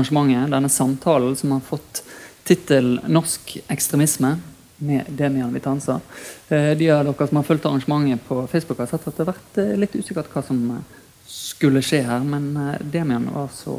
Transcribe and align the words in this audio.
arrangementet, 0.00 0.50
denne 0.50 0.68
samtalen 0.68 1.36
som 1.36 1.52
har 1.52 1.60
fått 1.60 2.02
tittel 2.44 3.00
'Norsk 3.06 3.58
ekstremisme' 3.68 4.38
med 4.76 5.04
Demian 5.08 5.52
Vitanza. 5.54 6.00
Eh, 6.48 6.70
de 6.76 6.90
av 6.90 7.04
dere 7.04 7.26
som 7.26 7.36
har 7.36 7.44
fulgt 7.44 7.66
arrangementet 7.66 8.28
på 8.28 8.46
Facebook, 8.46 8.78
har 8.78 8.86
sett 8.86 9.08
at 9.08 9.16
det 9.16 9.24
har 9.24 9.34
vært 9.34 9.58
eh, 9.58 9.76
litt 9.76 9.94
usikkert 9.94 10.32
hva 10.32 10.42
som 10.42 10.70
eh, 10.70 10.96
skulle 11.26 11.82
skje 11.82 12.00
her, 12.06 12.24
men 12.24 12.78
Demian 12.80 13.28
var 13.34 13.50
så 13.52 13.76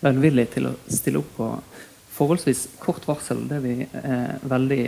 velvillig 0.00 0.50
til 0.56 0.66
å 0.68 0.74
stille 0.90 1.22
opp 1.22 1.30
på 1.36 1.50
forholdsvis 2.14 2.66
kort 2.78 3.06
varsel. 3.06 3.46
Det 3.48 3.56
er 3.56 3.62
vi 3.64 3.86
veldig 4.42 4.82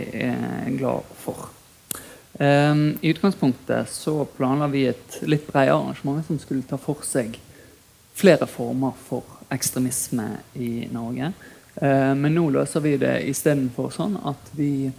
glad 0.77 1.07
for. 1.17 1.47
I 2.37 3.09
utgangspunktet 3.09 3.89
så 3.89 4.13
planla 4.37 4.67
vi 4.69 4.85
et 4.91 5.17
litt 5.25 5.47
bredere 5.49 5.73
arrangement 5.73 6.21
som 6.27 6.37
skulle 6.39 6.67
ta 6.69 6.77
for 6.77 7.01
seg 7.03 7.39
flere 8.17 8.45
former 8.47 8.93
for 9.09 9.36
ekstremisme 9.53 10.25
i 10.59 10.87
Norge. 10.91 11.31
Men 11.77 12.33
nå 12.33 12.47
løser 12.49 12.81
vi 12.81 12.95
det 12.97 13.13
istedenfor 13.29 13.91
sånn 13.93 14.15
at 14.25 14.49
vi 14.57 14.89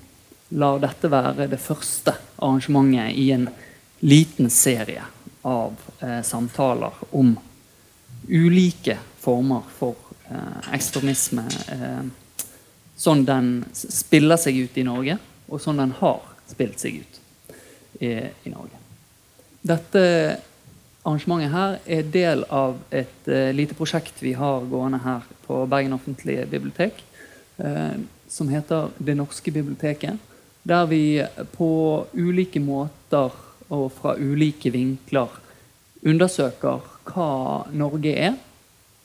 lar 0.49 0.79
dette 0.81 1.11
være 1.11 1.49
det 1.51 1.61
første 1.61 2.15
arrangementet 2.39 3.17
i 3.19 3.31
en 3.35 3.49
liten 4.01 4.51
serie 4.51 5.03
av 5.43 5.75
eh, 6.01 6.23
samtaler 6.23 6.93
om 7.11 7.35
ulike 8.29 8.99
former 9.19 9.63
for 9.79 9.97
eh, 10.31 10.73
ekstremisme. 10.75 11.45
Eh, 11.75 12.03
sånn 12.97 13.25
den 13.27 13.53
spiller 13.73 14.41
seg 14.41 14.59
ut 14.65 14.79
i 14.79 14.87
Norge, 14.87 15.19
og 15.49 15.63
sånn 15.63 15.83
den 15.83 15.95
har 16.01 16.25
spilt 16.49 16.81
seg 16.81 17.03
ut 17.03 17.21
i 17.99 18.51
Norge. 18.53 18.77
Dette 19.67 20.03
arrangementet 21.09 21.53
her 21.55 21.77
er 21.89 22.09
del 22.13 22.45
av 22.53 22.77
et 22.93 23.29
uh, 23.31 23.51
lite 23.57 23.77
prosjekt 23.79 24.21
vi 24.21 24.35
har 24.37 24.67
gående 24.69 25.01
her 25.03 25.25
på 25.47 25.63
Bergen 25.71 25.97
offentlige 25.97 26.45
bibliotek, 26.51 27.01
uh, 27.65 27.97
som 28.29 28.51
heter 28.53 28.91
Det 28.99 29.17
norske 29.17 29.53
biblioteket 29.53 30.19
der 30.69 30.85
vi 30.91 31.23
på 31.55 31.71
ulike 32.13 32.61
måter 32.61 33.33
og 33.73 33.87
fra 33.95 34.15
ulike 34.21 34.69
vinkler 34.75 35.33
undersøker 36.05 36.85
hva 37.09 37.31
Norge 37.73 38.13
er, 38.13 38.35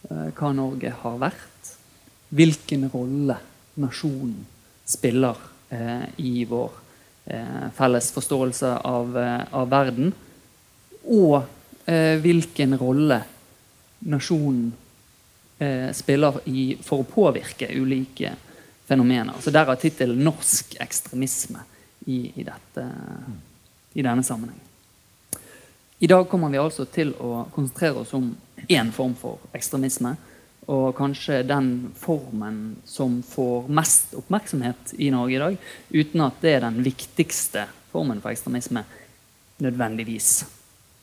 eh, 0.10 0.28
hva 0.36 0.52
Norge 0.52 0.92
har 1.04 1.16
vært, 1.22 1.72
hvilken 2.36 2.90
rolle 2.92 3.38
nasjonen 3.80 4.44
spiller 4.84 5.40
i 6.20 6.44
vår 6.46 6.74
felles 7.78 8.12
forståelse 8.14 8.74
av, 8.86 9.16
av 9.56 9.70
verden, 9.72 10.12
og 11.08 11.48
eh, 11.86 12.18
hvilken 12.22 12.78
rolle 12.78 13.22
nasjonen 14.00 14.74
eh, 15.60 15.92
spiller 15.96 16.42
i, 16.46 16.74
for 16.84 17.04
å 17.04 17.08
påvirke 17.08 17.70
ulike 17.76 18.36
fenomener. 18.88 19.40
Så 19.42 19.52
Derav 19.52 19.80
tittelen 19.82 20.24
'Norsk 20.24 20.76
ekstremisme' 20.80 21.64
i, 22.06 22.32
i, 22.36 22.44
dette, 22.44 22.88
i 23.94 24.02
denne 24.02 24.24
sammenhengen. 24.24 24.70
I 26.04 26.08
dag 26.08 26.28
kommer 26.30 26.50
vi 26.52 26.60
altså 26.60 26.84
til 26.92 27.14
å 27.16 27.46
konsentrere 27.54 28.02
oss 28.02 28.12
om 28.14 28.34
én 28.68 28.92
form 28.92 29.14
for 29.16 29.40
ekstremisme. 29.56 30.16
Og 30.68 30.96
kanskje 30.96 31.42
den 31.48 31.92
formen 32.00 32.76
som 32.88 33.22
får 33.24 33.70
mest 33.72 34.14
oppmerksomhet 34.20 34.94
i 35.00 35.10
Norge 35.12 35.36
i 35.36 35.40
dag. 35.40 35.58
Uten 35.92 36.26
at 36.26 36.44
det 36.44 36.58
er 36.58 36.66
den 36.66 36.82
viktigste 36.84 37.66
formen 37.92 38.20
for 38.24 38.32
ekstremisme 38.32 38.84
nødvendigvis. 39.64 40.44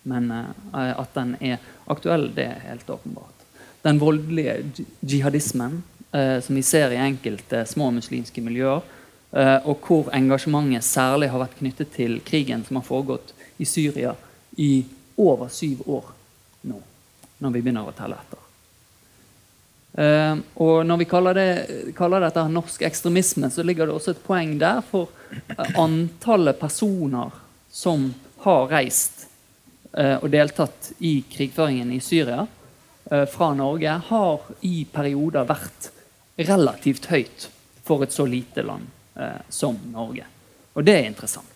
Men 0.03 0.31
uh, 0.33 0.93
at 1.01 1.15
den 1.15 1.37
er 1.41 1.59
aktuell, 1.91 2.31
det 2.35 2.47
er 2.47 2.67
helt 2.71 2.91
åpenbart. 2.91 3.47
Den 3.83 3.99
voldelige 4.01 4.87
jihadismen 5.01 5.83
eh, 6.13 6.41
som 6.41 6.55
vi 6.55 6.63
ser 6.63 6.93
i 6.93 7.01
enkelte 7.01 7.65
små 7.67 7.91
muslimske 7.91 8.43
miljøer. 8.45 8.83
Eh, 9.31 9.57
og 9.65 9.87
hvor 9.87 10.11
engasjementet 10.15 10.85
særlig 10.85 11.31
har 11.31 11.43
vært 11.45 11.59
knyttet 11.61 11.93
til 11.95 12.19
krigen 12.27 12.65
som 12.67 12.81
har 12.81 12.87
foregått 12.87 13.33
i 13.63 13.69
Syria 13.69 14.17
i 14.59 14.85
over 15.21 15.51
syv 15.53 15.85
år 15.87 16.13
nå, 16.67 16.81
når 17.39 17.55
vi 17.55 17.63
begynner 17.63 17.87
å 17.89 17.97
telle 17.97 18.19
etter. 18.19 18.47
Uh, 19.91 20.39
og 20.63 20.85
når 20.87 21.01
vi 21.01 21.07
kaller, 21.11 21.35
det, 21.35 21.95
kaller, 21.99 22.23
dette 22.23 22.45
norsk 22.47 22.85
ekstremisme, 22.87 23.49
så 23.51 23.65
ligger 23.67 23.89
det 23.89 23.97
også 23.97 24.13
et 24.15 24.21
poeng 24.23 24.53
der 24.61 24.79
for 24.87 25.11
antallet 25.75 26.61
personer 26.61 27.35
som 27.75 28.07
har 28.45 28.69
reist 28.71 29.20
og 29.91 30.27
deltatt 30.31 30.93
i 31.03 31.17
krigføringen 31.27 31.89
i 31.91 31.99
Syria 31.99 32.45
fra 33.33 33.49
Norge, 33.59 33.97
har 34.07 34.45
i 34.63 34.85
perioder 34.87 35.49
vært 35.49 35.89
relativt 36.47 37.09
høyt 37.11 37.49
for 37.85 38.05
et 38.05 38.15
så 38.15 38.27
lite 38.29 38.63
land 38.63 38.87
eh, 39.19 39.41
som 39.49 39.79
Norge. 39.93 40.27
Og 40.75 40.87
det 40.87 40.97
er 40.97 41.09
interessant. 41.09 41.47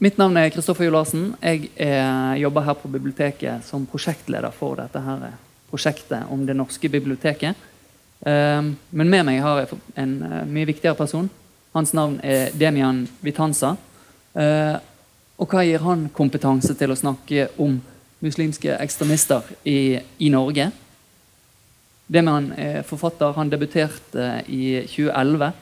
Mitt 0.00 0.16
navn 0.16 0.38
er 0.40 0.52
Kristoffer 0.54 0.86
Jolarsen. 0.86 1.34
Jeg 1.42 1.68
er, 1.76 2.36
jobber 2.40 2.64
her 2.64 2.78
på 2.78 2.88
biblioteket 2.88 3.66
som 3.66 3.84
prosjektleder 3.90 4.54
for 4.54 4.78
dette 4.80 5.02
her 5.04 5.26
prosjektet 5.68 6.30
om 6.32 6.46
det 6.46 6.56
norske 6.56 6.88
biblioteket. 6.88 7.58
Eh, 8.24 8.62
men 8.62 9.10
med 9.10 9.26
meg 9.26 9.42
har 9.44 9.64
jeg 9.64 9.80
en 10.00 10.16
mye 10.48 10.70
viktigere 10.70 10.96
person. 10.98 11.28
Hans 11.74 11.92
navn 11.96 12.20
er 12.22 12.54
Demian 12.54 13.04
Vitanza. 13.20 13.74
Eh, 15.34 15.40
og 15.40 15.50
hva 15.50 15.64
gir 15.64 15.82
han 15.82 16.08
kompetanse 16.14 16.74
til 16.78 16.90
å 16.90 16.96
snakke 16.96 17.48
om 17.58 17.80
muslimske 18.22 18.76
ekstremister 18.78 19.42
i, 19.64 19.98
i 20.18 20.28
Norge? 20.30 20.70
Deman 22.06 22.52
er 22.56 22.82
forfatter. 22.82 23.32
Han 23.34 23.50
debuterte 23.50 24.44
i 24.46 24.84
2011 24.86 25.52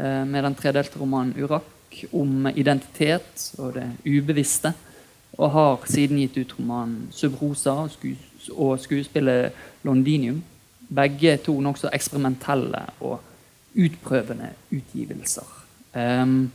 eh, 0.00 0.24
med 0.24 0.44
den 0.44 0.54
tredelte 0.54 0.98
romanen 1.00 1.34
'Urak' 1.34 2.04
om 2.12 2.46
identitet 2.54 3.54
og 3.58 3.74
det 3.74 3.88
ubevisste. 4.06 4.72
Og 5.38 5.50
har 5.50 5.86
siden 5.86 6.18
gitt 6.18 6.38
ut 6.38 6.54
romanen 6.58 7.08
'Subrosa' 7.10 7.88
og 8.54 8.78
skuespillet 8.80 9.52
'Londinium'. 9.84 10.42
Begge 10.94 11.36
to 11.36 11.60
nokså 11.60 11.90
eksperimentelle 11.92 12.86
og 13.00 13.20
utprøvende 13.74 14.54
utgivelser. 14.72 15.44
Um, 15.94 16.50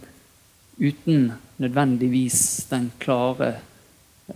uten 0.78 1.32
nødvendigvis 1.62 2.66
den 2.70 2.92
klare 3.00 3.54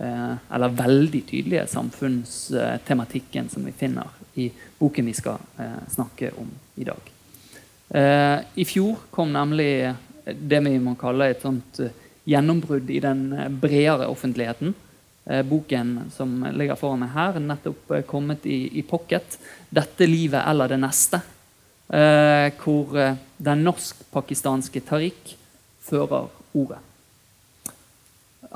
uh, 0.00 0.34
eller 0.54 0.76
veldig 0.78 1.22
tydelige 1.26 1.66
samfunnstematikken 1.66 3.50
som 3.52 3.66
vi 3.66 3.72
finner 3.72 4.18
i 4.38 4.52
boken 4.78 5.06
vi 5.06 5.14
skal 5.14 5.38
eh, 5.58 5.80
snakke 5.90 6.30
om 6.38 6.50
i 6.74 6.84
dag. 6.84 7.10
Eh, 7.88 8.40
I 8.54 8.64
fjor 8.64 9.08
kom 9.10 9.32
nemlig 9.34 9.94
det 10.24 10.60
vi 10.64 10.76
må 10.82 10.94
kalle 11.00 11.30
et 11.32 11.42
sånt 11.42 11.80
eh, 11.82 11.94
gjennombrudd 12.28 12.90
i 12.90 13.00
den 13.02 13.24
eh, 13.32 13.48
bredere 13.48 14.06
offentligheten. 14.12 14.74
Eh, 15.24 15.42
boken 15.42 15.96
som 16.14 16.36
ligger 16.52 16.78
foran 16.78 17.02
meg 17.02 17.14
her, 17.16 17.40
nettopp 17.42 17.96
eh, 17.96 18.04
kommet 18.06 18.46
i, 18.46 18.60
i, 18.78 18.84
pocket. 18.86 19.38
'Dette 19.70 20.06
livet 20.06 20.44
eller 20.46 20.68
det 20.68 20.80
neste'. 20.84 21.24
hvor 21.88 22.90
den 23.40 23.62
norsk-pakistanske 23.64 24.82
Tariq 24.84 25.30
fører 25.88 26.28
ordet. 26.58 26.82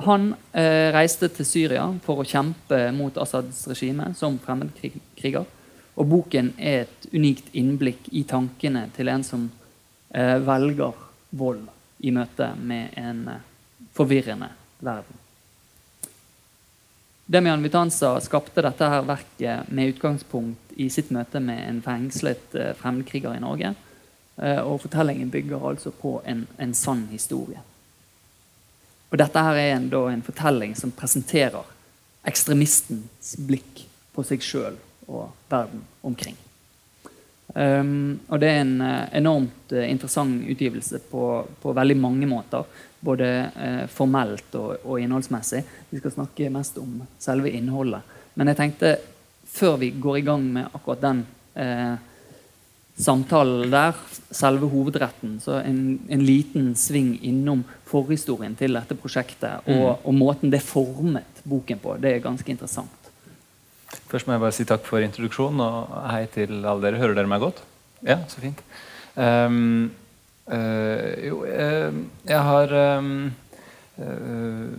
Han 0.06 0.30
eh, 0.56 0.88
reiste 0.94 1.28
til 1.34 1.46
Syria 1.48 1.86
for 2.04 2.22
å 2.22 2.28
kjempe 2.28 2.78
mot 2.96 3.18
Assads 3.20 3.66
regime 3.68 4.12
som 4.16 4.38
fremmedkriger. 4.40 5.44
Og 5.92 6.08
boken 6.08 6.54
er 6.56 6.86
et 6.86 7.08
unikt 7.12 7.50
innblikk 7.58 8.08
i 8.16 8.24
tankene 8.28 8.86
til 8.96 9.10
en 9.12 9.24
som 9.26 9.50
eh, 10.14 10.38
velger 10.40 10.96
vold 11.36 11.66
i 12.02 12.12
møte 12.14 12.52
med 12.56 12.96
en 12.96 13.26
eh, 13.34 13.42
forvirrende 13.92 14.48
verden. 14.80 15.18
Demian 17.32 17.62
Vitanza 17.62 18.16
skapte 18.20 18.64
dette 18.64 18.88
her 18.92 19.04
verket 19.08 19.68
med 19.72 19.94
utgangspunkt 19.94 20.74
i 20.76 20.88
sitt 20.92 21.12
møte 21.14 21.40
med 21.40 21.60
en 21.68 21.80
fengslet 21.84 22.56
eh, 22.58 22.72
fremmedkriger 22.76 23.36
i 23.36 23.44
Norge. 23.44 23.74
Eh, 24.36 24.60
og 24.60 24.80
fortellingen 24.80 25.30
bygger 25.30 25.68
altså 25.68 25.92
på 25.92 26.20
en, 26.26 26.46
en 26.58 26.74
sann 26.74 27.06
historie. 27.12 27.60
Og 29.12 29.18
dette 29.20 29.42
her 29.44 29.58
er 29.60 29.74
en, 29.76 29.90
da, 29.92 30.06
en 30.08 30.24
fortelling 30.24 30.72
som 30.78 30.94
presenterer 30.96 31.68
ekstremistens 32.28 33.34
blikk 33.44 33.84
på 34.14 34.24
seg 34.24 34.44
sjøl 34.44 34.78
og 35.10 35.34
verden 35.50 35.82
omkring. 36.06 36.38
Um, 37.52 38.22
og 38.32 38.40
det 38.40 38.48
er 38.48 38.62
en 38.62 38.78
uh, 38.80 39.10
enormt 39.12 39.74
uh, 39.74 39.82
interessant 39.84 40.46
utgivelse 40.48 41.02
på, 41.10 41.24
på, 41.60 41.74
veldig 41.76 41.96
mange 42.00 42.28
måter. 42.30 42.64
Både 43.04 43.28
uh, 43.52 43.82
formelt 43.92 44.54
og, 44.56 44.86
og, 44.86 44.94
innholdsmessig. 45.02 45.60
Vi 45.90 46.00
skal 46.00 46.14
snakke 46.14 46.48
mest 46.54 46.78
om 46.80 47.02
selve 47.20 47.52
innholdet. 47.52 48.00
Men 48.38 48.48
jeg 48.48 48.60
tenkte, 48.62 48.94
før 49.44 49.76
vi 49.82 49.90
går 50.00 50.22
i 50.22 50.24
gang 50.24 50.46
med 50.54 50.70
akkurat 50.72 51.02
den 51.02 51.22
samtalen 52.98 53.70
der, 53.72 53.96
selve 54.32 54.68
hovedretten, 54.72 55.38
så 55.40 55.58
en, 55.60 56.00
en, 56.12 56.24
liten 56.24 56.72
sving 56.78 57.14
innom 57.24 57.64
forhistorien 57.88 58.54
til 58.56 58.76
dette 58.76 58.96
prosjektet 58.96 59.64
og, 59.66 59.98
mm. 59.98 60.04
og 60.08 60.16
måten 60.16 60.52
det 60.52 60.62
formet 60.64 61.42
boken 61.48 61.80
på. 61.82 61.96
Det 62.00 62.14
er 62.14 62.24
ganske 62.24 62.52
interessant. 62.52 63.10
Først 64.08 64.28
må 64.28 64.36
jeg 64.36 64.44
bare 64.44 64.56
si 64.56 64.64
takk 64.68 64.84
for 64.88 65.04
introduksjonen, 65.04 65.60
og 65.60 65.92
hei 66.12 66.24
til 66.32 66.60
alle 66.60 66.84
dere. 66.84 67.00
Hører 67.00 67.16
dere 67.16 67.28
meg 67.28 67.42
godt? 67.44 67.62
Ja, 68.04 68.18
så 68.28 68.40
fint. 68.42 68.60
Um, 69.14 69.92
uh, 70.48 71.12
jo, 71.20 71.42
uh, 71.44 71.92
jeg 72.28 72.40
har 72.48 72.72
um, 72.98 73.32
uh, 74.00 74.72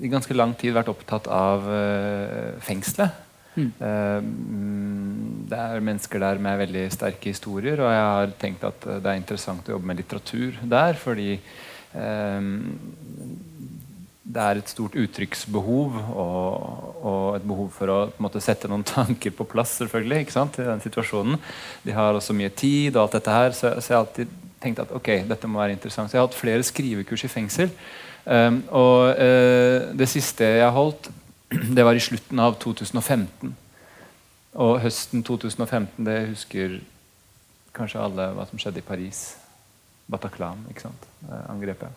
i 0.00 0.10
ganske 0.10 0.34
lang 0.34 0.54
tid 0.58 0.74
vært 0.74 0.90
opptatt 0.90 1.28
av 1.30 1.66
fengselet. 2.64 3.18
Mm. 3.60 5.46
det 5.50 5.58
er 5.58 5.82
mennesker 5.84 6.22
der 6.22 6.40
med 6.42 6.60
veldig 6.62 6.84
sterke 6.94 7.32
historier, 7.32 7.80
og 7.82 7.90
jeg 7.90 8.06
har 8.06 8.34
tenkt 8.40 8.66
at 8.68 8.86
det 8.86 9.10
er 9.10 9.18
interessant 9.18 9.68
å 9.68 9.74
jobbe 9.76 9.90
med 9.90 10.00
litteratur 10.00 10.60
der, 10.70 10.98
fordi 11.00 11.34
um, 11.94 12.60
det 14.30 14.42
er 14.42 14.60
et 14.60 14.70
stort 14.70 14.96
uttrykksbehov 14.98 15.96
og, 15.98 16.50
og, 17.00 17.24
et 17.36 17.46
behov 17.46 17.70
for 17.74 17.92
å 17.92 17.98
måte, 18.22 18.42
sette 18.44 18.70
noen 18.70 18.86
tanker 18.94 19.34
på 19.34 19.48
plass 19.48 19.76
selvfølgelig, 19.80 20.24
ikke 20.24 20.36
sant, 20.36 20.60
i 20.60 20.68
den 20.68 20.84
situasjonen. 20.84 21.40
De 21.86 21.96
har 21.96 22.14
også 22.14 22.36
mye 22.36 22.52
tid, 22.54 22.94
og 22.94 23.06
alt 23.06 23.18
dette 23.18 23.34
her, 23.34 23.56
så, 23.56 23.74
så 23.80 23.92
jeg 23.92 23.98
har 23.98 24.04
alltid 24.04 24.36
tenkt 24.60 24.82
at 24.82 24.92
ok, 24.94 25.10
dette 25.28 25.48
må 25.48 25.60
være 25.62 25.74
interessant. 25.76 26.10
Så 26.10 26.16
jeg 26.16 26.22
har 26.22 26.28
hatt 26.28 26.38
flere 26.38 26.66
skrivekurs 26.66 27.24
i 27.26 27.32
fengsel. 27.32 27.72
Um, 28.20 28.60
og 28.76 29.16
uh, 29.16 29.90
det 29.96 30.08
siste 30.12 30.46
jeg 30.60 30.76
holdt, 30.76 31.08
det 31.76 31.84
var 31.86 31.98
i 31.98 32.02
slutten 32.02 32.40
av 32.42 32.58
2015. 32.62 33.54
Og 34.60 34.80
høsten 34.82 35.22
2015, 35.26 36.04
det 36.06 36.18
husker 36.32 36.80
kanskje 37.76 38.02
alle 38.02 38.30
hva 38.34 38.46
som 38.50 38.58
skjedde 38.58 38.82
i 38.82 38.86
Paris. 38.86 39.22
Bataclan, 40.10 40.64
ikke 40.70 40.88
sant? 40.88 41.04
Uh, 41.22 41.44
angrepet. 41.52 41.90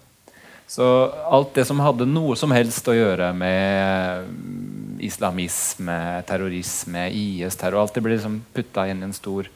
Så 0.70 0.86
alt 1.28 1.54
det 1.58 1.66
som 1.68 1.82
hadde 1.84 2.08
noe 2.08 2.38
som 2.40 2.54
helst 2.56 2.88
å 2.88 2.96
gjøre 2.96 3.32
med 3.36 5.02
islamisme, 5.04 5.98
terrorisme, 6.30 7.10
IS-terror 7.12 7.84
Alt 7.84 7.98
det 7.98 8.04
ble 8.06 8.16
liksom 8.16 8.40
putta 8.56 8.86
inn 8.88 9.04
i 9.04 9.10
en 9.10 9.18
stor 9.18 9.50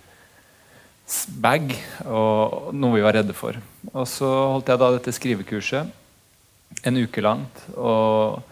bag 1.39 1.71
og 2.03 2.73
noe 2.75 2.97
vi 2.97 3.05
var 3.05 3.15
redde 3.15 3.35
for. 3.37 3.55
Og 3.93 4.05
så 4.11 4.27
holdt 4.27 4.73
jeg 4.73 4.81
da 4.81 4.91
dette 4.97 5.15
skrivekurset 5.15 6.83
en 6.83 6.99
uke 6.99 7.23
langt. 7.23 7.63
Og 7.79 8.43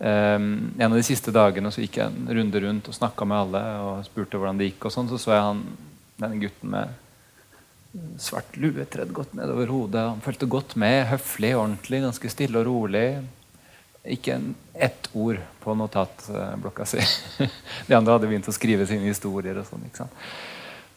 um, 0.00 0.48
en 0.78 0.88
av 0.90 0.96
de 0.98 1.04
siste 1.06 1.32
dagene 1.34 1.70
så 1.72 1.84
gikk 1.84 2.00
jeg 2.00 2.10
en 2.10 2.32
runde 2.40 2.64
rundt 2.64 2.90
og 2.90 2.96
snakka 2.96 3.28
med 3.28 3.44
alle 3.44 3.62
og 3.84 4.02
spurte 4.08 4.40
hvordan 4.40 4.60
det 4.60 4.72
gikk. 4.72 4.88
og 4.88 4.94
sånn, 4.96 5.10
Så 5.12 5.20
så 5.20 5.36
jeg 5.36 5.46
han, 5.46 5.62
denne 6.20 6.40
gutten 6.42 6.74
med 6.74 6.98
svart 8.22 8.56
lue 8.60 8.84
tredd 8.86 9.12
godt 9.12 9.34
nedover 9.34 9.70
hodet. 9.72 10.06
Han 10.12 10.22
fulgte 10.24 10.46
godt 10.50 10.76
med, 10.78 11.06
høflig, 11.10 11.54
ordentlig, 11.58 12.02
ganske 12.04 12.30
stille 12.30 12.60
og 12.60 12.68
rolig. 12.68 13.06
Ikke 14.06 14.36
en, 14.38 14.54
ett 14.74 15.10
ord 15.12 15.40
på 15.60 15.74
notatblokka 15.76 16.86
si. 16.88 17.02
De 17.88 17.96
andre 17.96 18.14
hadde 18.14 18.30
begynt 18.30 18.48
å 18.48 18.54
skrive 18.54 18.86
sine 18.88 19.10
historier. 19.10 19.58
og 19.60 19.68
sånn, 19.68 19.84
ikke 19.90 20.04
sant? 20.04 20.24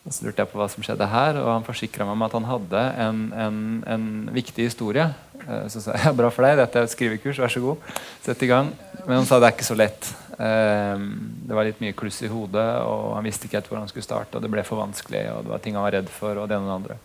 Og 0.03 0.11
så 0.11 0.25
lurte 0.25 0.43
jeg 0.43 0.51
på 0.51 0.59
hva 0.59 0.65
som 0.67 0.83
skjedde 0.83 1.05
her, 1.07 1.37
og 1.39 1.47
han 1.47 1.63
forsikra 1.63 2.03
meg 2.03 2.17
om 2.17 2.25
at 2.25 2.33
han 2.35 2.47
hadde 2.49 2.79
en, 3.05 3.19
en, 3.39 3.59
en 3.87 4.07
viktig 4.35 4.65
historie. 4.67 5.05
Eh, 5.45 5.67
så 5.71 5.79
sa 5.79 5.95
jeg 5.95 6.15
bra 6.19 6.31
for 6.33 6.43
deg, 6.43 6.57
dette 6.59 6.81
er 6.81 6.89
et 6.89 6.91
skrivekurs, 6.91 7.39
vær 7.39 7.53
så 7.53 7.63
god. 7.63 7.93
Sett 8.25 8.43
i 8.43 8.49
gang. 8.51 8.73
Men 9.05 9.21
han 9.21 9.29
sa 9.29 9.39
det 9.39 9.47
er 9.47 9.55
ikke 9.55 9.69
så 9.69 9.77
lett. 9.79 10.09
Eh, 10.35 11.05
det 11.47 11.55
var 11.55 11.69
litt 11.69 11.79
mye 11.83 11.95
kluss 11.95 12.19
i 12.27 12.31
hodet, 12.31 12.67
og 12.83 13.13
han 13.15 13.29
visste 13.29 13.47
ikke 13.47 13.61
helt 13.61 13.71
hvor 13.71 13.79
han 13.79 13.87
skulle 13.91 14.07
starte. 14.09 14.35
og 14.35 14.43
Det 14.43 14.51
ble 14.51 14.65
for 14.67 14.83
vanskelig, 14.83 15.23
og 15.37 15.47
det 15.47 15.55
var 15.55 15.63
ting 15.63 15.79
han 15.79 15.87
var 15.87 15.95
redd 15.95 16.11
for, 16.11 16.35
og 16.35 16.51
det 16.51 16.59
ene 16.59 16.67
og 16.67 16.73
det 16.73 16.79
andre. 16.81 16.99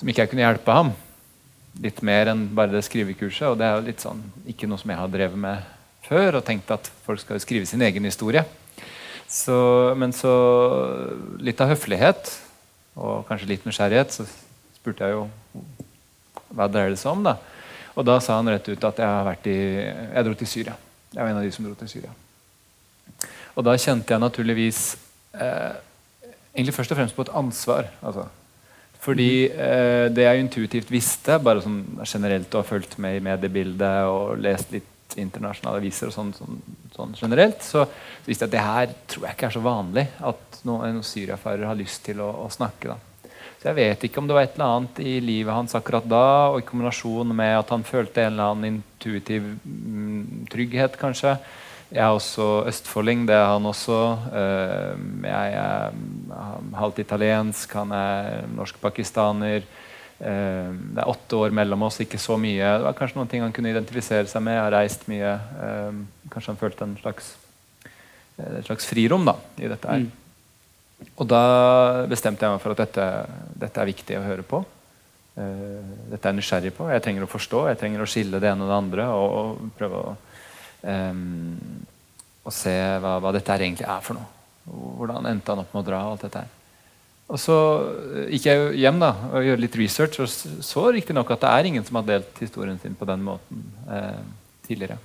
Som 0.00 0.10
ikke 0.10 0.24
jeg 0.24 0.32
kunne 0.32 0.46
hjelpe 0.48 0.78
ham. 0.80 0.94
Litt 1.86 2.02
mer 2.02 2.32
enn 2.32 2.48
bare 2.56 2.74
det 2.74 2.82
skrivekurset. 2.82 3.46
Og 3.52 3.60
det 3.60 3.68
er 3.68 3.78
jo 3.78 3.86
litt 3.86 4.02
sånn, 4.02 4.24
ikke 4.50 4.66
noe 4.66 4.80
som 4.80 4.90
jeg 4.90 4.98
har 5.04 5.12
drevet 5.12 5.38
med 5.38 5.76
før, 6.02 6.40
og 6.40 6.46
tenkt 6.50 6.72
at 6.74 6.90
folk 7.04 7.22
skal 7.22 7.38
skrive 7.38 7.68
sin 7.68 7.86
egen 7.86 8.10
historie. 8.10 8.42
Så, 9.30 9.56
men 9.94 10.10
så 10.16 10.32
litt 11.38 11.60
av 11.62 11.70
høflighet 11.70 12.32
og 12.98 13.28
kanskje 13.28 13.52
litt 13.52 13.66
nysgjerrighet, 13.68 14.16
så 14.16 14.26
spurte 14.74 15.06
jeg 15.06 15.14
jo 15.14 15.28
hva 16.50 16.66
dreier 16.66 16.90
det 16.90 16.98
seg 16.98 17.12
om. 17.14 17.22
da? 17.28 17.36
Og 17.94 18.06
da 18.06 18.18
sa 18.22 18.40
han 18.40 18.50
rett 18.50 18.66
ut 18.66 18.88
at 18.88 18.98
jeg, 18.98 19.38
i, 19.52 19.60
jeg 20.16 20.26
dro 20.26 20.34
til 20.34 20.50
Syria. 20.50 20.74
Jeg 21.14 21.22
var 21.22 21.30
en 21.30 21.38
av 21.38 21.46
de 21.46 21.54
som 21.54 21.66
dro 21.66 21.76
til 21.78 21.92
Syria. 21.92 22.10
Og 23.54 23.66
da 23.66 23.76
kjente 23.78 24.14
jeg 24.14 24.22
naturligvis 24.22 24.82
eh, 25.34 25.78
egentlig 26.54 26.74
først 26.74 26.94
og 26.94 27.00
fremst 27.00 27.16
på 27.16 27.26
et 27.26 27.34
ansvar. 27.40 27.90
Altså. 28.02 28.26
Fordi 29.00 29.32
eh, 29.48 30.06
det 30.12 30.26
jeg 30.26 30.44
intuitivt 30.44 30.90
visste, 30.92 31.38
bare 31.42 31.62
sånn 31.64 31.82
generelt 32.02 32.50
og 32.54 32.64
har 32.64 32.70
fulgt 32.70 32.98
med 33.02 33.18
i 33.18 33.24
mediebildet 33.30 34.10
og 34.10 34.40
lest 34.42 34.74
litt 34.74 34.88
internasjonale 35.18 35.80
aviser 35.80 36.10
og 36.10 36.14
sånn, 36.14 36.32
sånn, 36.36 36.58
sånn 36.94 37.14
generelt, 37.18 37.62
så, 37.64 37.86
så 37.88 38.28
visste 38.30 38.46
jeg 38.46 38.50
at 38.50 38.56
det 38.56 38.64
her 38.66 38.96
tror 39.10 39.26
jeg 39.26 39.38
ikke 39.38 39.48
er 39.48 39.56
så 39.56 39.62
vanlig 39.64 40.06
at 40.30 40.60
noen, 40.68 41.00
syriafarer 41.06 41.66
har 41.68 41.78
lyst 41.78 42.04
til 42.06 42.22
å, 42.22 42.28
å, 42.44 42.50
snakke. 42.52 42.92
da. 42.92 43.30
Så 43.60 43.70
Jeg 43.70 43.78
vet 43.78 44.04
ikke 44.06 44.22
om 44.22 44.28
det 44.28 44.36
var 44.36 44.46
et 44.46 44.54
eller 44.56 44.76
annet 44.76 45.00
i 45.04 45.16
livet 45.24 45.56
hans 45.56 45.74
akkurat 45.76 46.06
da, 46.08 46.26
og 46.52 46.60
i 46.60 46.68
kombinasjon 46.68 47.34
med 47.36 47.56
at 47.58 47.74
han 47.74 47.86
følte 47.86 48.24
en 48.24 48.32
eller 48.32 48.54
annen 48.54 48.78
intuitiv 48.78 49.50
mm, 49.64 50.46
trygghet, 50.52 50.96
kanskje. 51.00 51.36
Jeg 51.90 52.04
er 52.06 52.14
også 52.14 52.68
østfolding, 52.70 53.24
det 53.26 53.34
er 53.34 53.48
han 53.50 53.64
også. 53.66 53.98
Jeg 54.30 55.54
er 55.58 55.96
halvt 56.78 57.00
italiensk, 57.02 57.72
han 57.74 57.90
er 57.96 58.44
norsk-pakistaner. 58.54 59.66
Eh, 60.20 60.72
det 60.94 61.00
er 61.00 61.08
åtte 61.08 61.38
år 61.38 61.54
mellom 61.56 61.86
oss, 61.86 62.00
ikke 62.04 62.20
så 62.20 62.36
mye. 62.40 62.60
Det 62.60 62.84
var 62.84 62.96
kanskje 62.98 63.16
noen 63.16 63.30
ting 63.30 63.44
han 63.44 63.54
kunne 63.56 63.72
identifisere 63.72 64.28
seg 64.28 64.44
med. 64.44 64.58
Jeg 64.58 64.66
har 64.66 64.74
reist 64.76 65.06
mye. 65.08 65.30
Eh, 65.66 66.00
kanskje 66.32 66.52
han 66.52 66.60
følte 66.60 66.84
en 66.84 66.96
slags, 67.00 67.30
eh, 67.86 68.58
et 68.58 68.68
slags 68.68 68.88
frirom 68.88 69.24
da, 69.24 69.38
i 69.56 69.70
dette 69.70 69.88
her. 69.88 70.04
Mm. 70.04 71.08
Og 71.16 71.26
da 71.28 71.44
bestemte 72.10 72.44
jeg 72.44 72.52
meg 72.52 72.60
for 72.60 72.76
at 72.76 72.82
dette, 72.84 73.06
dette 73.64 73.80
er 73.80 73.88
viktig 73.88 74.18
å 74.18 74.26
høre 74.26 74.44
på. 74.44 74.64
dette 75.40 76.26
er 76.26 76.34
jeg 76.34 76.36
nysgjerrig 76.36 76.72
på. 76.76 76.90
Jeg 76.90 77.00
trenger 77.00 77.24
å 77.24 77.30
forstå. 77.30 77.60
Jeg 77.70 77.78
trenger 77.80 78.02
å 78.02 78.08
skille 78.10 78.40
det 78.42 78.50
ene 78.50 78.66
og 78.66 78.68
det 78.68 78.76
andre. 78.76 79.06
Og, 79.08 79.30
og 79.38 79.70
prøve 79.78 80.00
å, 80.02 80.10
um, 80.82 81.86
å 82.44 82.52
se 82.52 82.74
hva, 83.00 83.14
hva, 83.22 83.32
dette 83.32 83.56
egentlig 83.56 83.86
er 83.88 84.02
for 84.04 84.18
noe. 84.18 84.28
Hvordan 84.66 85.30
endte 85.30 85.54
han 85.54 85.62
opp 85.62 85.72
med 85.72 85.80
å 85.80 85.86
dra? 85.86 86.02
alt 86.10 86.26
dette 86.26 86.42
her. 86.42 86.59
Og 87.30 87.38
Så 87.38 87.56
gikk 88.32 88.48
jeg 88.48 88.72
hjem 88.82 88.98
da, 89.02 89.12
og 89.30 89.46
gjorde 89.46 89.62
litt 89.62 89.78
research 89.78 90.18
og 90.22 90.30
så 90.66 90.88
riktignok 90.90 91.30
at 91.30 91.44
det 91.44 91.50
er 91.54 91.68
ingen 91.68 91.86
som 91.86 92.00
har 92.00 92.08
delt 92.08 92.42
historien 92.42 92.78
sin 92.82 92.96
på 92.98 93.06
den 93.06 93.22
måten 93.22 93.62
eh, 93.86 94.24
tidligere. 94.66 94.98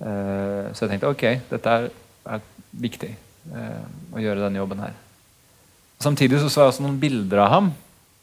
Eh, 0.00 0.72
så 0.72 0.86
jeg 0.86 0.94
tenkte 0.94 1.12
ok, 1.12 1.24
dette 1.50 1.74
er, 1.76 1.88
er 2.32 2.46
viktig 2.72 3.10
eh, 3.12 3.82
å 4.16 4.22
gjøre 4.24 4.46
denne 4.46 4.62
jobben 4.62 4.80
her. 4.82 4.96
Samtidig 6.02 6.40
så, 6.40 6.48
så 6.48 6.64
jeg 6.64 6.72
også 6.72 6.86
noen 6.86 7.00
bilder 7.02 7.44
av 7.44 7.52
ham. 7.52 7.68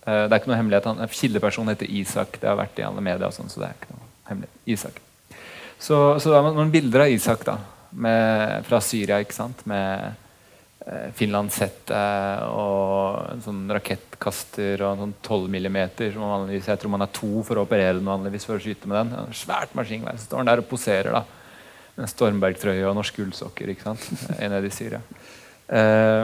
Eh, 0.03 0.25
det 0.25 0.33
er 0.33 0.41
ikke 0.41 0.51
noe 0.51 0.59
hemmelighet, 0.59 0.89
han, 0.89 1.13
Kildepersonen 1.13 1.73
heter 1.75 1.91
Isak. 2.01 2.39
Det 2.41 2.49
har 2.49 2.57
vært 2.59 2.81
i 2.81 2.87
alle 2.87 3.03
medier, 3.05 3.35
sånn, 3.35 3.51
så 3.51 3.61
det 3.61 3.69
er 3.69 3.77
ikke 3.77 3.93
noe 3.93 4.09
hemmelighet. 4.31 4.63
Isak. 4.73 4.97
Så, 5.79 5.99
så 6.19 6.33
det 6.33 6.39
er 6.39 6.49
noen 6.57 6.73
bilder 6.73 7.05
av 7.05 7.13
Isak 7.13 7.45
da, 7.47 7.59
med, 7.93 8.65
fra 8.67 8.81
Syria. 8.83 9.21
ikke 9.23 9.37
sant? 9.37 9.61
Med 9.69 10.25
Eh, 10.87 11.09
finlandshette 11.11 11.97
og 12.55 13.33
en 13.33 13.41
sånn 13.43 13.65
rakettkaster 13.75 14.79
og 14.79 14.93
en 14.93 15.01
sånn 15.03 15.15
12 15.27 15.49
millimeter. 15.51 16.13
Som 16.13 16.23
vanligvis, 16.23 16.69
jeg 16.71 16.79
tror 16.79 16.93
man 16.93 17.03
er 17.03 17.11
to 17.15 17.43
for 17.43 17.59
å 17.59 17.65
operere 17.67 17.97
den 17.97 18.07
vanligvis 18.07 18.47
for 18.47 18.55
å 18.55 18.63
skyte 18.63 18.87
med 18.87 19.01
den. 19.01 19.11
En 19.25 19.35
svært 19.35 19.75
maskingevær. 19.75 20.17
Så 20.17 20.29
står 20.29 20.41
han 20.41 20.51
der 20.53 20.63
og 20.63 20.69
poserer 20.71 21.19
da. 21.19 21.23
med 21.97 22.05
en 22.05 22.13
Stormberg-trøye 22.13 22.87
og 22.87 22.95
norske 22.95 23.25
ullsokker. 23.25 23.73
ikke 23.73 23.89
sant? 23.89 24.07
Nede 24.39 24.71
i 24.71 24.73
Syria. 24.73 25.03
Eh, 25.67 26.23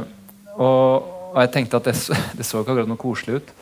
og, 0.56 1.12
og, 1.36 1.40
jeg 1.44 1.52
tenkte 1.58 1.82
at 1.82 1.92
det, 1.92 1.98
det, 2.40 2.48
så 2.48 2.64
ikke 2.64 2.78
akkurat 2.78 2.90
noe 2.94 3.02
koselig 3.02 3.42
ut, 3.42 3.56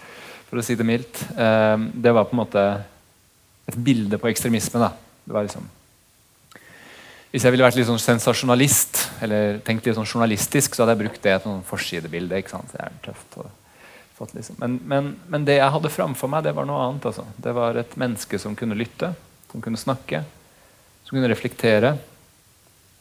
for 0.46 0.62
å 0.62 0.66
si 0.66 0.78
det 0.78 0.86
mildt. 0.86 1.26
Eh, 1.34 1.78
det 2.06 2.14
var 2.14 2.30
på 2.30 2.38
en 2.38 2.46
måte 2.46 2.68
et 3.66 3.82
bilde 3.82 4.22
på 4.22 4.30
ekstremisme. 4.30 4.78
da. 4.78 4.94
Det 5.26 5.34
var 5.34 5.50
liksom 5.50 5.66
hvis 7.34 7.48
jeg 7.48 7.56
ville 7.56 7.66
vært 7.66 7.80
litt 7.80 7.88
sånn 7.90 7.98
sensasjonalist, 7.98 9.00
eller 9.26 9.56
tenkt 9.66 9.88
litt 9.88 9.98
sånn 9.98 10.06
journalistisk, 10.06 10.76
så 10.76 10.84
hadde 10.84 10.94
jeg 10.94 11.00
brukt 11.00 11.24
det 11.26 11.40
som 11.42 11.64
forsidebilde. 11.66 12.38
ikke 12.38 12.54
sant? 12.54 12.70
Det 12.70 12.84
er 12.86 13.00
tøft. 13.08 13.40
Fått, 14.14 14.36
liksom. 14.38 14.60
men, 14.62 14.76
men, 14.86 15.08
men, 15.34 15.48
det 15.48 15.56
jeg 15.58 15.74
hadde 15.74 15.90
framfor 15.90 16.30
meg, 16.30 16.44
det 16.46 16.54
var 16.54 16.70
noe 16.70 16.84
annet. 16.84 17.10
Altså. 17.10 17.26
Det 17.42 17.56
var 17.58 17.82
et 17.82 17.98
menneske 17.98 18.38
som 18.38 18.54
kunne 18.54 18.78
lytte, 18.78 19.10
som 19.50 19.66
kunne 19.66 19.82
snakke, 19.82 20.22
som 21.08 21.18
kunne 21.18 21.34
reflektere. 21.34 21.96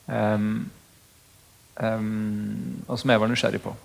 Um, 0.08 0.70
um, 1.76 2.80
og 2.88 2.96
som 3.04 3.12
jeg 3.12 3.20
var 3.20 3.34
nysgjerrig 3.36 3.60
på. 3.68 3.76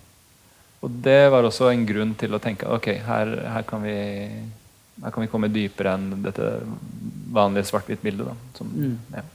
Og 0.80 1.00
det 1.04 1.26
var 1.34 1.44
også 1.44 1.74
en 1.74 1.84
grunn 1.90 2.16
til 2.16 2.32
å 2.32 2.40
tenke 2.40 2.72
ok, 2.72 2.94
her, 3.04 3.36
her, 3.52 3.68
kan, 3.68 3.84
vi, 3.84 4.00
her 5.04 5.12
kan 5.12 5.28
vi 5.28 5.34
komme 5.36 5.52
dypere 5.52 6.00
enn 6.00 6.22
dette 6.24 6.62
vanlige 7.36 7.68
svart-hvitt-bildet. 7.68 8.54
som 8.56 8.72
Mm. 8.72 9.02
Ja. 9.12 9.32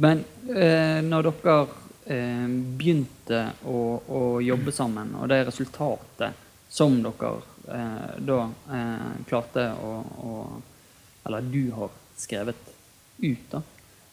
Men 0.00 0.24
eh, 0.48 1.00
når 1.04 1.28
dere 1.28 1.56
eh, 2.06 2.46
begynte 2.78 3.42
å, 3.68 3.78
å, 4.00 4.20
jobbe 4.42 4.72
sammen, 4.72 5.14
og 5.20 5.28
det 5.32 5.42
resultatet 5.50 6.38
som 6.72 6.96
dere 7.04 7.32
eh, 7.68 8.14
da 8.24 8.38
eh, 8.72 9.10
klarte 9.28 9.68
å, 9.76 9.92
å, 10.00 10.36
Eller 11.28 11.44
du 11.52 11.70
har 11.76 11.92
skrevet 12.18 12.72
ut, 13.22 13.44
da. 13.50 13.62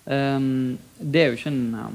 Um, 0.10 0.78
det 0.98 1.22
er 1.22 1.32
jo 1.32 1.38
ikke 1.38 1.52
en, 1.52 1.64
eh, 1.78 1.90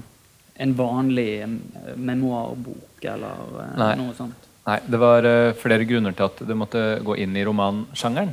en 0.62 0.74
vanlig 0.78 1.30
eh, 1.42 1.94
memoarbok 1.96 3.06
eller 3.10 3.54
Nei. 3.78 3.92
noe 3.98 4.14
sånt. 4.14 4.50
Nei, 4.64 4.78
det 4.88 4.98
var 5.02 5.26
flere 5.60 5.84
grunner 5.84 6.14
til 6.16 6.30
at 6.30 6.38
det 6.48 6.56
måtte 6.56 6.82
gå 7.04 7.18
inn 7.20 7.34
i 7.36 7.42
romansjangeren. 7.44 8.32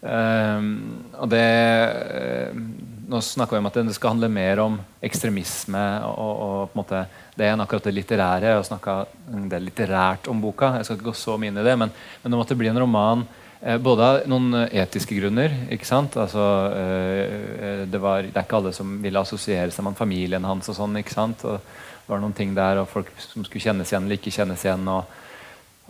Um, 0.00 0.68
og 1.20 1.28
det 1.28 1.44
uh, 1.44 2.56
Nå 3.10 3.18
snakker 3.20 3.56
vi 3.56 3.60
om 3.60 3.66
at 3.68 3.74
det 3.76 3.92
skal 3.96 4.14
handle 4.14 4.28
mer 4.32 4.60
om 4.62 4.76
ekstremisme 5.02 5.80
og, 6.06 6.28
og, 6.30 6.52
på 6.70 6.76
en 6.76 6.78
måte 6.78 7.00
det 7.34 7.48
enn 7.50 7.62
akkurat 7.64 7.88
det 7.88 7.92
litterære. 7.96 8.52
Jeg 8.52 8.60
har 8.60 8.68
snakka 8.68 8.94
en 9.34 9.48
litterært 9.64 10.28
om 10.30 10.38
boka. 10.38 10.76
Jeg 10.78 10.86
skal 10.86 11.00
ikke 11.00 11.08
gå 11.08 11.16
så 11.18 11.34
mye 11.34 11.50
inn 11.50 11.58
i 11.58 11.64
det, 11.66 11.74
men, 11.80 11.90
men 12.22 12.30
det 12.30 12.38
måtte 12.38 12.54
bli 12.60 12.70
en 12.70 12.78
roman 12.78 13.26
Eh, 13.60 13.76
både 13.76 14.04
av 14.04 14.22
noen 14.30 14.54
etiske 14.72 15.16
grunner. 15.18 15.52
ikke 15.70 15.84
sant? 15.84 16.16
Altså, 16.16 16.44
eh, 16.72 17.84
det, 17.84 18.00
var, 18.00 18.24
det, 18.24 18.32
er 18.32 18.46
ikke 18.46 18.56
alle 18.56 18.72
som 18.72 18.94
ville 19.02 19.20
assosiere 19.20 19.70
seg 19.70 19.84
med 19.84 19.98
familien 19.98 20.44
hans. 20.48 20.68
og 20.72 20.78
sånn, 20.78 20.96
ikke 20.96 21.12
sant? 21.12 21.44
Og 21.44 21.60
det 21.60 22.08
var 22.08 22.22
noen 22.22 22.36
ting 22.36 22.54
der, 22.56 22.80
og 22.80 22.88
folk 22.88 23.12
som 23.20 23.44
skulle 23.44 23.62
kjennes 23.62 23.92
igjen 23.92 24.08
eller 24.08 24.16
ikke 24.16 24.32
kjennes 24.32 24.64
igjen. 24.64 24.88
Og, 24.88 25.04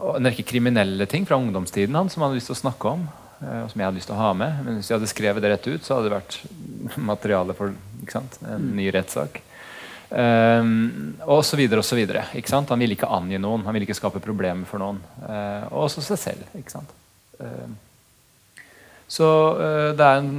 og 0.01 0.19
en 0.19 0.31
rekke 0.31 0.47
kriminelle 0.49 1.07
ting 1.07 1.29
fra 1.29 1.39
ungdomstiden 1.39 1.95
hans 1.95 2.17
som 2.17 2.25
han 2.25 2.33
hadde 2.33 2.41
lyst 2.41 2.51
til 2.51 2.59
å 2.59 2.65
snakke 2.65 2.97
om. 2.97 3.07
Eh, 3.41 3.61
og 3.65 3.71
som 3.73 3.81
jeg 3.81 3.89
hadde 3.89 3.99
lyst 4.01 4.11
til 4.11 4.17
å 4.17 4.23
ha 4.23 4.33
med. 4.37 4.59
Men 4.67 4.79
hvis 4.79 4.91
jeg 4.91 4.99
hadde 4.99 5.11
skrevet 5.11 5.45
det 5.45 5.53
rett 5.55 5.69
ut, 5.71 5.85
så 5.85 5.97
hadde 5.97 6.11
det 6.11 6.17
vært 6.19 6.41
materiale 7.13 7.57
for 7.57 7.73
en 7.73 8.29
mm. 8.43 8.69
ny 8.77 8.91
rettssak. 8.95 9.43
Um, 10.11 11.21
og 11.23 11.45
så 11.47 11.55
videre 11.55 11.85
og 11.85 11.87
så 11.87 11.95
videre. 11.95 12.25
Han 12.35 12.81
ville 12.81 12.97
ikke 12.97 13.11
angi 13.15 13.39
noen, 13.39 13.63
han 13.63 13.77
ville 13.77 13.87
ikke 13.87 13.99
skape 14.01 14.23
problemer 14.25 14.67
for 14.67 14.83
noen. 14.83 14.99
Uh, 15.23 15.71
og 15.71 15.87
også 15.87 16.03
seg 16.03 16.21
selv. 16.25 16.49
ikke 16.59 16.75
sant? 16.75 16.91
Uh, 17.39 17.71
så 19.11 19.29
uh, 19.59 19.91
det 19.97 20.07
er 20.07 20.23
en 20.23 20.33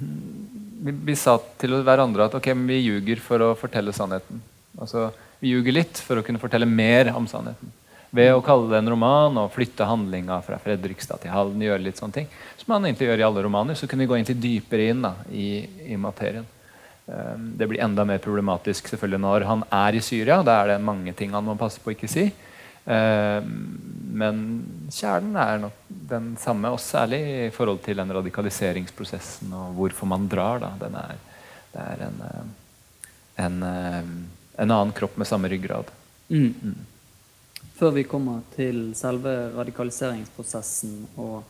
vi, 0.86 0.94
vi, 1.10 1.16
sa 1.18 1.36
til 1.60 1.76
hverandre 1.84 2.30
at 2.30 2.38
ok, 2.38 2.54
vi 2.64 2.80
ljuger 2.80 3.20
for 3.20 3.44
å 3.44 3.56
fortelle 3.58 3.92
sannheten. 3.92 4.40
Altså, 4.80 5.10
Vi 5.40 5.52
ljuger 5.52 5.72
litt 5.72 6.00
for 6.04 6.20
å 6.20 6.24
kunne 6.24 6.40
fortelle 6.40 6.68
mer 6.68 7.12
om 7.16 7.28
sannheten. 7.28 7.72
Ved 8.10 8.32
å 8.34 8.42
kalle 8.42 8.66
det 8.72 8.80
en 8.80 8.90
roman 8.90 9.36
og 9.38 9.52
flytte 9.54 9.86
handlinga 9.86 10.40
fra 10.42 10.58
Fredrikstad 10.58 11.22
til 11.22 11.30
Halden. 11.30 11.62
gjøre 11.62 11.84
litt 11.84 12.00
sånne 12.00 12.16
ting, 12.16 12.28
Som 12.56 12.74
man 12.74 12.84
egentlig 12.84 13.06
gjør 13.06 13.20
i 13.20 13.26
alle 13.28 13.42
romaner. 13.42 13.74
Så 13.74 13.86
kunne 13.86 14.02
vi 14.02 14.10
gå 14.10 14.16
inn 14.18 14.26
til 14.26 14.40
dypere 14.40 14.90
inn 14.90 15.02
da, 15.02 15.14
i, 15.30 15.66
i 15.92 15.96
materien. 15.96 16.46
Um, 17.06 17.54
det 17.56 17.66
blir 17.66 17.82
enda 17.82 18.04
mer 18.04 18.18
problematisk 18.22 18.88
selvfølgelig 18.90 19.20
når 19.20 19.46
han 19.46 19.64
er 19.70 19.94
i 19.94 20.02
Syria. 20.02 20.42
Da 20.42 20.60
er 20.60 20.72
det 20.72 20.82
mange 20.82 21.14
ting 21.14 21.32
han 21.34 21.46
må 21.46 21.56
passe 21.58 21.80
på 21.82 21.90
å 21.90 21.94
ikke 21.94 22.10
si. 22.10 22.26
Uh, 22.86 23.42
men 24.10 24.44
kjernen 24.90 25.38
er 25.38 25.62
nok 25.62 25.86
den 25.88 26.32
samme, 26.40 26.70
og 26.74 26.82
særlig 26.82 27.20
i 27.46 27.50
forhold 27.54 27.82
til 27.84 28.02
den 28.02 28.10
radikaliseringsprosessen 28.14 29.52
og 29.54 29.74
hvorfor 29.78 30.10
man 30.10 30.26
drar. 30.30 30.62
Da. 30.62 30.90
Er, 30.90 31.20
det 31.70 31.84
er 31.84 32.02
en, 32.08 32.22
eh, 32.26 32.40
en, 33.44 33.60
en, 33.62 34.66
annen 34.66 34.94
kropp 34.96 35.14
med 35.20 35.30
samme 35.30 35.48
ryggrad. 35.52 35.92
Mm. 36.28 36.74
Mm. 37.80 37.86
Før 37.86 37.94
vi 37.96 38.02
kommer 38.04 38.40
til 38.52 38.90
selve 38.94 39.30
radikaliseringsprosessen 39.56 41.06
og 41.16 41.44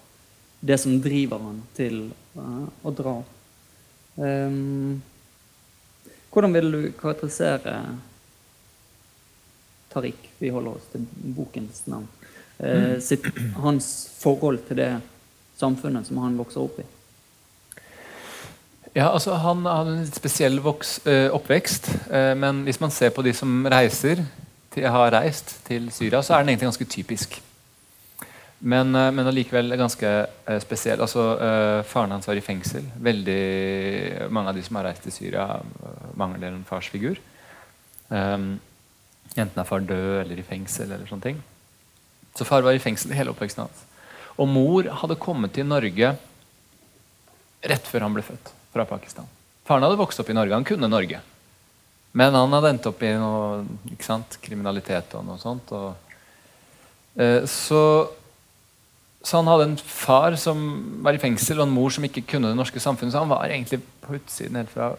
det 0.61 0.77
som 0.79 1.01
driver 1.03 1.41
han 1.43 1.57
til 1.75 2.13
uh, 2.37 2.69
å 2.87 2.93
dra 2.95 3.15
um, 4.15 5.01
Hvordan 6.31 6.55
vil 6.55 6.71
du 6.71 6.93
karakterisere 7.01 7.75
Tariq? 9.91 10.29
Vi 10.39 10.53
holder 10.55 10.77
oss 10.77 10.87
til 10.93 11.09
bokens 11.35 11.81
navn 11.91 12.07
eh, 12.63 13.01
sitt, 13.03 13.25
hans 13.59 13.89
forhold 14.21 14.61
til 14.69 14.79
det 14.79 14.93
samfunnet 15.59 16.07
som 16.07 16.21
han 16.23 16.37
vokser 16.39 16.63
opp 16.63 16.79
i? 16.79 16.85
Ja, 18.95 19.09
altså 19.11 19.35
Han 19.35 19.67
hadde 19.67 19.97
en 19.97 20.05
litt 20.05 20.21
spesiell 20.21 20.63
voks, 20.63 21.01
øh, 21.11 21.33
oppvekst. 21.35 21.91
Men 22.39 22.63
hvis 22.69 22.79
man 22.79 22.95
ser 22.95 23.11
på 23.11 23.27
de 23.27 23.35
som 23.35 23.67
reiser 23.67 24.23
til, 24.75 24.87
har 24.87 25.13
reist 25.15 25.57
til 25.67 25.91
Syria, 25.95 26.23
så 26.23 26.35
er 26.35 26.45
den 26.45 26.53
egentlig 26.53 26.71
ganske 26.71 26.89
typisk. 26.91 27.41
Men, 28.61 28.95
øh, 28.95 29.09
men 29.15 29.27
allikevel 29.27 29.77
ganske 29.81 30.09
spesiell. 30.61 31.01
Altså, 31.01 31.23
faren 31.89 32.13
hans 32.13 32.29
var 32.29 32.37
i 32.37 32.45
fengsel. 32.45 32.85
Veldig 33.01 34.31
Mange 34.31 34.53
av 34.53 34.55
de 34.59 34.63
som 34.63 34.77
har 34.77 34.91
reist 34.91 35.03
til 35.07 35.13
Syria, 35.13 35.61
mangler 36.15 36.53
en 36.53 36.67
farsfigur. 36.69 37.17
Um, 38.11 38.59
enten 39.39 39.61
er 39.61 39.69
far 39.69 39.81
død 39.87 40.21
eller 40.25 40.39
i 40.39 40.47
fengsel. 40.47 40.91
eller 40.93 41.07
sånne 41.07 41.23
ting. 41.23 41.43
Så 42.37 42.45
far 42.45 42.63
var 42.63 42.75
i 42.75 42.83
fengsel 42.83 43.15
hele 43.15 43.31
oppveksten 43.31 43.65
hans. 43.65 43.85
Og 44.39 44.49
mor 44.49 44.87
hadde 45.03 45.19
kommet 45.21 45.55
til 45.55 45.67
Norge 45.67 46.15
rett 47.61 47.91
før 47.91 48.07
han 48.07 48.17
ble 48.17 48.25
født 48.25 48.53
fra 48.73 48.87
Pakistan. 48.89 49.29
Faren 49.67 49.85
hadde 49.85 50.01
vokst 50.01 50.21
opp 50.23 50.31
i 50.31 50.37
Norge. 50.37 50.57
Han 50.57 50.67
kunne 50.67 50.89
Norge. 50.91 51.21
Men 52.13 52.35
han 52.35 52.55
hadde 52.57 52.73
endt 52.75 52.89
opp 52.91 53.03
i 53.07 53.13
noe 53.15 53.61
ikke 53.93 54.07
sant, 54.07 54.39
kriminalitet 54.43 55.13
og 55.19 55.27
noe 55.29 55.39
sånt. 55.39 55.71
Og, 55.77 56.17
eh, 57.15 57.47
så, 57.47 57.83
så, 59.23 59.37
han 59.39 59.51
hadde 59.51 59.69
en 59.69 59.77
far 59.79 60.35
som 60.41 60.65
var 61.05 61.15
i 61.15 61.23
fengsel, 61.23 61.61
og 61.61 61.69
en 61.69 61.77
mor 61.77 61.95
som 61.95 62.07
ikke 62.07 62.27
kunne 62.33 62.51
det 62.51 62.59
norske 62.59 62.83
samfunnet. 62.83 63.15
Så 63.15 63.23
han 63.23 63.31
var 63.31 63.47
egentlig 63.47 63.83
på 64.03 64.19
utsiden 64.19 64.59
helt 64.59 64.75
fra 64.75 64.93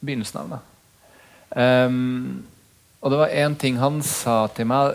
begynnelsen 0.00 0.42
av. 0.42 0.58
Um, 1.50 2.42
og 3.00 3.12
det 3.12 3.18
var 3.22 3.38
én 3.42 3.56
ting 3.58 3.78
han 3.80 3.98
sa 4.06 4.44
til 4.54 4.68
meg 4.70 4.94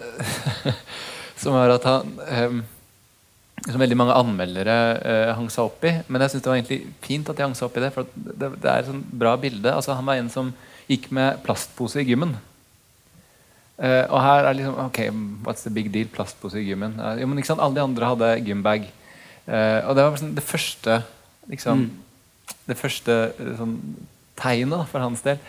som 1.41 1.55
var 1.55 1.73
at 1.73 1.87
han 1.89 2.13
um, 2.15 2.61
som 3.65 3.81
veldig 3.81 3.97
mange 3.97 4.15
anmeldere 4.15 4.75
uh, 5.01 5.31
hang 5.39 5.47
seg 5.49 5.71
opp 5.71 5.87
i. 5.87 5.95
Men 6.11 6.21
jeg 6.21 6.35
synes 6.35 6.43
det 6.43 6.51
var 6.51 6.59
egentlig 6.59 6.81
fint 7.03 7.31
at 7.31 7.39
de 7.39 7.47
hang 7.47 7.55
seg 7.57 7.69
opp 7.69 7.79
i 7.79 7.83
det. 7.85 7.91
For 7.95 8.11
det, 8.13 8.51
det 8.59 8.69
er 8.69 8.83
et 8.83 8.89
sånn 8.91 9.03
bra 9.23 9.33
bilde. 9.39 9.71
Altså, 9.71 9.95
han 9.95 10.05
var 10.05 10.19
en 10.19 10.31
som 10.31 10.51
gikk 10.89 11.09
med 11.15 11.41
plastpose 11.45 12.01
i 12.01 12.07
gymmen. 12.07 12.35
Uh, 13.75 14.05
og 14.07 14.21
her 14.23 14.45
er 14.47 14.55
liksom 14.55 14.77
Ok, 14.85 14.99
what's 15.43 15.65
the 15.65 15.73
big 15.73 15.89
deal? 15.91 16.07
Plastpose 16.07 16.61
i 16.61 16.65
gymmen. 16.67 16.95
Uh, 16.99 17.17
jo, 17.19 17.27
men 17.27 17.41
ikke 17.41 17.51
sant, 17.51 17.63
Alle 17.63 17.75
de 17.75 17.83
andre 17.83 18.11
hadde 18.13 18.31
gymbag. 18.47 18.87
Uh, 19.45 19.81
og 19.83 19.95
det 19.97 20.05
var 20.05 20.19
sånn, 20.21 20.35
det 20.37 20.45
første 20.45 20.99
liksom, 21.51 21.85
mm. 21.85 22.53
Det 22.65 22.77
første 22.77 23.15
sånn, 23.59 23.75
tegnet 24.37 24.89
for 24.89 25.03
hans 25.03 25.21
del. 25.25 25.41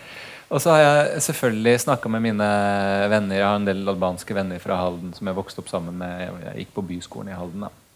Og 0.47 0.61
så 0.63 0.73
har 0.73 0.83
jeg 0.83 1.23
selvfølgelig 1.25 1.81
snakka 1.83 2.09
med 2.13 2.23
mine 2.23 2.47
venner. 3.11 3.35
Jeg 3.35 3.45
har 3.45 3.57
en 3.59 3.67
del 3.67 3.81
albanske 3.91 4.37
venner 4.37 4.61
fra 4.63 4.77
Halden 4.79 5.11
som 5.17 5.27
jeg 5.27 5.37
vokste 5.37 5.63
opp 5.63 5.71
sammen 5.71 5.97
med. 5.99 6.29
Jeg 6.45 6.63
gikk 6.63 6.75
på 6.77 6.85
byskolen 6.93 7.33
i 7.33 7.37
Halden. 7.37 7.65
da. 7.67 7.86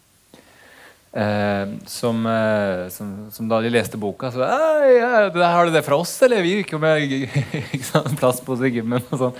Eh, 1.11 1.67
som, 1.91 2.25
eh, 2.25 2.87
som, 2.89 3.31
som, 3.31 3.47
da 3.51 3.59
de 3.61 3.69
leste 3.69 3.99
boka, 3.99 4.29
så 4.31 4.39
ja, 4.39 5.27
Har 5.51 5.65
du 5.65 5.71
det 5.75 5.83
fra 5.83 5.99
oss, 5.99 6.13
eller? 6.23 6.41
Vi 6.41 6.55
gikk 6.61 6.71
jo 6.77 6.79
med 6.79 7.27
plass 8.19 8.39
på 8.45 8.55
gymmen. 8.63 9.03
og 9.11 9.19
sånn. 9.19 9.39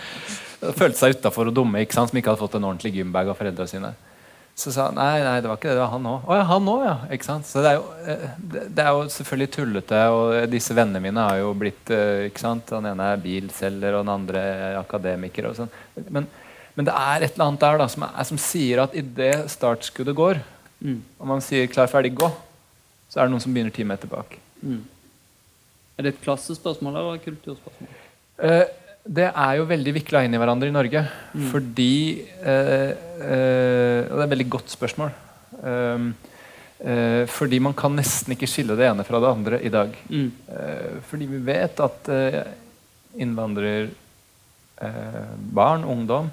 Følte 0.61 0.97
seg 0.99 1.17
utafor 1.17 1.49
og 1.49 1.55
dumme, 1.55 1.81
ikke 1.81 1.95
sant? 1.95 2.11
som 2.11 2.19
ikke 2.19 2.33
hadde 2.33 2.43
fått 2.43 2.57
en 2.59 2.67
ordentlig 2.67 2.93
gymbag 2.99 3.31
av 3.31 3.39
foreldra 3.39 3.69
sine. 3.69 3.95
Så 4.61 4.73
sa 4.75 4.89
han 4.89 4.97
nei, 4.99 5.23
nei, 5.23 5.37
det 5.41 5.49
var 5.49 5.57
ikke 5.57 5.69
det, 5.71 5.77
det 5.79 5.81
var 5.81 5.93
han 5.93 6.07
òg. 6.11 6.27
Å 6.27 6.37
ja, 6.37 6.43
han 6.51 6.69
òg, 6.69 6.81
ja. 6.85 6.95
Ikke 7.15 7.27
sant? 7.29 7.47
Så 7.47 7.63
det 7.63 7.71
er, 7.71 7.79
jo, 7.79 7.85
eh, 8.03 8.25
det, 8.67 8.83
er 8.83 8.91
jo 8.91 9.07
selvfølgelig 9.15 9.51
tullete, 9.55 10.01
og 10.11 10.51
disse 10.51 10.75
vennene 10.77 11.01
mine 11.03 11.23
har 11.25 11.39
jo 11.39 11.53
blitt 11.57 11.91
eh, 11.95 12.27
ikke 12.27 12.43
sant? 12.43 12.67
Den 12.69 12.91
ene 12.91 13.11
er 13.13 13.23
bilselger, 13.23 13.95
og 13.95 14.03
den 14.03 14.13
andre 14.13 14.43
er 14.67 14.79
akademiker. 14.81 15.49
og 15.49 15.57
sånn. 15.57 15.71
Men, 16.09 16.27
men, 16.75 16.87
det 16.87 16.93
er 16.93 17.25
et 17.25 17.31
eller 17.31 17.47
annet 17.47 17.63
der 17.63 17.79
da, 17.81 17.87
som, 17.95 18.05
er, 18.09 18.27
som 18.27 18.41
sier 18.43 18.83
at 18.83 18.97
idet 19.01 19.47
startskuddet 19.55 20.19
går, 20.19 20.43
mm. 20.81 21.01
og 21.19 21.27
man 21.27 21.41
sier 21.45 21.67
'klar, 21.67 21.87
ferdig, 21.87 22.15
gå', 22.17 22.31
så 23.09 23.19
er 23.19 23.25
det 23.25 23.31
noen 23.31 23.43
som 23.43 23.53
begynner 23.53 23.73
ti 23.73 23.83
meter 23.83 24.07
bak. 24.07 24.37
Mm. 24.61 24.83
Er 25.97 26.03
det 26.03 26.15
et 26.15 26.23
klassespørsmål 26.23 26.95
eller 26.95 27.15
et 27.15 27.25
kulturspørsmål? 27.25 27.89
Eh, 28.41 28.65
det 29.01 29.29
er 29.29 29.55
jo 29.57 29.69
veldig 29.69 29.93
vikla 29.95 30.23
inn 30.25 30.33
i 30.33 30.37
hverandre 30.41 30.67
i 30.69 30.73
Norge. 30.73 31.09
Mm. 31.33 31.51
Fordi 31.51 32.25
eh, 32.41 32.91
eh, 33.21 34.01
Og 34.05 34.15
det 34.15 34.21
er 34.21 34.25
et 34.25 34.35
veldig 34.35 34.49
godt 34.49 34.69
spørsmål. 34.73 35.11
Um, 35.61 36.15
eh, 36.79 37.27
fordi 37.29 37.59
man 37.61 37.73
kan 37.77 37.93
nesten 37.97 38.31
ikke 38.33 38.47
skille 38.49 38.75
det 38.79 38.87
ene 38.87 39.03
fra 39.05 39.19
det 39.21 39.29
andre 39.29 39.59
i 39.61 39.69
dag. 39.73 39.89
Mm. 40.09 40.31
Eh, 40.57 40.93
fordi 41.09 41.25
vi 41.29 41.39
vet 41.45 41.79
at 41.83 42.09
eh, 42.09 42.41
innvandrerbarn, 43.21 45.85
ungdom, 45.85 46.31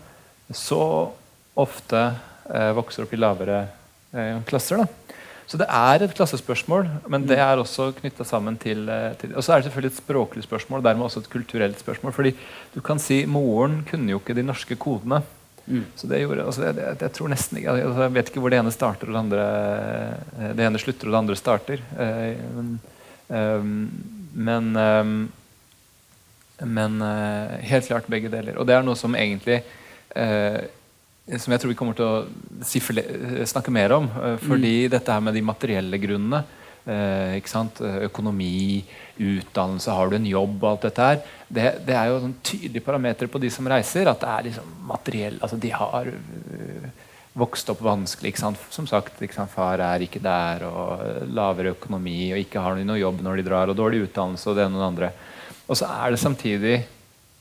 så 0.54 1.12
ofte 1.58 2.14
vokser 2.48 3.02
opp 3.04 3.12
i 3.12 3.20
lavere 3.20 3.68
klasser. 4.48 4.80
da 4.80 5.08
så 5.48 5.56
det 5.56 5.64
er 5.72 6.02
et 6.04 6.12
klassespørsmål, 6.12 6.84
men 7.08 7.24
det 7.24 7.38
er 7.40 7.56
også 7.56 7.88
knytta 7.96 8.24
sammen 8.28 8.58
til, 8.60 8.82
eh, 8.92 9.14
til, 9.16 9.32
Og 9.34 9.42
så 9.42 9.54
er 9.54 9.56
det 9.56 9.70
selvfølgelig 9.70 9.94
et 9.94 10.02
språklig 10.02 10.42
spørsmål, 10.44 10.82
dermed 10.84 11.06
også 11.06 11.20
et 11.20 11.30
kulturelt 11.30 11.80
spørsmål. 11.80 12.12
fordi 12.12 12.34
du 12.74 12.80
kan 12.82 12.98
si 12.98 13.24
moren 13.24 13.82
kunne 13.90 14.10
jo 14.10 14.18
ikke 14.18 14.34
de 14.34 14.42
norske 14.42 14.76
kodene. 14.76 15.22
Mm. 15.66 15.86
Så 15.96 16.06
det 16.06 16.20
gjorde, 16.20 16.44
altså 16.44 16.64
jeg, 16.64 16.76
jeg, 16.76 16.96
jeg, 17.00 17.12
tror 17.12 17.28
nesten 17.28 17.58
ikke 17.58 17.70
altså 17.70 18.02
Jeg 18.02 18.14
vet 18.14 18.28
ikke 18.28 18.40
hvor 18.40 18.50
det 18.50 18.58
ene 18.58 18.72
starter 18.72 19.06
og 19.08 19.12
det 19.12 19.20
andre 19.20 19.42
eh, 20.38 20.54
Det 20.54 20.64
ene 20.64 20.78
slutter 20.78 21.06
og 21.08 21.12
det 21.12 21.18
andre 21.18 21.36
starter. 21.36 21.82
Eh, 21.98 22.36
men, 22.56 22.80
um, 23.28 23.90
men, 24.32 24.76
um, 24.76 25.32
men 26.60 27.00
helt 27.62 27.86
klart 27.86 28.06
begge 28.06 28.28
deler. 28.28 28.58
Og 28.58 28.66
det 28.66 28.74
er 28.74 28.82
noe 28.82 28.96
som 28.96 29.14
egentlig 29.16 29.62
som 31.36 31.52
jeg 31.52 31.60
tror 31.60 31.72
vi 31.72 31.76
kommer 31.76 31.96
til 31.98 32.08
å 32.08 33.44
snakke 33.48 33.72
mer 33.74 33.94
om. 33.98 34.08
Eh, 34.08 34.38
fordi 34.40 34.74
mm. 34.86 34.92
dette 34.94 35.12
her 35.12 35.24
med 35.24 35.36
de 35.36 35.44
materielle 35.44 36.00
grunnene 36.00 36.42
eh, 36.88 38.06
økonomi, 38.08 38.84
utdannelse, 39.18 39.92
har 39.92 40.08
du 40.08 40.16
en 40.16 40.30
jobb 40.30 40.56
og 40.62 40.70
alt 40.70 40.88
dette 40.88 41.10
her. 41.10 41.20
Det, 41.48 41.66
det 41.86 41.96
er 41.98 42.08
jo 42.08 42.22
sånn 42.24 42.38
tydelige 42.40 42.86
parametere 42.86 43.32
på 43.32 43.42
de 43.42 43.52
som 43.52 43.68
reiser. 43.68 44.08
At 44.08 44.24
det 44.24 44.32
er 44.32 44.48
liksom 44.48 44.74
materiell 44.88 45.38
altså 45.42 45.60
De 45.60 45.74
har 45.74 46.12
vokst 47.38 47.70
opp 47.70 47.82
vanskelig. 47.84 48.34
Som 48.38 48.86
sagt, 48.90 49.20
far 49.52 49.82
er 49.84 50.02
ikke 50.02 50.22
der, 50.22 50.64
og 50.66 51.26
lavere 51.30 51.74
økonomi, 51.76 52.32
og 52.32 52.42
ikke 52.42 52.62
har 52.62 52.78
noe 52.80 52.98
jobb 52.98 53.22
når 53.22 53.38
de 53.38 53.46
drar, 53.46 53.70
og 53.70 53.78
dårlig 53.78 54.06
utdannelse 54.08 54.48
og 54.50 54.58
det 54.58 54.66
ene 54.66 54.78
og 54.78 54.82
det 54.82 54.88
andre. 54.92 55.10
Og 55.68 55.78
så 55.78 55.90
er 55.92 56.14
det 56.14 56.22
samtidig 56.22 56.76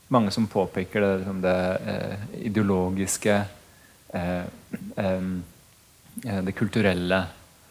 mange 0.08 0.30
som 0.30 0.46
påpeker 0.46 1.00
det, 1.00 1.12
liksom 1.20 1.40
det 1.44 1.78
eh, 1.86 2.18
ideologiske 2.48 3.34
eh, 3.34 3.40
eh, 3.42 3.57
Det 6.18 6.54
kulturelle 6.56 7.18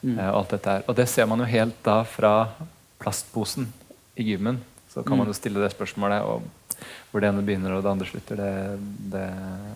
mm. 0.02 0.18
og 0.18 0.36
alt 0.38 0.52
dette 0.54 0.74
her. 0.76 0.84
Og 0.88 0.96
det 0.96 1.08
ser 1.12 1.26
man 1.28 1.42
jo 1.42 1.48
helt 1.50 1.80
da 1.84 1.98
fra 2.08 2.34
plastposen 3.02 3.68
i 4.16 4.24
gymmen. 4.28 4.60
Så 4.90 5.04
kan 5.04 5.18
mm. 5.18 5.24
man 5.24 5.32
jo 5.32 5.36
stille 5.38 5.64
det 5.64 5.72
spørsmålet, 5.74 6.22
og 6.24 6.86
hvor 7.12 7.24
det 7.24 7.32
ene 7.32 7.44
begynner 7.46 7.76
og 7.76 7.84
det 7.84 7.92
andre 7.92 8.08
slutter, 8.10 8.40
det, 8.40 8.54
det, 9.16 9.26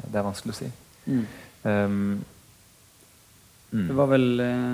det 0.08 0.22
er 0.22 0.28
vanskelig 0.28 0.56
å 0.56 0.60
si. 0.62 0.70
Mm. 1.10 1.26
Um, 1.66 2.14
det 3.72 3.94
var 3.94 4.08
vel 4.12 4.40
eh, 4.40 4.74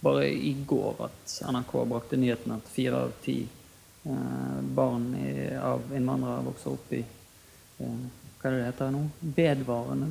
bare 0.00 0.28
i 0.30 0.52
går 0.66 1.00
at 1.08 1.32
NRK 1.50 1.72
brakte 1.90 2.18
nyheten 2.20 2.54
at 2.54 2.68
fire 2.70 3.00
av 3.08 3.14
ti 3.24 3.40
eh, 3.42 4.60
barn 4.62 5.08
i, 5.18 5.32
av 5.58 5.88
innvandrere 5.90 6.44
vokser 6.46 6.76
opp 6.76 6.92
i 6.94 7.00
eh, 7.02 8.04
hva 8.38 8.50
er 8.50 8.54
det 8.54 8.60
det 8.60 8.68
heter 8.68 8.94
nå? 8.94 9.02
Vedvarende 9.36 10.08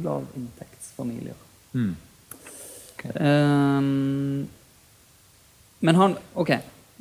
lavinntektsfamilier. 0.98 1.36
Mm. 1.74 1.96
Okay. 2.96 3.12
Um, 3.12 4.48
men 5.80 5.96
han 5.96 6.18
Ok, 6.34 6.52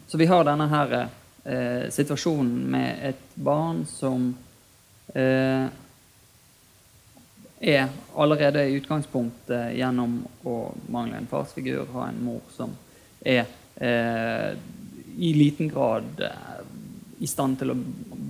så 0.06 0.18
vi 0.18 0.26
har 0.26 0.44
denne 0.44 0.66
her 0.68 1.08
eh, 1.44 1.90
situasjonen 1.90 2.70
med 2.70 3.02
et 3.10 3.20
barn 3.34 3.84
som 3.86 4.34
eh, 5.14 5.66
er 7.60 7.88
allerede 8.16 8.64
i 8.64 8.78
utgangspunktet 8.80 9.76
gjennom 9.76 10.22
å 10.48 10.72
mangle 10.88 11.20
en 11.20 11.28
farsfigur, 11.28 11.86
ha 11.92 12.08
en 12.08 12.22
mor 12.24 12.40
som 12.56 12.72
er 13.20 13.44
eh, 13.76 14.56
i 15.20 15.34
liten 15.36 15.68
grad 15.68 16.24
eh, 16.24 16.64
i 17.20 17.28
stand 17.28 17.58
til 17.60 17.74
å 17.74 17.78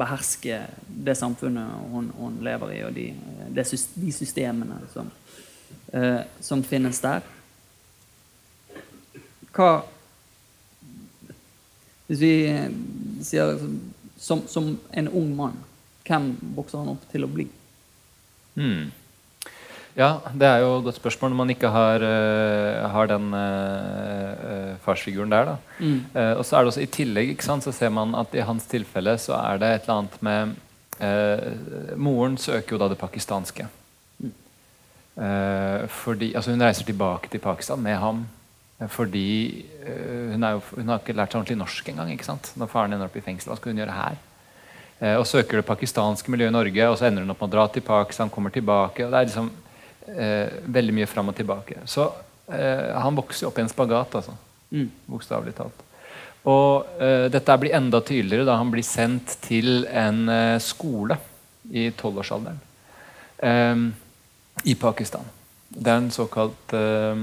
beherske 0.00 0.64
det 0.90 1.14
samfunnet 1.14 1.92
hun, 1.92 2.10
hun 2.18 2.40
lever 2.42 2.74
i, 2.74 2.82
og 2.88 2.96
de, 2.96 3.06
de, 3.54 3.64
de 3.94 4.12
systemene 4.12 4.80
som, 4.90 5.06
eh, 5.92 6.20
som, 6.40 6.62
finnes 6.62 7.00
der. 7.02 7.24
Hva 9.54 9.70
Hvis 12.10 12.20
vi 12.22 12.34
sier 13.22 13.58
som, 14.18 14.42
som 14.50 14.72
en 14.90 15.08
ung 15.08 15.28
mann, 15.36 15.58
hvem 16.06 16.32
vokser 16.56 16.82
han 16.82 16.90
opp 16.96 17.04
til 17.12 17.22
å 17.22 17.30
bli? 17.30 17.46
Mm. 18.58 18.90
Ja, 19.98 20.20
det 20.38 20.46
er 20.46 20.62
jo 20.62 20.76
et 20.78 20.86
godt 20.86 20.98
spørsmål 21.00 21.32
når 21.32 21.38
man 21.40 21.52
ikke 21.52 21.70
har, 21.74 22.02
uh, 22.04 22.90
har 22.94 23.10
den 23.10 23.32
uh, 23.34 24.76
farsfiguren 24.84 25.32
der. 25.32 25.56
Mm. 25.78 25.98
Uh, 26.14 26.34
og 26.38 26.44
så 26.46 26.56
er 26.56 26.62
det 26.62 26.72
også 26.72 26.84
I 26.84 26.92
tillegg 26.94 27.42
sant, 27.44 27.66
så 27.66 27.74
ser 27.74 27.90
man 27.94 28.14
at 28.18 28.34
i 28.34 28.44
hans 28.46 28.68
tilfelle 28.70 29.16
så 29.20 29.36
er 29.40 29.60
det 29.60 29.72
et 29.74 29.88
eller 29.88 30.02
annet 30.04 30.20
med 30.26 30.58
Moren 31.96 32.34
søker 32.36 32.74
jo 32.74 32.78
da 32.82 32.90
det 32.92 32.98
pakistanske. 33.00 33.64
Mm. 35.20 35.88
fordi, 35.92 36.30
altså 36.32 36.54
Hun 36.54 36.62
reiser 36.64 36.86
tilbake 36.88 37.28
til 37.28 37.42
Pakistan 37.44 37.82
med 37.84 37.98
ham 38.00 38.22
fordi 38.88 39.66
hun, 40.32 40.40
jo, 40.40 40.60
hun, 40.70 40.88
har 40.88 41.02
ikke 41.02 41.12
lært 41.12 41.34
seg 41.34 41.42
ordentlig 41.42 41.58
norsk 41.60 41.88
engang. 41.92 42.12
ikke 42.14 42.24
sant? 42.24 42.46
Når 42.56 42.70
faren 42.72 42.94
ender 42.96 43.10
opp 43.10 43.18
i 43.20 43.20
fengsel, 43.20 43.50
hva 43.50 43.58
skal 43.58 43.74
hun 43.74 43.82
gjøre 43.82 43.92
her? 43.92 44.16
og 45.18 45.26
søker 45.28 45.60
det 45.60 45.66
pakistanske 45.68 46.32
miljøet 46.32 46.48
i 46.48 46.54
Norge, 46.54 46.86
og 46.88 46.96
så 46.96 47.10
ender 47.10 47.26
hun 47.26 47.34
opp 47.34 47.42
med 47.42 47.50
å 47.50 47.52
dra 47.58 47.66
til 47.68 47.84
Pakistan, 47.84 48.32
kommer 48.32 48.52
tilbake. 48.54 49.04
og 49.04 49.12
det 49.12 49.18
er 49.18 49.28
liksom 49.28 49.50
eh, 50.08 50.48
veldig 50.64 50.96
mye 50.96 51.08
fram 51.10 51.30
og 51.32 51.36
tilbake. 51.36 51.82
Så 51.84 52.06
eh, 52.52 52.90
han 52.96 53.16
vokser 53.16 53.44
jo 53.44 53.50
opp 53.50 53.60
i 53.60 53.64
en 53.64 53.72
spagat, 53.72 54.16
altså. 54.20 54.36
Mm. 54.70 54.90
Bokstavelig 55.10 55.54
talt. 55.58 55.86
Og 56.48 57.02
eh, 57.02 57.26
dette 57.32 57.56
blir 57.60 57.76
enda 57.76 58.00
tydeligere 58.00 58.48
da 58.48 58.56
han 58.60 58.70
blir 58.72 58.86
sendt 58.86 59.36
til 59.44 59.84
en 59.86 60.22
eh, 60.32 60.60
skole 60.62 61.18
i 61.70 61.90
tolvårsalderen 61.94 62.60
eh, 63.44 63.82
i 64.64 64.74
Pakistan. 64.74 65.26
Det 65.70 65.86
er 65.86 66.00
en 66.00 66.10
såkalt 66.10 66.74
eh, 66.74 67.20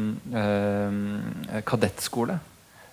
kadettskole. 1.67 2.39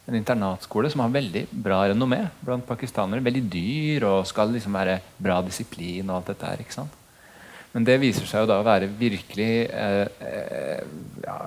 En 0.05 0.19
internatskole 0.19 0.91
som 0.93 1.01
har 1.01 1.15
veldig 1.15 1.47
bra 1.65 1.85
renommé 1.89 2.21
blant 2.45 2.67
pakistanere. 2.67 3.25
Veldig 3.25 3.45
dyr 3.53 4.05
og 4.11 4.27
skal 4.29 4.53
liksom 4.53 4.77
være 4.77 4.99
bra 5.17 5.39
disiplin 5.47 6.11
og 6.11 6.19
alt 6.19 6.33
dette 6.35 6.51
her. 6.51 6.61
ikke 6.61 6.77
sant? 6.77 7.01
Men 7.75 7.87
det 7.89 7.99
viser 8.03 8.27
seg 8.29 8.45
jo 8.45 8.51
da 8.51 8.61
å 8.61 8.67
være 8.67 8.91
virkelig 9.01 9.53
eh, 9.67 10.07
eh, 10.23 10.83
ja, 11.25 11.39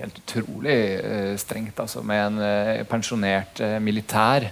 helt 0.00 0.18
utrolig 0.18 0.78
eh, 0.98 1.36
strengt. 1.40 1.78
Altså, 1.80 2.02
med 2.04 2.24
en 2.26 2.42
eh, 2.44 2.82
pensjonert 2.88 3.62
eh, 3.64 3.78
militær 3.80 4.50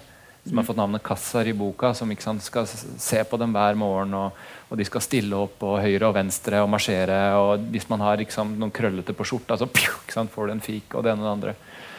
som 0.49 0.61
har 0.61 0.65
fått 0.65 0.79
navnet 0.81 1.05
Kassar 1.05 1.49
i 1.51 1.53
boka, 1.53 1.93
som 1.93 2.13
sant, 2.23 2.45
skal 2.45 2.69
se 2.69 3.21
på 3.29 3.41
dem 3.41 3.53
hver 3.53 3.77
morgen. 3.77 4.15
Og, 4.17 4.47
og, 4.69 4.77
de 4.79 4.87
skal 4.87 5.05
stille 5.05 5.37
opp 5.37 5.63
og 5.65 5.81
høyre 5.81 6.11
og 6.11 6.17
venstre 6.17 6.61
og 6.63 6.69
marsjere. 6.73 7.21
Og 7.41 7.69
hvis 7.73 7.89
man 7.89 8.05
har 8.05 8.21
liksom, 8.21 8.57
noen 8.61 8.75
krøllete 8.75 9.17
på 9.17 9.27
skjorta, 9.29 9.57
så 9.57 9.69
pju, 9.71 9.95
sant, 10.13 10.33
får 10.33 10.49
du 10.49 10.55
en 10.57 10.65
fik 10.65 10.95
og 10.95 11.07
det 11.07 11.15
ene 11.15 11.25
og 11.25 11.29
det 11.29 11.35
andre. 11.37 11.57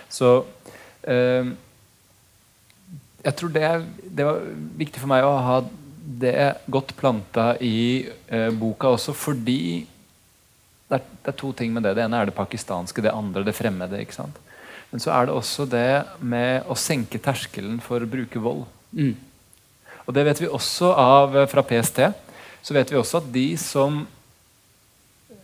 Så 0.10 0.32
eh, 1.10 1.52
jeg 3.26 3.38
tror 3.40 3.54
det, 3.56 3.70
det 4.06 4.28
var 4.28 4.44
viktig 4.80 5.02
for 5.02 5.12
meg 5.12 5.28
å 5.28 5.38
ha 5.46 5.62
det 6.20 6.66
godt 6.72 6.96
planta 6.98 7.54
i 7.62 8.10
eh, 8.28 8.50
boka 8.58 8.90
også 8.96 9.14
fordi 9.14 9.86
det 10.90 10.98
er, 10.98 11.04
det 11.22 11.32
er, 11.32 11.38
to 11.38 11.52
ting 11.54 11.74
med 11.74 11.86
det. 11.86 11.94
Det 11.98 12.06
ene 12.06 12.18
er 12.18 12.30
det 12.30 12.38
pakistanske, 12.38 13.04
det 13.06 13.14
andre 13.14 13.44
det 13.46 13.54
fremmede. 13.54 14.00
ikke 14.02 14.18
sant? 14.18 14.40
Men 14.90 15.04
så 15.04 15.14
er 15.14 15.28
det 15.28 15.36
også 15.38 15.68
det 15.70 15.90
med 16.18 16.66
å 16.66 16.78
senke 16.78 17.22
terskelen 17.22 17.78
for 17.84 18.02
å 18.02 18.10
bruke 18.10 18.42
vold. 18.42 18.64
Mm. 18.98 19.14
Og 20.08 20.16
det 20.18 20.26
vet 20.26 20.42
vi 20.42 20.50
også 20.50 20.90
av, 20.98 21.38
eh, 21.38 21.50
fra 21.52 21.62
PST. 21.62 22.02
Så 22.62 22.76
vet 22.76 22.92
vi 22.92 23.00
også 23.00 23.22
at 23.24 23.30
de 23.34 23.50
som 23.60 24.04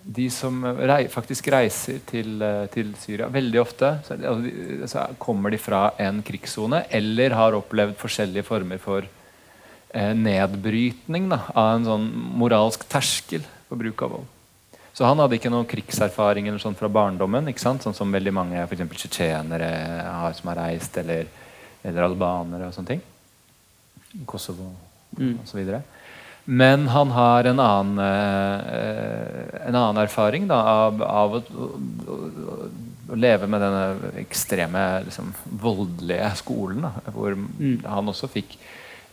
de 0.06 0.28
som 0.30 0.60
rei, 0.86 1.08
faktisk 1.10 1.47
reiser 1.49 1.97
til, 2.06 2.36
eh, 2.45 2.67
til, 2.69 2.91
Syria 3.01 3.25
Veldig 3.34 3.58
ofte 3.58 3.89
så, 4.06 4.17
så 4.86 5.08
kommer 5.17 5.49
de 5.49 5.58
fra 5.58 5.88
en 5.97 6.21
krigssone 6.25 6.84
eller 6.93 7.34
har 7.34 7.58
opplevd 7.58 7.97
forskjellige 7.97 8.45
former 8.45 8.78
for 8.82 9.08
eh, 9.08 10.13
nedbrytning 10.13 11.25
da, 11.34 11.41
av 11.58 11.71
en 11.71 11.89
sånn 11.89 12.06
moralsk 12.38 12.86
terskel 12.91 13.41
for 13.65 13.82
bruk 13.82 14.06
av 14.06 14.13
vold. 14.13 14.32
Så 14.95 15.04
han 15.04 15.19
hadde 15.19 15.36
ikke 15.36 15.51
noen 15.51 15.67
krigserfaring 15.67 16.45
eller 16.47 16.62
sånn 16.62 16.78
fra 16.78 16.88
barndommen, 16.88 17.49
ikke 17.51 17.65
sant? 17.65 17.84
sånn 17.84 17.97
som 17.97 18.13
veldig 18.13 18.32
mange 18.32 18.62
for 18.69 18.80
tsjetsjenere 18.95 19.67
har 20.06 20.38
som 20.38 20.54
har 20.54 20.62
reist, 20.62 21.01
eller, 21.01 21.25
eller 21.82 22.06
albanere 22.06 22.69
og 22.69 22.78
sånne 22.78 22.93
ting. 22.93 23.01
Kosovo 24.30 24.69
mm. 25.17 25.41
osv. 25.43 25.73
Men 26.45 26.88
han 26.88 27.12
har 27.12 27.43
en 27.43 27.60
annen, 27.60 27.99
eh, 28.05 29.67
en 29.67 29.75
annen 29.75 29.97
erfaring 29.97 30.47
da, 30.47 30.60
av, 30.86 31.01
av 31.01 31.38
å, 31.39 31.41
å, 31.41 32.17
å, 33.10 33.15
leve 33.17 33.49
med 33.49 33.63
denne 33.65 34.12
ekstreme 34.21 34.84
liksom, 35.08 35.34
voldelige 35.62 36.29
skolen. 36.38 36.86
Da, 36.86 37.13
hvor 37.15 37.34
mm. 37.34 37.81
han 37.89 38.13
også 38.13 38.29
fikk 38.29 38.60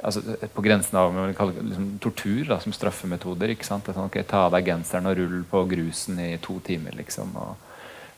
altså, 0.03 0.37
på 0.53 0.64
grensen 0.64 1.01
av 1.01 1.16
liksom, 1.33 1.88
tortur 2.05 2.45
da, 2.53 2.61
som 2.61 2.77
straffemetoder. 2.77 3.55
ikke 3.55 3.68
sant? 3.68 3.88
Sånn, 3.88 4.12
okay, 4.12 4.29
ta 4.29 4.45
av 4.47 4.57
deg 4.59 4.68
genseren 4.68 5.09
og 5.09 5.16
rull 5.16 5.40
på 5.49 5.64
grusen 5.73 6.21
i 6.21 6.35
to 6.42 6.61
timer. 6.68 7.01
liksom, 7.01 7.33
og, 7.40 7.72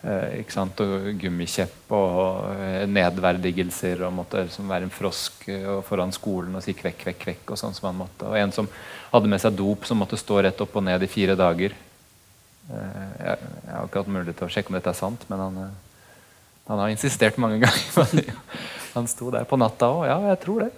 ikke 0.05 0.53
sant? 0.53 0.81
og 0.85 1.07
Gummikjepp 1.21 1.93
og 1.97 2.51
eh, 2.59 2.83
nedverdigelser 2.91 4.03
og 4.05 4.13
måtte 4.19 4.43
liksom, 4.45 4.69
være 4.69 4.89
en 4.89 4.93
frosk 4.93 5.47
eh, 5.49 5.71
foran 5.87 6.13
skolen 6.13 6.59
og 6.59 6.65
si 6.65 6.75
kvekk, 6.77 6.99
kvekk, 7.07 7.21
kvekk. 7.23 7.55
Og 7.55 7.61
sånn 7.61 7.77
som 7.77 7.89
han 7.89 8.03
måtte. 8.03 8.29
Og 8.29 8.37
en 8.37 8.53
som 8.53 8.69
hadde 9.15 9.31
med 9.33 9.41
seg 9.41 9.57
dop, 9.57 9.87
som 9.89 10.01
måtte 10.03 10.21
stå 10.21 10.43
rett 10.45 10.61
opp 10.61 10.77
og 10.77 10.85
ned 10.85 11.07
i 11.07 11.11
fire 11.11 11.39
dager. 11.39 11.77
Eh, 12.65 13.01
jeg, 13.21 13.49
har 13.71 13.89
ikke 13.89 14.03
hatt 14.03 14.13
mulighet 14.13 14.39
til 14.41 14.49
å 14.49 14.53
sjekke 14.53 14.73
om 14.73 14.79
dette 14.79 14.93
er 14.93 14.99
sant, 14.99 15.25
men 15.31 15.43
han, 15.43 15.59
eh, 15.65 16.13
han 16.71 16.85
har 16.85 16.93
insistert 16.93 17.41
mange 17.41 17.61
ganger. 17.65 18.39
Han 18.95 19.09
sto 19.11 19.33
der 19.35 19.49
på 19.49 19.59
natta 19.61 19.91
òg. 19.91 20.05
Ja, 20.09 20.19
jeg 20.33 20.41
tror 20.45 20.65
det. 20.65 20.71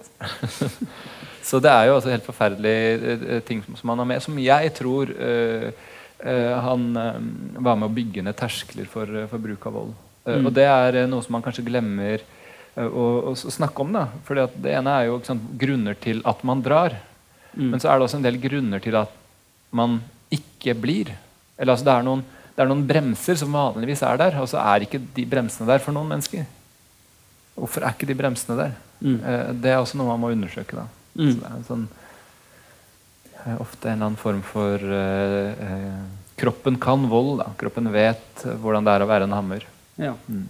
så 1.49 1.61
det 1.63 1.71
er 1.71 1.87
jo 1.87 1.99
altså 1.99 2.11
helt 2.11 2.27
forferdelige 2.27 3.13
eh, 3.17 3.43
ting 3.47 3.63
som 3.67 3.93
han 3.93 4.03
har 4.03 4.09
med, 4.09 4.23
som 4.23 4.39
jeg 4.41 4.73
tror 4.79 5.13
han 6.17 6.85
uh, 6.97 7.19
var 7.61 7.75
med 7.77 7.85
å 7.85 7.93
bygge 7.93 8.23
ned 8.25 8.33
terskler 8.39 8.87
for, 8.89 9.11
for 9.29 9.43
bruk 9.43 9.67
av 9.69 9.75
vold. 9.77 9.91
Mm. 10.25 10.47
Og 10.47 10.49
det 10.55 10.65
er 10.65 10.97
noe 11.07 11.23
som 11.23 11.35
man 11.37 11.43
kanskje 11.45 11.65
glemmer 11.67 12.23
å, 12.75 13.03
å, 13.31 13.35
snakke 13.37 13.83
om. 13.83 13.93
da. 13.93 14.07
For 14.25 14.41
det 14.57 14.73
ene 14.73 14.95
er 14.97 15.11
jo 15.11 15.19
sant, 15.27 15.45
grunner 15.61 15.95
til 16.01 16.23
at 16.27 16.41
man 16.47 16.63
drar. 16.65 16.97
Mm. 17.53 17.69
Men 17.69 17.83
så 17.83 17.91
er 17.91 17.99
det 17.99 18.07
også 18.07 18.19
en 18.19 18.25
del 18.25 18.41
grunner 18.41 18.83
til 18.83 18.97
at 18.99 19.13
man 19.77 20.01
ikke 20.33 20.75
blir. 20.75 21.13
Eller 21.55 21.75
altså, 21.75 21.87
det 21.87 21.95
er 21.95 22.09
noen 22.09 22.25
det 22.57 22.63
er 22.63 22.69
noen 22.71 22.87
bremser 22.89 23.37
som 23.37 23.53
vanligvis 23.53 24.01
er 24.01 24.17
der, 24.17 24.35
og 24.41 24.47
så 24.49 24.57
er 24.57 24.81
ikke 24.81 24.97
de 25.13 25.27
bremsene 25.29 25.67
der 25.69 25.81
for 25.83 25.93
noen 25.93 26.09
mennesker. 26.09 26.47
Hvorfor 27.53 27.85
er 27.85 27.93
ikke 27.93 28.07
de 28.09 28.15
bremsene 28.17 28.55
der? 28.57 28.71
Mm. 28.97 29.17
Eh, 29.21 29.49
det 29.61 29.69
er 29.69 29.77
også 29.77 29.99
noe 29.99 30.09
man 30.09 30.23
må 30.23 30.31
undersøke. 30.33 30.73
da. 30.73 30.87
Mm. 31.13 31.27
Så 31.27 31.35
det 31.37 31.45
er 31.45 31.53
en 31.53 31.67
sånn, 31.67 31.83
eh, 31.85 32.06
ofte 33.59 33.89
en 33.89 33.97
eller 33.97 34.05
annen 34.09 34.19
form 34.21 34.41
for 34.45 34.75
eh, 34.81 35.51
eh, 35.67 36.01
Kroppen 36.37 36.77
kan 36.77 37.07
vold. 37.09 37.39
da. 37.39 37.47
Kroppen 37.57 37.89
vet 37.91 38.43
hvordan 38.61 38.85
det 38.85 38.93
er 38.93 39.03
å 39.05 39.09
være 39.09 39.25
en 39.25 39.33
hammer. 39.33 39.63
Ja. 39.97 40.13
Mm. 40.29 40.43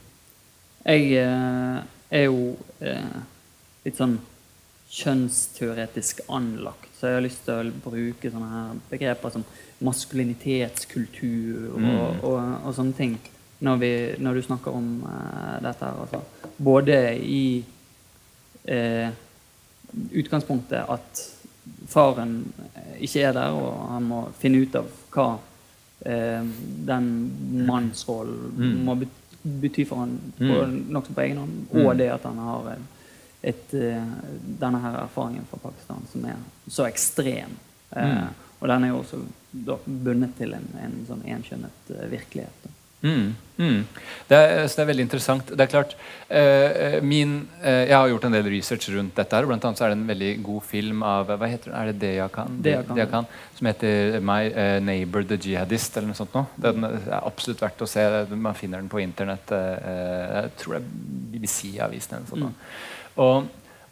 Jeg 0.88 1.06
eh, 1.22 1.78
er 2.10 2.26
jo 2.26 2.58
eh, 2.84 3.22
litt 3.86 4.00
sånn 4.00 4.18
kjønnsteoretisk 4.92 6.22
anlagt, 6.32 6.90
så 7.00 7.08
jeg 7.10 7.18
har 7.18 7.24
lyst 7.26 7.42
til 7.46 7.54
å 7.72 7.80
bruke 7.84 8.32
sånne 8.32 8.52
her 8.52 8.78
begreper 8.92 9.34
som 9.36 9.44
maskulinitetskultur 9.84 11.74
og, 11.74 11.80
Mm. 11.80 12.22
og, 12.24 12.38
og 12.66 12.76
sånne 12.76 12.96
ting 12.98 13.18
når, 13.60 13.78
vi, 13.82 13.92
når 14.20 14.34
du 14.34 14.42
snakker 14.46 14.76
om 14.76 14.90
eh, 15.08 15.58
dette. 15.66 15.86
Altså. 16.04 16.22
Både 16.58 17.00
i 17.20 17.64
eh, 18.68 19.10
utgangspunktet 20.12 20.84
at 20.90 21.24
faren 21.88 22.54
eh, 22.76 22.98
ikke 23.08 23.22
er 23.30 23.34
der, 23.34 23.52
og 23.56 23.90
han 23.92 24.04
må 24.10 24.22
finne 24.40 24.62
ut 24.66 24.76
av 24.76 24.86
hva 25.12 25.28
eh, 26.06 26.44
den 26.88 27.08
mannsrollen 27.68 28.52
Mm. 28.58 28.84
må 28.86 28.96
bety 29.44 29.86
for 29.88 29.98
han 30.04 30.20
Mm. 30.40 30.48
på, 30.50 30.66
nokså 30.94 31.14
på 31.14 31.22
egen 31.26 31.38
hånd, 31.38 31.68
Mm. 31.74 31.86
og 31.86 31.98
det 31.98 32.10
at 32.14 32.24
han 32.24 32.38
har 32.38 32.72
et, 32.74 32.80
et, 33.44 33.74
eh, 33.74 34.04
denne 34.60 34.82
her 34.82 34.98
erfaringen 35.04 35.46
fra 35.50 35.58
Pakistan 35.58 36.06
som 36.12 36.26
er 36.26 36.36
så 36.70 36.86
ekstrem. 36.88 37.58
Eh, 37.96 38.06
Mm. 38.06 38.28
Og 38.60 38.68
den 38.68 38.84
er 38.84 38.88
jo 38.90 39.00
også 39.04 39.22
da, 39.54 39.76
bundet 39.86 40.36
til 40.38 40.54
en, 40.54 40.68
en 40.82 41.06
sånn 41.08 41.22
enkjønnet 41.26 41.92
eh, 41.92 42.08
virkelighet. 42.10 42.68
Mm, 43.04 43.36
mm. 43.62 43.82
Det, 44.28 44.38
er, 44.38 44.64
så 44.68 44.80
det 44.80 44.82
er 44.84 44.88
veldig 44.90 45.04
interessant. 45.06 45.52
Det 45.54 45.62
er 45.64 45.70
klart, 45.70 45.92
eh, 46.34 46.96
min, 47.06 47.36
eh, 47.62 47.84
Jeg 47.88 47.94
har 47.94 48.08
gjort 48.10 48.26
en 48.26 48.32
del 48.34 48.50
research 48.50 48.88
rundt 48.90 49.14
dette. 49.16 49.36
her, 49.38 49.46
Blant 49.46 49.64
annet 49.66 49.78
så 49.78 49.86
er 49.86 49.90
det 49.94 49.98
en 50.00 50.08
veldig 50.08 50.32
god 50.44 50.64
film 50.66 51.04
av 51.04 51.28
hva 51.30 51.48
heter 51.52 51.72
den? 51.72 51.76
Er 51.78 51.92
det 51.92 52.00
Deyakan? 52.02 52.58
Deyakan. 52.58 52.64
Deya 52.64 52.82
Khan. 52.88 52.96
Deya 52.98 53.06
Khan, 53.12 53.28
som 53.60 53.68
heter 53.70 54.20
My 54.20 54.40
eh, 54.50 54.80
Neighbor 54.82 55.24
the 55.24 55.38
Jihadist. 55.38 55.96
eller 55.98 56.08
noe 56.10 56.18
sånt 56.18 56.34
noe. 56.34 56.48
Den 56.58 56.84
er 56.90 57.22
absolutt 57.22 57.62
verdt 57.62 57.86
å 57.86 57.88
se. 57.88 58.04
Man 58.36 58.58
finner 58.58 58.82
den 58.82 58.90
på 58.90 59.00
internett. 59.04 59.52
eh, 59.52 60.42
jeg 60.42 60.52
tror 60.58 60.80
det 60.80 60.82
er 60.82 60.90
BBC-avisen 61.38 62.18
eller 62.18 62.26
noe 62.26 62.34
sånt. 62.34 62.42
nå. 62.42 62.52
Og, 63.18 63.48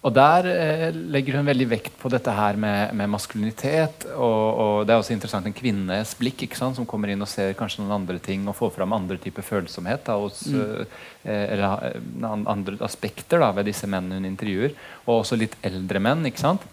og 0.05 0.13
der 0.13 0.45
eh, 0.51 0.91
legger 0.93 1.39
hun 1.39 1.47
veldig 1.47 1.65
vekt 1.71 1.95
på 1.97 2.11
dette 2.13 2.33
her 2.37 2.59
med, 2.61 2.93
med 2.93 3.09
maskulinitet. 3.09 4.05
Og, 4.13 4.43
og 4.61 4.73
det 4.85 4.93
er 4.93 5.01
også 5.01 5.15
interessant 5.15 5.49
en 5.49 5.55
kvinnes 5.57 6.13
blikk 6.19 6.45
ikke 6.45 6.59
sant, 6.59 6.77
som 6.77 6.85
kommer 6.85 7.09
inn 7.09 7.25
og 7.25 7.31
ser 7.31 7.57
kanskje 7.57 7.81
noen 7.81 7.95
andre 7.97 8.19
ting 8.21 8.45
og 8.45 8.57
får 8.59 8.75
fram 8.77 8.93
andre 8.93 9.17
typer 9.21 9.45
følsomhet 9.45 10.05
da, 10.05 10.19
hos, 10.21 10.43
eh, 10.53 11.01
eller 11.25 11.89
eh, 11.89 12.29
andre 12.29 12.77
aspekter 12.85 13.41
da, 13.41 13.49
ved 13.57 13.71
disse 13.71 13.89
mennene 13.89 14.21
hun 14.21 14.29
intervjuer. 14.29 14.77
Og 15.07 15.23
også 15.23 15.41
litt 15.41 15.57
eldre 15.65 16.03
menn. 16.05 16.21
ikke 16.29 16.43
sant? 16.43 16.69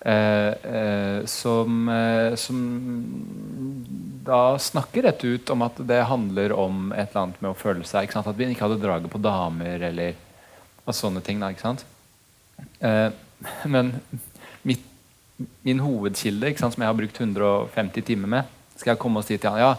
Eh, 0.00 0.48
eh, 0.48 1.24
som, 1.28 1.88
eh, 1.88 2.34
som 2.34 2.56
da 4.24 4.58
snakker 4.58 5.02
rett 5.02 5.24
ut 5.24 5.50
om 5.50 5.62
at 5.68 5.76
det 5.84 6.02
handler 6.08 6.52
om 6.56 6.92
et 6.92 7.10
eller 7.10 7.26
annet 7.26 7.40
med 7.44 7.52
å 7.52 7.58
føle 7.58 7.84
seg 7.84 8.08
ikke 8.08 8.16
sant? 8.16 8.30
At 8.32 8.40
vi 8.40 8.48
ikke 8.48 8.64
hadde 8.64 8.80
draget 8.80 9.12
på 9.12 9.20
damer 9.20 9.90
eller 9.90 10.16
sånne 10.90 11.20
ting. 11.22 11.38
da, 11.38 11.52
ikke 11.52 11.68
sant? 11.68 11.84
Eh, 12.80 13.08
men 13.72 13.92
mitt, 14.68 14.84
min 15.66 15.80
hovedkilde, 15.80 16.52
sant, 16.60 16.74
som 16.76 16.82
jeg 16.84 16.90
har 16.90 16.98
brukt 16.98 17.20
150 17.20 18.04
timer 18.12 18.28
med, 18.38 18.56
skal 18.76 18.94
jeg 18.94 19.00
komme 19.02 19.20
og 19.22 19.26
si 19.28 19.36
til 19.40 19.50
han 19.54 19.60
ja, 19.62 19.74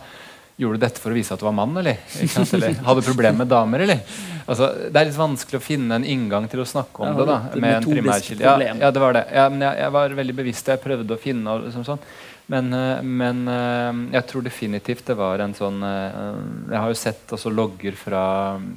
Gjorde 0.61 0.77
du 0.77 0.83
dette 0.83 1.01
for 1.01 1.09
å 1.09 1.15
vise 1.15 1.33
at 1.33 1.41
du 1.41 1.45
var 1.47 1.55
mann, 1.57 1.71
eller? 1.79 1.97
Eller 2.21 2.75
hadde 2.85 3.01
du 3.01 3.07
problemer 3.07 3.39
med 3.39 3.49
damer, 3.49 3.81
eller? 3.81 4.01
Altså, 4.45 4.67
det 4.93 4.99
er 4.99 5.07
litt 5.07 5.17
vanskelig 5.17 5.57
å 5.57 5.63
finne 5.63 5.95
en 5.97 6.05
inngang 6.05 6.45
til 6.51 6.61
å 6.61 6.65
snakke 6.69 7.01
om 7.01 7.07
Ja, 7.07 7.15
det. 7.17 7.25
da, 7.31 7.37
med 7.63 7.77
en 7.79 7.87
primærkilde. 7.87 8.43
Ja, 8.45 8.73
ja, 8.83 8.91
det 8.93 9.01
var 9.01 9.15
det. 9.15 9.23
Ja, 9.33 9.47
men 9.49 9.63
jeg, 9.65 9.79
jeg 9.81 9.95
var 9.95 10.13
veldig 10.19 10.35
bevisst. 10.37 10.69
Jeg 10.69 10.83
prøvde 10.83 11.15
å 11.15 11.21
finne 11.23 11.55
liksom 11.63 11.87
sånn. 11.87 12.03
Men, 12.51 12.69
eh, 12.77 13.01
men 13.01 13.41
eh, 13.49 14.01
jeg 14.19 14.27
tror 14.29 14.45
definitivt 14.45 15.07
det 15.09 15.15
var 15.17 15.39
en 15.41 15.53
sånn 15.55 15.79
Jeg 15.81 16.77
har 16.77 16.89
jo 16.91 16.97
sett 16.99 17.31
altså, 17.31 17.49
logger 17.53 17.97
fra 17.97 18.23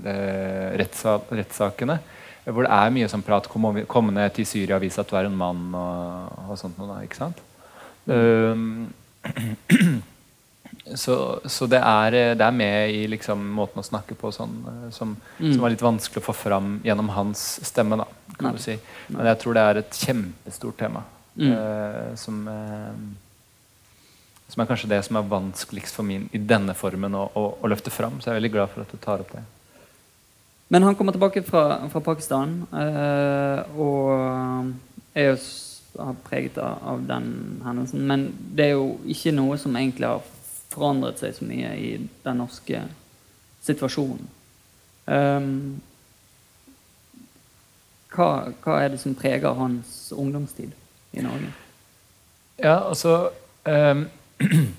eh, 0.08 0.70
rettssa- 0.80 1.20
rettssakene. 1.36 1.98
Hvor 2.44 2.66
det 2.66 2.72
er 2.76 2.90
mye 2.92 3.08
sånn 3.08 3.22
prat 3.24 3.46
Kom, 3.48 3.64
over- 3.70 3.86
kom 3.88 4.10
ned 4.12 4.34
til 4.36 4.44
Syria 4.46 4.76
og 4.76 4.82
vis 4.84 4.98
at 5.00 5.08
du 5.08 5.16
er 5.16 5.24
en 5.30 5.36
mann. 5.36 5.62
Og, 5.74 6.50
og 6.50 6.58
sånt 6.60 6.76
noe 6.78 6.90
da, 6.90 6.98
ikke 7.06 7.16
sant? 7.22 7.40
Um, 8.06 8.92
så, 10.94 11.40
så 11.48 11.66
det, 11.70 11.80
er, 11.80 12.12
eh, 12.18 12.34
det 12.36 12.44
er 12.44 12.52
med 12.56 12.90
i 12.92 13.06
liksom, 13.08 13.40
måten 13.56 13.80
å 13.80 13.86
snakke 13.86 14.16
på 14.18 14.30
sånn, 14.34 14.58
eh, 14.68 14.90
som, 14.92 15.16
Mm. 15.38 15.52
som 15.54 15.62
var 15.64 15.72
litt 15.72 15.82
vanskelig 15.82 16.20
å 16.22 16.26
få 16.28 16.34
fram 16.36 16.80
gjennom 16.84 17.08
hans 17.16 17.44
stemme. 17.64 17.96
Da, 18.02 18.04
kan 18.36 18.50
Nei. 18.50 18.52
du 18.58 18.62
si. 18.62 18.76
Men 19.08 19.26
jeg 19.32 19.38
tror 19.40 19.54
det 19.56 19.62
er 19.64 19.80
et 19.80 19.98
kjempestort 20.04 20.76
tema. 20.78 21.04
Mm. 21.34 21.50
Uh, 21.50 22.14
som, 22.20 22.36
uh, 22.46 22.92
som 24.52 24.62
er 24.62 24.68
kanskje 24.70 24.88
det 24.92 25.00
som 25.06 25.16
er 25.18 25.26
vanskeligst 25.26 25.96
for 25.96 26.06
min 26.06 26.28
i 26.32 26.38
denne 26.38 26.74
formen 26.78 27.14
å, 27.18 27.24
å, 27.34 27.42
å 27.64 27.70
løfte 27.72 27.90
fram. 27.90 28.20
Så 28.20 28.28
jeg 28.28 28.36
er 28.36 28.40
veldig 28.42 28.52
glad 28.54 28.70
for 28.70 28.84
at 28.84 28.92
du 28.94 29.00
tar 29.02 29.24
opp 29.24 29.32
det. 29.34 29.42
Men 30.74 30.82
han 30.82 30.96
kommer 30.98 31.14
tilbake 31.14 31.42
fra, 31.46 31.88
fra 31.88 32.00
Pakistan 32.02 32.64
eh, 32.74 33.76
og 33.78 34.72
er 35.14 35.28
jo 35.28 35.36
preget 36.26 36.58
av, 36.58 36.80
av 36.82 37.04
den 37.06 37.28
hendelsen. 37.62 38.02
Men 38.10 38.24
det 38.58 38.64
er 38.66 38.72
jo 38.74 38.96
ikke 39.06 39.36
noe 39.36 39.58
som 39.62 39.76
egentlig 39.78 40.10
har 40.10 40.24
forandret 40.74 41.22
seg 41.22 41.36
så 41.36 41.46
mye 41.46 41.70
i 41.78 41.92
den 42.24 42.42
norske 42.42 42.80
situasjonen. 43.62 44.26
Um, 45.06 45.78
hva, 48.10 48.28
hva 48.64 48.80
er 48.82 48.90
det 48.96 48.98
som 49.04 49.14
preger 49.14 49.54
hans 49.54 50.08
ungdomstid 50.10 50.74
i 51.14 51.22
Norge? 51.22 51.52
Ja, 52.58 52.80
altså 52.88 53.30
em, 53.62 54.08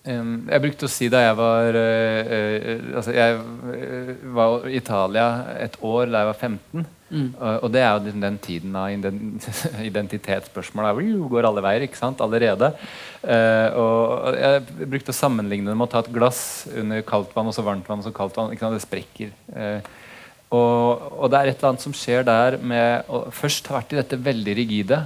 Jeg 0.00 0.62
brukte 0.64 0.88
å 0.88 0.90
si 0.90 1.10
da 1.12 1.20
jeg 1.26 1.36
var 1.36 1.76
eh, 1.76 2.30
eh, 2.32 2.84
Altså, 2.96 3.12
jeg 3.12 3.34
eh, 3.36 4.22
var 4.32 4.64
i 4.64 4.78
Italia 4.78 5.26
et 5.60 5.76
år 5.84 6.08
da 6.08 6.22
jeg 6.22 6.30
var 6.30 6.38
15. 6.38 6.86
Mm. 7.10 7.28
Og, 7.34 7.66
det 7.74 7.82
er 7.82 7.88
jo 7.90 8.02
liksom 8.06 8.22
den 8.22 8.36
tiden 8.40 8.76
av 8.78 8.92
ident 8.94 9.46
identitetsspørsmål 9.90 10.88
der 10.88 11.30
går 11.32 11.48
alle 11.48 11.64
veier 11.66 11.84
ikke 11.84 11.98
sant, 11.98 12.22
allerede. 12.22 12.68
Og 13.74 14.38
jeg 14.38 14.86
brukte 14.92 15.10
å 15.10 15.18
sammenligne 15.18 15.66
det 15.66 15.74
med 15.74 15.88
å 15.88 15.90
ta 15.90 16.04
et 16.04 16.12
glass 16.14 16.68
under 16.70 17.02
kaldt 17.02 17.34
vann 17.34 17.50
og 17.50 17.56
så 17.56 17.66
varmt 17.66 17.90
vann 17.90 17.98
og 17.98 18.06
så 18.06 18.14
kaldt 18.14 18.38
vann. 18.38 18.54
Ikke 18.54 18.62
sant? 18.62 18.78
Det 18.78 18.86
sprekker. 18.86 19.34
Og, 20.54 21.10
og 21.18 21.34
det 21.34 21.40
er 21.40 21.50
et 21.50 21.58
eller 21.58 21.72
annet 21.72 21.88
som 21.88 21.98
skjer 21.98 22.22
der 22.30 22.60
med 22.62 23.10
å 23.10 23.24
først 23.34 23.66
ha 23.72 23.80
vært 23.80 23.96
i 23.96 23.98
dette 23.98 24.22
veldig 24.30 24.56
rigide, 24.62 25.02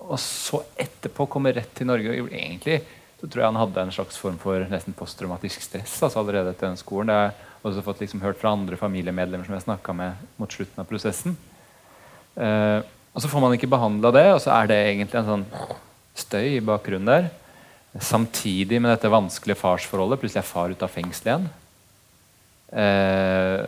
og 0.00 0.16
så 0.24 0.64
etterpå 0.80 1.28
komme 1.28 1.52
rett 1.52 1.76
til 1.76 1.92
Norge. 1.92 2.24
og 2.24 2.32
Egentlig 2.32 2.80
så 3.24 3.30
tror 3.32 3.40
jeg 3.40 3.48
han 3.54 3.56
hadde 3.56 3.82
en 3.86 3.94
slags 3.94 4.18
form 4.20 4.34
for 4.36 4.66
nesten 4.68 4.92
posttraumatisk 4.92 5.62
stress 5.64 5.94
altså 6.04 6.20
allerede 6.20 6.50
etter 6.52 6.68
den 6.68 6.76
skolen. 6.76 7.08
Det 7.08 7.14
har 7.16 7.30
jeg 7.30 7.70
også 7.70 7.84
fått 7.86 8.02
liksom 8.04 8.20
hørt 8.20 8.36
fra 8.36 8.50
andre 8.52 8.76
familiemedlemmer 8.76 9.48
som 9.48 9.54
jeg 9.56 9.64
snakka 9.64 9.94
med 9.96 10.26
mot 10.36 10.52
slutten 10.52 10.82
av 10.82 10.90
prosessen. 10.90 11.38
Eh, 12.36 12.82
og 13.14 13.24
så 13.24 13.30
får 13.32 13.40
man 13.40 13.54
ikke 13.56 13.70
behandla 13.72 14.10
det, 14.12 14.26
og 14.34 14.42
så 14.44 14.52
er 14.58 14.68
det 14.68 14.76
egentlig 14.90 15.22
en 15.22 15.30
sånn 15.30 15.46
støy 16.20 16.58
i 16.58 16.66
bakgrunnen 16.68 17.08
der. 17.08 17.30
Samtidig 17.96 18.82
med 18.82 18.92
dette 18.92 19.08
vanskelige 19.08 19.56
farsforholdet. 19.56 20.20
Plutselig 20.20 20.42
er 20.42 20.50
far 20.50 20.74
ute 20.74 20.84
av 20.84 20.92
fengsel 20.92 21.30
igjen. 21.30 21.48
Eh, 22.76 23.64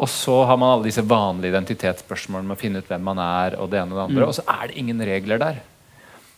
og 0.00 0.08
så 0.08 0.40
har 0.48 0.56
man 0.56 0.72
alle 0.72 0.88
disse 0.88 1.04
vanlige 1.04 1.52
identitetsspørsmålene 1.52 2.48
med 2.48 2.56
å 2.56 2.62
finne 2.64 2.80
ut 2.80 2.88
hvem 2.88 3.04
man 3.12 3.20
er. 3.20 3.60
Og 3.60 3.68
det 3.68 3.82
ene 3.82 3.92
og 3.92 4.00
det 4.00 4.08
andre, 4.08 4.32
og 4.32 4.38
så 4.40 4.48
er 4.56 4.72
det 4.72 4.80
ingen 4.80 5.04
regler 5.04 5.44
der. 5.50 5.60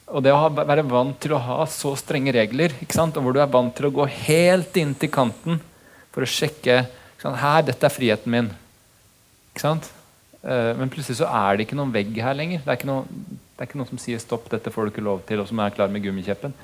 Og 0.07 0.23
det 0.23 0.31
å 0.31 0.39
ha, 0.39 0.51
være 0.55 0.85
vant 0.87 1.17
til 1.23 1.35
å 1.35 1.43
ha 1.43 1.65
så 1.71 1.97
strenge 1.99 2.35
regler, 2.37 2.75
ikke 2.83 2.95
sant? 2.95 3.17
og 3.19 3.27
hvor 3.27 3.35
du 3.35 3.41
er 3.43 3.51
vant 3.51 3.75
til 3.75 3.89
å 3.89 3.95
gå 3.95 4.07
helt 4.29 4.77
inn 4.79 4.95
til 4.95 5.11
kanten 5.11 5.59
for 6.15 6.23
å 6.23 6.31
sjekke 6.31 6.85
her, 7.27 7.63
dette 7.67 7.89
er 7.89 7.91
friheten 7.91 8.31
min. 8.31 8.53
Ikke 9.51 9.65
sant? 9.65 9.89
Eh, 10.47 10.73
men 10.79 10.93
plutselig 10.93 11.19
så 11.19 11.27
er 11.27 11.57
det 11.57 11.67
ikke 11.67 11.79
noen 11.79 11.95
vegg 11.95 12.15
her 12.23 12.37
lenger. 12.39 12.63
Det 12.63 12.71
er 12.71 12.79
ikke 12.79 12.91
noe, 12.91 13.03
det 13.09 13.65
er 13.65 13.71
ikke 13.71 13.81
noe 13.81 13.91
som 13.91 13.99
sier 13.99 14.21
'stopp, 14.23 14.47
dette 14.53 14.71
får 14.71 14.87
du 14.87 14.93
ikke 14.93 15.07
lov 15.07 15.25
til', 15.27 15.43
og 15.43 15.49
som 15.51 15.59
er 15.59 15.75
klar 15.75 15.91
med 15.91 16.05
gummikjeppen. 16.05 16.55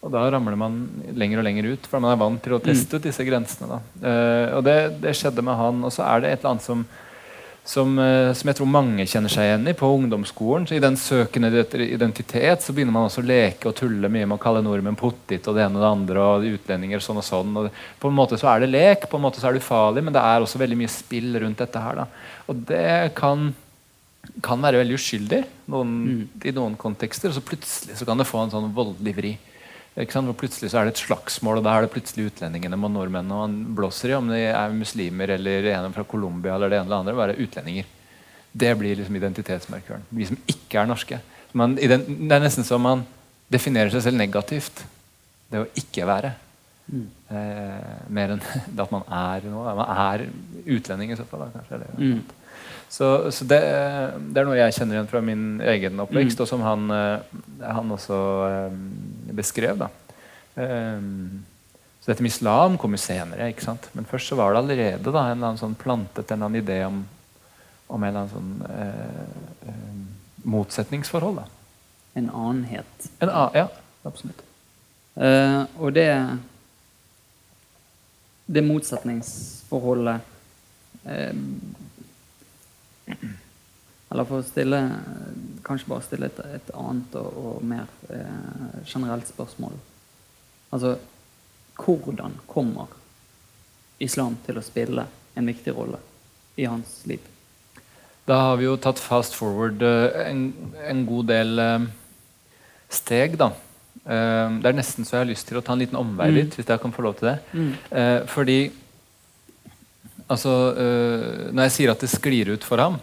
Og 0.00 0.12
da 0.14 0.24
ramler 0.32 0.56
man 0.56 0.80
lenger 1.12 1.42
og 1.42 1.44
lenger 1.44 1.68
ut, 1.74 1.86
for 1.86 2.00
man 2.00 2.14
er 2.14 2.20
vant 2.22 2.42
til 2.42 2.56
å 2.56 2.60
teste 2.64 2.96
ut 2.96 3.04
disse 3.04 3.24
grensene. 3.26 3.68
Da. 3.68 3.80
Eh, 4.00 4.56
og 4.56 4.64
det, 4.64 4.76
det 5.02 5.12
skjedde 5.14 5.44
med 5.44 5.58
han. 5.60 5.82
Og 5.84 5.92
så 5.92 6.06
er 6.08 6.22
det 6.24 6.30
et 6.30 6.40
eller 6.40 6.54
annet 6.54 6.64
som, 6.64 6.86
som, 7.64 7.98
eh, 7.98 8.32
som 8.34 8.48
jeg 8.48 8.58
tror 8.58 8.68
mange 8.70 9.06
kjenner 9.06 9.32
seg 9.32 9.46
igjen 9.46 9.70
i 9.70 9.76
på 9.76 9.88
ungdomsskolen. 9.94 10.66
Så 10.66 10.76
I 10.76 10.82
den 10.82 10.96
søkende 10.96 11.50
identitet 11.84 12.64
så 12.64 12.74
begynner 12.74 12.94
man 12.96 13.08
også 13.08 13.22
å 13.22 13.28
leke 13.28 13.70
og 13.70 13.76
tulle 13.78 14.10
mye 14.10 14.26
med 14.26 14.38
å 14.38 14.42
kalle 14.42 14.64
nordmenn 14.64 14.98
pottit 14.98 15.46
og 15.46 15.56
det 15.56 15.64
ene 15.66 15.78
og 15.78 15.84
det 15.84 15.90
andre 15.90 16.26
og 16.26 16.48
utlendinger 16.50 17.04
sånn 17.04 17.22
og 17.22 17.26
sånn. 17.26 17.56
Og 17.60 17.70
på 18.00 18.10
en 18.10 18.18
måte 18.18 18.40
så 18.40 18.50
er 18.54 18.64
det 18.64 18.72
lek, 18.72 19.08
på 19.10 19.20
en 19.20 19.26
måte 19.28 19.42
så 19.42 19.50
er 19.50 19.56
det 19.56 19.64
ufarlig, 19.64 20.04
men 20.04 20.16
det 20.16 20.22
er 20.24 20.44
også 20.44 20.60
veldig 20.62 20.80
mye 20.80 20.92
spill 20.92 21.36
rundt 21.44 21.60
dette 21.60 21.84
her. 21.84 22.02
Da. 22.02 22.08
Og 22.48 22.64
det 22.70 23.14
kan 23.18 23.52
kan 24.44 24.60
være 24.62 24.80
veldig 24.82 24.96
uskyldig 24.98 25.40
noen, 25.72 25.92
i 26.44 26.52
noen 26.54 26.76
kontekster, 26.78 27.30
og 27.30 27.38
så 27.38 27.44
plutselig 27.44 27.96
så 27.98 28.06
kan 28.08 28.20
det 28.20 28.28
få 28.28 28.44
en 28.44 28.52
sånn 28.52 28.68
voldelig 28.76 29.14
vri. 29.16 29.32
Og 29.98 30.36
plutselig 30.38 30.70
så 30.70 30.80
er 30.80 30.86
det 30.86 30.94
et 30.94 31.02
slagsmål, 31.02 31.58
og 31.58 31.64
da 31.66 31.74
er 31.74 31.84
det 31.84 31.92
plutselig 31.92 32.28
utlendingene 32.30 32.78
mot 32.78 32.92
nordmennene. 32.94 33.34
Og 33.34 33.42
han 33.42 33.56
blåser 33.76 34.12
i 34.12 34.16
om 34.16 34.28
de 34.30 34.38
er 34.46 34.76
muslimer 34.76 35.34
eller 35.34 35.66
en 35.74 35.92
fra 35.92 36.04
Colombia 36.08 36.54
eller 36.54 36.70
det 36.70 36.78
ene 36.78 36.86
eller 36.86 37.02
andre. 37.02 37.16
Bare 37.18 37.38
utlendinger. 37.40 37.88
Det 38.52 38.70
blir 38.78 38.96
liksom 38.98 39.18
identitetsmarkøren. 39.18 40.06
Vi 40.14 40.28
som 40.30 40.38
ikke 40.50 40.80
er 40.80 40.88
norske. 40.90 41.20
Man, 41.52 41.74
det 41.74 41.90
er 41.90 42.42
nesten 42.42 42.66
som 42.66 42.82
man 42.86 43.02
definerer 43.50 43.90
seg 43.90 44.06
selv 44.06 44.20
negativt. 44.20 44.84
Det 45.50 45.64
å 45.64 45.68
ikke 45.82 46.06
være. 46.06 46.32
Mm. 46.90 47.06
Eh, 47.30 47.90
mer 48.14 48.34
enn 48.36 48.42
at 48.84 48.94
man 48.94 49.06
er 49.06 49.50
noe. 49.50 49.74
Man 49.78 49.90
er 50.06 50.26
utlending 50.70 51.12
i 51.12 51.18
så 51.18 51.26
fall. 51.26 51.46
Da, 51.46 51.52
kanskje, 51.58 51.80
eller, 51.80 51.98
mm. 51.98 52.39
Så, 52.90 53.30
så 53.30 53.46
det, 53.46 53.60
det, 54.34 54.40
er 54.40 54.48
noe 54.48 54.58
jeg 54.58 54.74
kjenner 54.74 54.96
igjen 54.96 55.10
fra 55.12 55.20
min 55.22 55.44
egen 55.62 56.02
oppvekst, 56.02 56.40
mm. 56.40 56.42
og 56.42 56.48
som 56.50 56.64
han, 56.66 56.88
eh, 56.90 57.36
han 57.62 57.94
også 57.94 58.18
um, 58.66 58.80
beskrev. 59.38 59.84
Um, 60.56 61.44
så 62.00 62.10
dette 62.10 62.24
med 62.26 62.32
islam 62.32 62.74
kom 62.82 62.96
jo 62.96 63.00
senere, 63.00 63.46
men 63.94 64.08
først 64.10 64.32
så 64.32 64.40
var 64.40 64.50
det 64.50 64.62
allerede 64.64 65.14
da, 65.14 65.22
en 65.30 65.60
sånn 65.60 65.78
plantet 65.78 66.32
en 66.32 66.40
eller 66.40 66.50
annen 66.50 66.62
idé 66.64 66.80
om, 66.88 66.98
om 67.94 68.06
en 68.08 68.20
sånn 68.32 68.52
uh, 68.66 69.70
uh, 69.70 70.04
motsetningsforhold. 70.50 71.44
da. 71.44 71.46
En 72.18 72.30
annenhet. 72.34 73.10
En 73.22 73.30
ja, 73.54 73.68
absolutt. 74.02 74.42
Uh, 75.14 75.62
og 75.78 75.94
det 75.94 76.10
det 78.50 78.66
motsetningsforholdet 78.66 80.26
eller 84.10 84.26
for 84.26 84.42
å 84.42 84.46
stille 84.46 84.80
Kanskje 85.66 85.90
bare 85.90 86.06
stille 86.06 86.30
et, 86.30 86.40
et 86.58 86.70
annet 86.74 87.16
og, 87.20 87.36
og 87.40 87.64
mer 87.66 87.86
eh, 88.10 88.80
generelt 88.88 89.28
spørsmål. 89.28 89.76
Altså 90.74 90.96
Hvordan 91.80 92.34
kommer 92.50 92.90
islam 94.00 94.36
til 94.46 94.58
å 94.58 94.64
spille 94.64 95.04
en 95.38 95.46
viktig 95.48 95.72
rolle 95.76 96.00
i 96.60 96.66
hans 96.68 97.00
liv? 97.08 97.22
Da 98.28 98.36
har 98.44 98.58
vi 98.60 98.66
jo 98.66 98.76
tatt 98.80 99.00
fast 99.00 99.36
forward 99.38 99.82
uh, 99.82 100.10
en, 100.26 100.50
en, 100.84 101.00
god 101.08 101.30
del 101.30 101.62
uh, 101.62 101.86
steg, 102.92 103.38
da. 103.40 103.50
Uh, 104.04 104.60
det 104.60 104.70
er 104.70 104.76
nesten 104.76 105.08
så 105.08 105.16
jeg 105.16 105.24
har 105.24 105.30
lyst 105.30 105.48
til 105.48 105.60
å 105.60 105.64
ta 105.64 105.74
en 105.74 105.82
liten 105.82 105.98
omvei 105.98 106.28
mm. 106.28 106.36
litt, 106.36 106.58
hvis 106.58 106.68
jeg 106.68 106.82
kan 106.82 106.94
få 106.94 107.06
lov 107.06 107.16
til 107.18 107.30
det. 107.30 107.38
Mm. 107.56 107.72
fordi 108.30 108.58
altså, 110.30 110.54
Når 111.50 111.66
jeg 111.66 111.74
sier 111.76 111.92
at 111.92 112.04
det 112.04 112.12
sklir 112.12 112.54
ut 112.54 112.66
for 112.66 112.82
ham, 112.82 113.00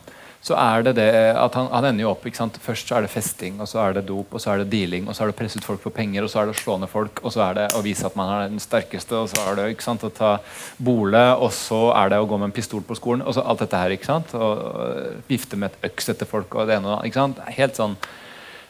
så 0.47 0.55
er 0.55 0.83
det 0.85 0.93
det 0.99 1.07
at 1.35 1.55
han, 1.57 1.67
han 1.73 1.87
ender 1.89 2.05
jo 2.05 2.11
opp 2.11 2.25
ikke 2.27 2.39
sant? 2.39 2.57
Først 2.61 2.87
så 2.87 2.97
er 2.97 3.05
det 3.05 3.11
festing, 3.11 3.57
og 3.63 3.67
så 3.69 3.81
er 3.83 3.97
det 3.97 4.05
dop, 4.07 4.31
og 4.31 4.41
så 4.41 4.53
er 4.53 4.61
det 4.61 4.69
dealing, 4.71 5.07
og 5.07 5.15
så 5.15 5.23
er 5.23 5.31
det 5.31 5.35
å 5.35 5.39
presse 5.39 5.59
ut 5.59 5.65
folk 5.65 5.81
for 5.83 5.95
penger, 5.95 6.23
og 6.23 6.31
så 6.31 6.41
er 6.41 6.47
det 6.47 6.53
å 6.53 6.59
slå 6.61 6.77
ned 6.79 6.91
folk, 6.91 7.21
og 7.23 7.33
så 7.33 7.43
er 7.47 7.57
det 7.57 7.65
å 7.75 7.81
vise 7.85 8.05
at 8.07 8.15
man 8.19 8.31
er 8.31 8.51
den 8.51 8.61
sterkeste, 8.63 9.17
og 9.17 9.31
så 9.31 9.43
er 9.43 9.57
det 9.57 9.65
ikke 9.73 9.87
sant, 9.87 10.05
å 10.07 10.13
ta 10.13 10.35
bole, 10.77 11.23
og 11.35 11.49
så 11.55 11.81
er 11.97 12.13
det 12.13 12.21
å 12.21 12.29
gå 12.29 12.39
med 12.39 12.51
en 12.51 12.55
pistol 12.55 12.85
på 12.85 12.99
skolen, 12.99 13.25
og 13.25 13.35
så 13.35 13.43
alt 13.43 13.65
dette 13.65 13.81
her. 13.81 13.95
ikke 13.97 14.11
sant? 14.11 14.35
Og, 14.37 14.61
og 14.61 15.25
vifte 15.31 15.59
med 15.59 15.73
et 15.73 15.89
øks 15.89 16.13
etter 16.13 16.29
folk 16.29 16.55
og 16.55 16.69
det 16.69 16.77
ene 16.77 16.93
og 16.93 17.01
det 17.01 17.11
ikke 17.11 17.23
sant? 17.25 17.43
Helt 17.57 17.81
sånn. 17.81 17.97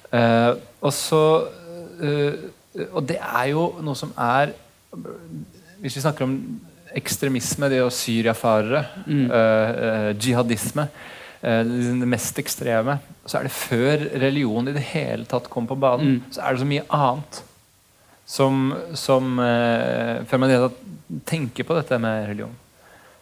Uh, 0.08 0.56
og 0.80 0.94
så 0.96 1.22
uh, 2.00 2.36
Og 2.96 3.02
det 3.04 3.18
er 3.20 3.50
jo 3.52 3.66
noe 3.84 3.98
som 4.00 4.14
er 4.16 4.54
Hvis 5.82 5.98
vi 5.98 6.04
snakker 6.06 6.24
om 6.24 6.38
ekstremisme, 6.98 7.70
det 7.72 7.84
å 7.86 7.94
syriafarere, 7.94 8.84
mm. 9.06 9.28
eh, 9.28 10.10
jihadisme 10.18 10.88
Eh, 11.42 11.64
det 11.64 12.10
mest 12.10 12.40
ekstreme, 12.42 12.98
så 13.26 13.38
er 13.38 13.46
det 13.46 13.54
før 13.54 14.06
religion 14.24 14.70
i 14.70 14.74
det 14.74 14.86
hele 14.90 15.28
tatt 15.30 15.50
kom 15.54 15.68
på 15.70 15.78
banen, 15.78 16.18
mm. 16.18 16.32
så 16.34 16.42
er 16.42 16.56
det 16.56 16.64
så 16.64 16.70
mye 16.70 16.86
annet 16.98 17.42
som, 18.28 18.64
som 18.98 19.38
eh, 19.40 20.24
Før 20.28 20.42
man 20.42 20.56
tenker 21.30 21.68
på 21.68 21.78
dette 21.78 22.00
med 22.02 22.26
religion. 22.32 22.56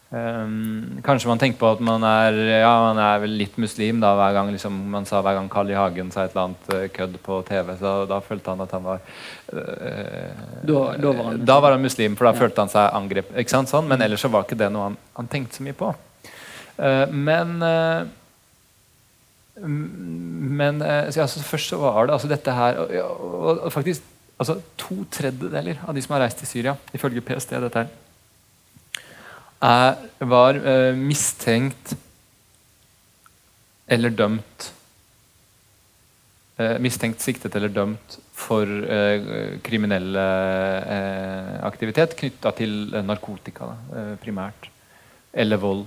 Um, 0.10 1.02
kanskje 1.04 1.28
man 1.28 1.40
tenker 1.42 1.58
på 1.60 1.70
at 1.74 1.80
man 1.84 2.04
er 2.06 2.36
ja, 2.62 2.72
man 2.86 3.00
er 3.02 3.24
vel 3.24 3.34
litt 3.40 3.56
muslim 3.60 3.98
da, 4.04 4.14
hver 4.16 4.36
gang 4.38 4.52
liksom, 4.54 4.76
man 4.94 5.08
sa 5.10 5.20
hver 5.26 5.40
gang 5.40 5.50
Carl 5.52 5.72
I. 5.74 5.76
Hagen 5.76 6.12
sa 6.14 6.24
et 6.24 6.36
eller 6.36 6.52
annet 6.52 6.70
uh, 6.72 6.84
kødd 6.94 7.16
på 7.26 7.40
TV. 7.50 7.72
Så 7.82 7.94
da 8.12 8.20
følte 8.24 8.54
han 8.54 8.66
at 8.66 8.76
han 8.78 8.86
var 8.86 9.02
uh, 9.02 10.44
da, 10.62 10.84
da, 11.02 11.10
var 11.10 11.24
han 11.30 11.42
da, 11.46 11.62
var 11.66 11.78
han 11.78 11.88
muslim, 11.88 12.18
for 12.20 12.30
da 12.30 12.36
ja. 12.36 12.42
følte 12.44 12.66
han 12.66 12.74
seg 12.76 13.00
angrepet. 13.02 13.56
Sånn? 13.56 13.90
Men 13.90 14.06
ellers 14.06 14.24
så 14.24 14.32
var 14.32 14.46
ikke 14.46 14.60
det 14.62 14.70
noe 14.74 14.92
han, 14.92 15.00
han 15.18 15.32
tenkte 15.32 15.60
så 15.60 15.66
mye 15.66 15.80
på. 15.80 15.96
Uh, 16.76 17.08
men 17.12 17.58
uh, 17.64 18.06
men 19.64 20.82
eh, 20.82 21.12
så, 21.12 21.22
altså, 21.22 21.44
først 21.44 21.72
så 21.72 21.78
var 21.80 22.06
det 22.06 22.14
altså 22.14 22.28
dette 22.28 22.52
her 22.52 22.80
og, 22.82 22.90
og, 22.92 23.60
og 23.60 23.72
faktisk 23.72 24.04
altså, 24.40 24.58
To 24.78 24.98
tredjedeler 25.12 25.80
av 25.88 25.96
de 25.96 26.02
som 26.04 26.16
har 26.16 26.26
reist 26.26 26.42
til 26.42 26.50
Syria, 26.50 26.76
ifølge 26.94 27.24
PST, 27.24 27.56
dette 27.64 27.86
her, 27.86 27.94
er, 29.64 29.96
var 30.20 30.60
uh, 30.60 30.98
mistenkt 30.98 31.96
eller 33.88 34.10
dømt 34.10 34.70
uh, 36.60 36.78
Mistenkt, 36.82 37.22
siktet 37.22 37.56
eller 37.56 37.70
dømt 37.70 38.18
for 38.36 38.68
uh, 38.68 39.60
kriminell 39.64 40.18
aktivitet 41.66 42.18
knytta 42.20 42.52
til 42.58 42.74
narkotika, 43.08 43.70
da, 43.72 44.08
primært. 44.22 44.68
Eller 45.36 45.60
vold. 45.60 45.86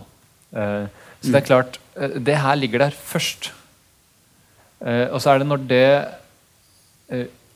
Eh, 0.52 0.87
så 1.20 1.33
det 1.33 1.40
er 1.42 1.46
klart, 1.46 1.81
eh, 1.96 2.16
det 2.20 2.37
her 2.40 2.54
ligger 2.54 2.78
der 2.87 2.90
først. 2.90 3.52
Eh, 4.81 5.09
og 5.11 5.20
så 5.20 5.31
er 5.31 5.38
det 5.38 5.46
når 5.46 5.57
det 5.68 5.87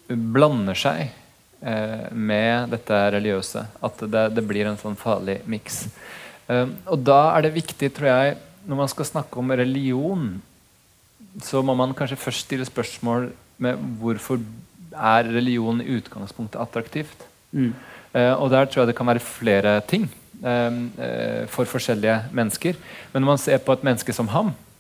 blander 0.09 0.75
seg 0.75 1.13
med 1.63 2.73
dette 2.73 2.97
religiøse, 3.15 3.61
at 3.87 4.01
det, 4.11 4.23
det 4.35 4.43
blir 4.43 4.67
en 4.67 4.79
sånn 4.81 4.97
farlig 4.99 5.37
miks. 5.47 5.85
og 6.51 6.97
da 7.07 7.21
er 7.37 7.45
det 7.47 7.53
viktig, 7.55 7.93
tror 7.95 8.09
jeg, 8.09 8.33
når 8.67 8.81
man 8.81 8.91
skal 8.91 9.07
snakke 9.07 9.39
om 9.39 9.55
religion, 9.55 10.25
så 11.47 11.63
må 11.63 11.77
man 11.79 11.95
kanskje 11.95 12.19
først 12.19 12.49
stille 12.49 12.67
spørsmål 12.67 13.29
med 13.63 13.79
hvorfor 14.01 14.43
er 14.91 15.31
religion 15.31 15.79
i 15.85 16.01
utgangspunktet 16.01 16.59
attraktivt. 16.65 17.29
Mm. 17.53 17.71
og 18.13 18.51
der 18.51 18.67
tror 18.67 18.83
jeg 18.83 18.91
det 18.91 18.99
kan 18.99 19.13
være 19.13 19.23
flere 19.23 19.77
ting. 19.87 20.11
Eh, 20.43 21.47
for 21.47 21.69
forskjellige 21.71 22.17
mennesker. 22.35 22.75
Men 23.13 23.23
når 23.23 23.27
man 23.27 23.39
ser 23.39 23.61
på 23.63 23.73
et 23.77 23.85
menneske 23.87 24.13
som 24.13 24.27
ham, 24.29 24.49
eh, 24.49 24.72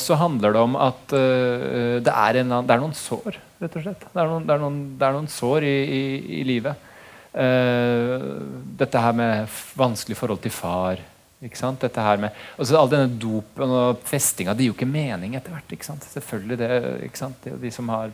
så 0.00 0.16
handler 0.20 0.54
det 0.54 0.62
om 0.62 0.76
at 0.80 1.14
eh, 1.16 1.98
det 2.04 2.12
er, 2.12 2.40
en, 2.42 2.54
det, 2.62 2.74
er 2.74 2.82
noen 2.82 2.96
sår, 2.96 3.38
rett 3.62 3.76
og 3.78 3.84
slett. 3.84 4.06
Det 4.08 4.22
er 4.22 4.30
noen, 4.30 4.46
det 4.48 4.54
er 4.54 4.62
noen, 4.62 4.80
det 4.98 5.06
er 5.08 5.16
noen 5.16 5.30
sår 5.30 5.66
i, 5.68 5.76
i, 5.82 6.02
i 6.40 6.42
livet. 6.48 6.88
dette 7.32 9.00
her 9.00 9.14
med 9.16 9.54
vanskelig 9.80 10.18
forhold 10.18 10.42
til 10.44 10.52
far. 10.52 11.00
Ikke 11.42 11.58
sant? 11.58 11.80
Dette 11.80 12.02
her 12.04 12.20
med, 12.20 12.34
altså 12.60 12.76
All 12.76 12.90
denne 12.92 13.16
dopen 13.18 13.72
og 13.72 14.02
festinga 14.06 14.52
det 14.54 14.66
gir 14.66 14.74
jo 14.74 14.76
ikke 14.76 14.90
mening 14.90 15.38
etter 15.38 15.54
hvert. 15.54 15.72
ikke 15.72 15.88
sant? 15.88 16.04
Selvfølgelig 16.12 16.58
det, 16.60 16.70
ikke 17.08 17.22
sant? 17.22 17.48
De 17.62 17.72
som 17.72 17.88
har 17.94 18.12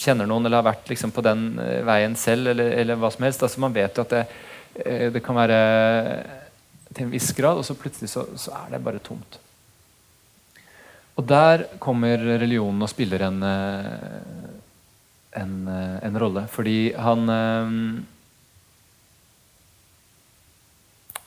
kjenner 0.00 0.24
noen 0.24 0.48
eller 0.48 0.62
har 0.62 0.70
vært 0.70 0.88
liksom, 0.88 1.12
på 1.12 1.20
den 1.26 1.50
veien 1.84 2.14
selv, 2.16 2.54
eller, 2.54 2.72
eller 2.80 2.96
hva 2.96 3.12
som 3.12 3.26
helst. 3.28 3.44
altså 3.44 3.60
Man 3.60 3.76
vet 3.76 4.00
jo 4.00 4.06
at 4.06 4.14
det, 4.16 4.24
Eh, 4.74 5.10
det 5.12 5.22
kan 5.24 5.34
være 5.34 5.58
til 6.94 7.06
en 7.06 7.12
viss 7.12 7.30
grad, 7.36 7.60
og 7.60 7.66
så 7.66 7.76
plutselig 7.78 8.10
så, 8.12 8.26
så 8.38 8.54
er 8.64 8.74
det 8.74 8.82
bare 8.84 9.02
tomt. 9.04 9.38
Og 11.18 11.26
der 11.28 11.66
kommer 11.82 12.20
religionen 12.40 12.82
og 12.82 12.90
spiller 12.90 13.26
en, 13.26 13.42
eh, 13.44 14.48
en, 15.42 15.54
eh, 15.68 15.96
en 16.08 16.18
rolle. 16.18 16.46
Fordi 16.50 16.92
han 16.96 17.28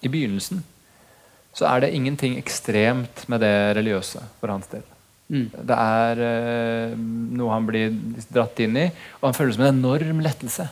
I 0.04 0.10
begynnelsen 0.12 0.63
så 1.56 1.67
er 1.69 1.84
det 1.84 1.93
ingenting 1.95 2.34
ekstremt 2.36 3.23
med 3.30 3.39
det 3.45 3.54
religiøse 3.78 4.19
for 4.41 4.52
hans 4.52 4.67
del. 4.71 4.84
Mm. 5.30 5.45
Det 5.54 5.78
er 5.78 6.19
uh, 6.19 6.95
noe 7.38 7.54
han 7.54 7.67
blir 7.69 7.93
dratt 8.34 8.60
inn 8.60 8.76
i, 8.82 8.88
og 9.21 9.30
han 9.30 9.38
føler 9.38 9.54
det 9.54 9.56
som 9.56 9.65
en 9.67 9.78
enorm 9.78 10.19
lettelse. 10.26 10.65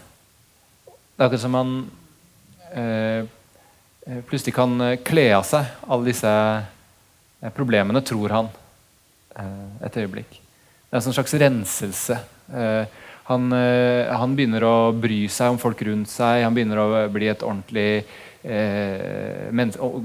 Det 0.83 1.21
er 1.21 1.29
akkurat 1.29 1.43
som 1.45 1.55
han 1.55 1.71
Eh, 2.71 2.81
eh, 2.81 3.25
plutselig 4.27 4.55
kan 4.55 4.73
eh, 4.81 4.97
kle 5.05 5.27
av 5.37 5.45
seg 5.47 5.67
alle 5.87 6.09
disse 6.09 6.33
problemene, 7.55 8.03
tror 8.05 8.35
han 8.35 8.49
et 9.81 9.95
øyeblikk. 9.97 10.35
Det 10.35 10.97
er 10.99 11.07
en 11.07 11.15
slags 11.15 11.33
renselse. 11.39 12.17
Han, 13.31 13.45
han, 13.55 14.33
begynner 14.35 14.65
å 14.67 14.73
bry 14.93 15.23
seg 15.31 15.53
om 15.53 15.57
folk 15.57 15.79
rundt 15.87 16.11
seg. 16.11 16.43
Han 16.43 16.53
begynner 16.53 16.81
å 16.83 16.89
bli 17.09 17.29
et 17.31 17.45
ordentlig 17.47 18.03
eh, 18.43 19.49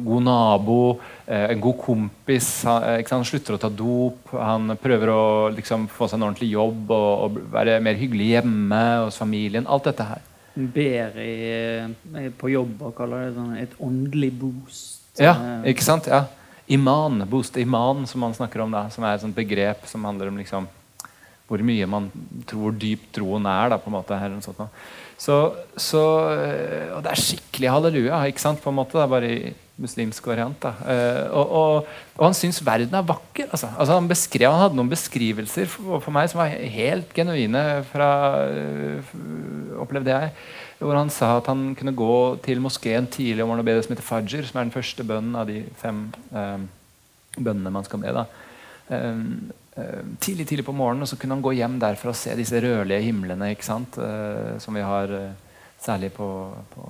god 0.04 0.22
nabo, 0.22 1.00
eh, 1.26 1.50
en 1.50 1.60
god 1.60 1.78
kompis. 1.80 2.64
Han, 2.64 3.04
han, 3.10 3.24
slutter 3.24 3.56
å 3.56 3.60
ta 3.60 3.68
dop. 3.68 4.32
Han 4.32 4.76
prøver 4.80 5.12
å 5.12 5.24
liksom, 5.56 5.88
få 5.88 6.08
seg 6.08 6.20
en 6.20 6.28
ordentlig 6.28 6.52
jobb 6.52 6.90
og, 6.90 7.10
og 7.26 7.42
være 7.52 7.80
mer 7.84 7.98
hyggelig 8.00 8.32
hjemme 8.36 8.82
hos 9.04 9.20
familien. 9.20 9.68
Alt 9.68 9.90
dette 9.90 10.08
her 10.12 10.24
ber 10.56 11.18
i, 11.20 12.30
på 12.38 12.50
jobb 12.52 12.86
og 12.88 12.94
kaller 12.96 13.26
det 13.26 13.34
sånn 13.36 13.52
et 13.60 13.76
åndelig 13.82 14.32
boost. 14.40 15.20
Ja, 15.20 15.36
ikke 15.68 15.84
sant? 15.84 16.08
Ja. 16.10 16.24
Iman, 16.72 17.22
boost 17.30 17.56
iman, 17.60 18.06
som 18.10 18.24
man 18.24 18.34
snakker 18.34 18.64
om, 18.64 18.72
da, 18.74 18.86
som 18.92 19.04
er 19.04 19.14
et 19.14 19.22
sånt 19.22 19.36
begrep 19.36 19.84
som 19.88 20.04
handler 20.08 20.32
om 20.32 20.40
liksom 20.40 20.66
hvor 21.46 21.62
mye 21.62 21.86
man 21.86 22.08
tror 22.48 22.74
dypt 22.74 23.12
troen 23.14 23.44
er. 23.46 23.68
da, 23.70 23.78
på 23.78 23.90
en 23.90 23.94
måte, 23.94 24.16
her, 24.18 24.32
så, 25.16 25.36
så, 25.78 26.02
eh, 26.34 26.88
og 26.96 27.04
det 27.04 27.12
er 27.12 27.22
skikkelig 27.22 27.70
halleluja, 27.70 28.18
ikke 28.26 28.42
sant, 28.42 28.60
på 28.62 28.72
en 28.72 28.78
måte, 28.80 28.98
det 28.98 29.04
er 29.04 29.12
bare 29.12 29.30
i 29.30 29.54
muslimsk 29.80 30.26
variant. 30.26 30.56
da, 30.62 30.72
uh, 30.80 31.24
og, 31.36 31.50
og, 31.60 31.88
og, 32.16 32.22
han 32.24 32.36
syns 32.36 32.62
verden 32.64 32.94
er 32.96 33.06
vakker. 33.06 33.50
altså, 33.50 33.68
altså 33.76 33.98
Han 33.98 34.08
beskrev, 34.08 34.48
han 34.50 34.62
hadde 34.64 34.78
noen 34.78 34.92
beskrivelser 34.92 35.68
for, 35.70 36.00
for 36.04 36.14
meg 36.16 36.30
som 36.32 36.40
var 36.40 36.54
helt 36.76 37.12
genuine 37.16 37.64
fra 37.90 38.08
uh, 38.48 39.12
opplevde 39.82 40.14
jeg, 40.14 40.32
hvor 40.80 40.96
han 40.96 41.12
sa 41.12 41.36
at 41.38 41.50
han 41.52 41.68
kunne 41.76 41.96
gå 41.96 42.16
til 42.44 42.60
moskeen 42.64 43.08
tidlig 43.08 43.44
om 43.44 43.52
morgenen 43.52 43.64
og 43.64 43.68
be 43.68 43.76
det 43.76 43.84
som 43.86 43.94
heter 43.94 44.08
fajr, 44.08 44.48
som 44.48 44.60
er 44.60 44.66
den 44.66 44.74
første 44.74 45.06
bønnen 45.06 45.36
av 45.36 45.48
de 45.48 45.62
fem 45.80 46.06
uh, 46.32 46.58
bønnene 47.36 47.72
man 47.72 47.84
skal 47.84 48.00
be. 48.00 48.16
da, 48.16 48.26
tidlig 50.22 50.46
tidlig 50.46 50.64
på 50.64 50.72
morgenen, 50.72 51.04
og 51.04 51.08
så 51.10 51.18
kunne 51.20 51.34
han 51.34 51.42
gå 51.44 51.52
hjem 51.58 51.74
derfra 51.82 52.14
og 52.14 52.16
se 52.16 52.32
disse 52.38 52.60
rødlige 52.62 53.02
himlene 53.04 53.50
ikke 53.52 53.66
sant? 53.66 53.98
som 54.62 54.78
vi 54.78 54.84
har 54.86 55.10
særlig 55.82 56.12
på, 56.16 56.28
på 56.72 56.84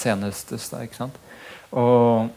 senhøstes. 0.00 0.70
da, 0.72 0.80
ikke 0.82 0.98
sant? 0.98 1.20
Og, 1.70 2.30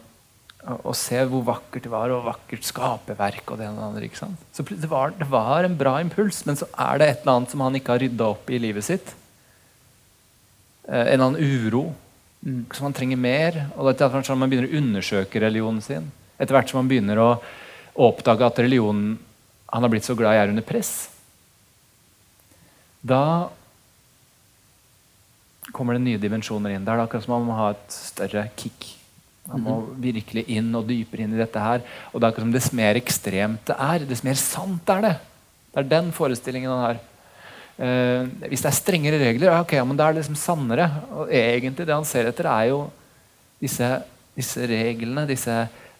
og, 0.64 0.94
se 0.98 1.18
hvor 1.30 1.44
vakkert 1.48 1.88
det 1.88 1.92
var, 1.92 2.12
og 2.14 2.28
vakkert 2.28 2.68
skaperverk. 2.68 3.44
og 3.50 3.58
det 3.60 3.68
og 3.70 3.80
det 3.80 3.88
andre, 3.88 4.06
ikke 4.08 4.22
sant? 4.22 4.46
Så 4.54 4.66
det 4.70 4.90
var, 4.90 5.16
det 5.18 5.30
var, 5.30 5.66
en 5.66 5.78
bra 5.78 5.98
impuls, 6.02 6.46
men 6.46 6.60
så 6.60 6.70
er 6.78 7.02
det 7.02 7.10
et 7.10 7.22
eller 7.24 7.40
annet 7.40 7.54
som 7.54 7.66
han 7.66 7.76
ikke 7.80 7.96
har 7.96 8.04
rydda 8.06 8.30
opp 8.36 8.50
i 8.50 8.62
livet 8.62 8.86
sitt. 8.86 9.16
Eh, 10.88 11.00
en 11.00 11.08
eller 11.16 11.26
annen 11.32 11.42
uro 11.42 11.88
mm. 12.44 12.62
som 12.72 12.90
han 12.90 12.96
trenger 12.96 13.18
mer. 13.18 13.66
og 13.78 13.92
etter 13.92 14.14
hvert 14.14 14.30
som 14.30 14.40
Man 14.40 14.52
begynner 14.52 14.70
å 14.70 14.80
undersøke 14.82 15.42
religionen 15.42 15.82
sin. 15.82 16.12
Etter 16.38 16.56
hvert 16.56 16.70
som 16.70 16.82
man 16.84 16.92
begynner 16.92 17.22
å 17.22 17.30
oppdage 17.94 18.46
at 18.46 18.60
religionen 18.62 19.18
han 19.74 19.82
har 19.82 19.90
blitt 19.90 20.06
så 20.06 20.14
glad 20.14 20.36
i, 20.36 20.38
er 20.38 20.52
under 20.54 20.66
press. 20.66 21.10
Da 23.02 23.50
kommer 25.74 25.98
det 25.98 26.04
nye 26.06 26.22
dimensjoner 26.22 26.76
inn. 26.76 26.84
Det 26.86 26.94
er 26.94 27.02
akkurat 27.02 27.26
som 27.26 27.34
om 27.34 27.42
man 27.42 27.50
må 27.50 27.58
ha 27.58 27.72
et 27.74 27.96
større 27.96 28.46
kick 28.60 28.92
man 29.52 29.64
må 29.66 29.74
virkelig 30.00 30.46
inn 30.56 30.70
og 30.78 30.88
dypere 30.88 31.26
inn 31.26 31.34
i 31.36 31.42
dette 31.42 31.60
her. 31.60 31.84
Og 32.12 32.20
det 32.20 32.26
er 32.26 32.30
akkurat 32.32 32.48
som 32.48 32.54
Dess 32.56 32.70
mer 32.76 33.00
ekstremt 33.00 33.66
det 33.68 33.76
er, 33.76 34.06
dess 34.08 34.24
mer 34.24 34.40
sant 34.40 34.92
er 34.94 35.04
det. 35.04 35.16
Det 35.74 35.82
er 35.82 35.90
den 35.90 36.12
forestillingen 36.16 36.72
han 36.72 36.86
har. 36.86 37.02
Uh, 37.74 38.30
hvis 38.52 38.62
det 38.62 38.70
er 38.70 38.78
strengere 38.78 39.18
regler, 39.18 39.50
ja, 39.50 39.62
okay, 39.64 39.80
ja, 39.80 39.86
men 39.90 39.98
da 39.98 40.06
er 40.06 40.14
det 40.16 40.22
liksom 40.22 40.38
sannere. 40.40 40.86
Og 41.18 41.32
egentlig 41.34 41.88
det 41.90 41.96
han 41.96 42.08
ser 42.08 42.30
etter, 42.30 42.48
er 42.48 42.70
jo 42.70 42.84
disse, 43.64 43.90
disse 44.38 44.68
reglene, 44.70 45.26
disse, 45.28 45.56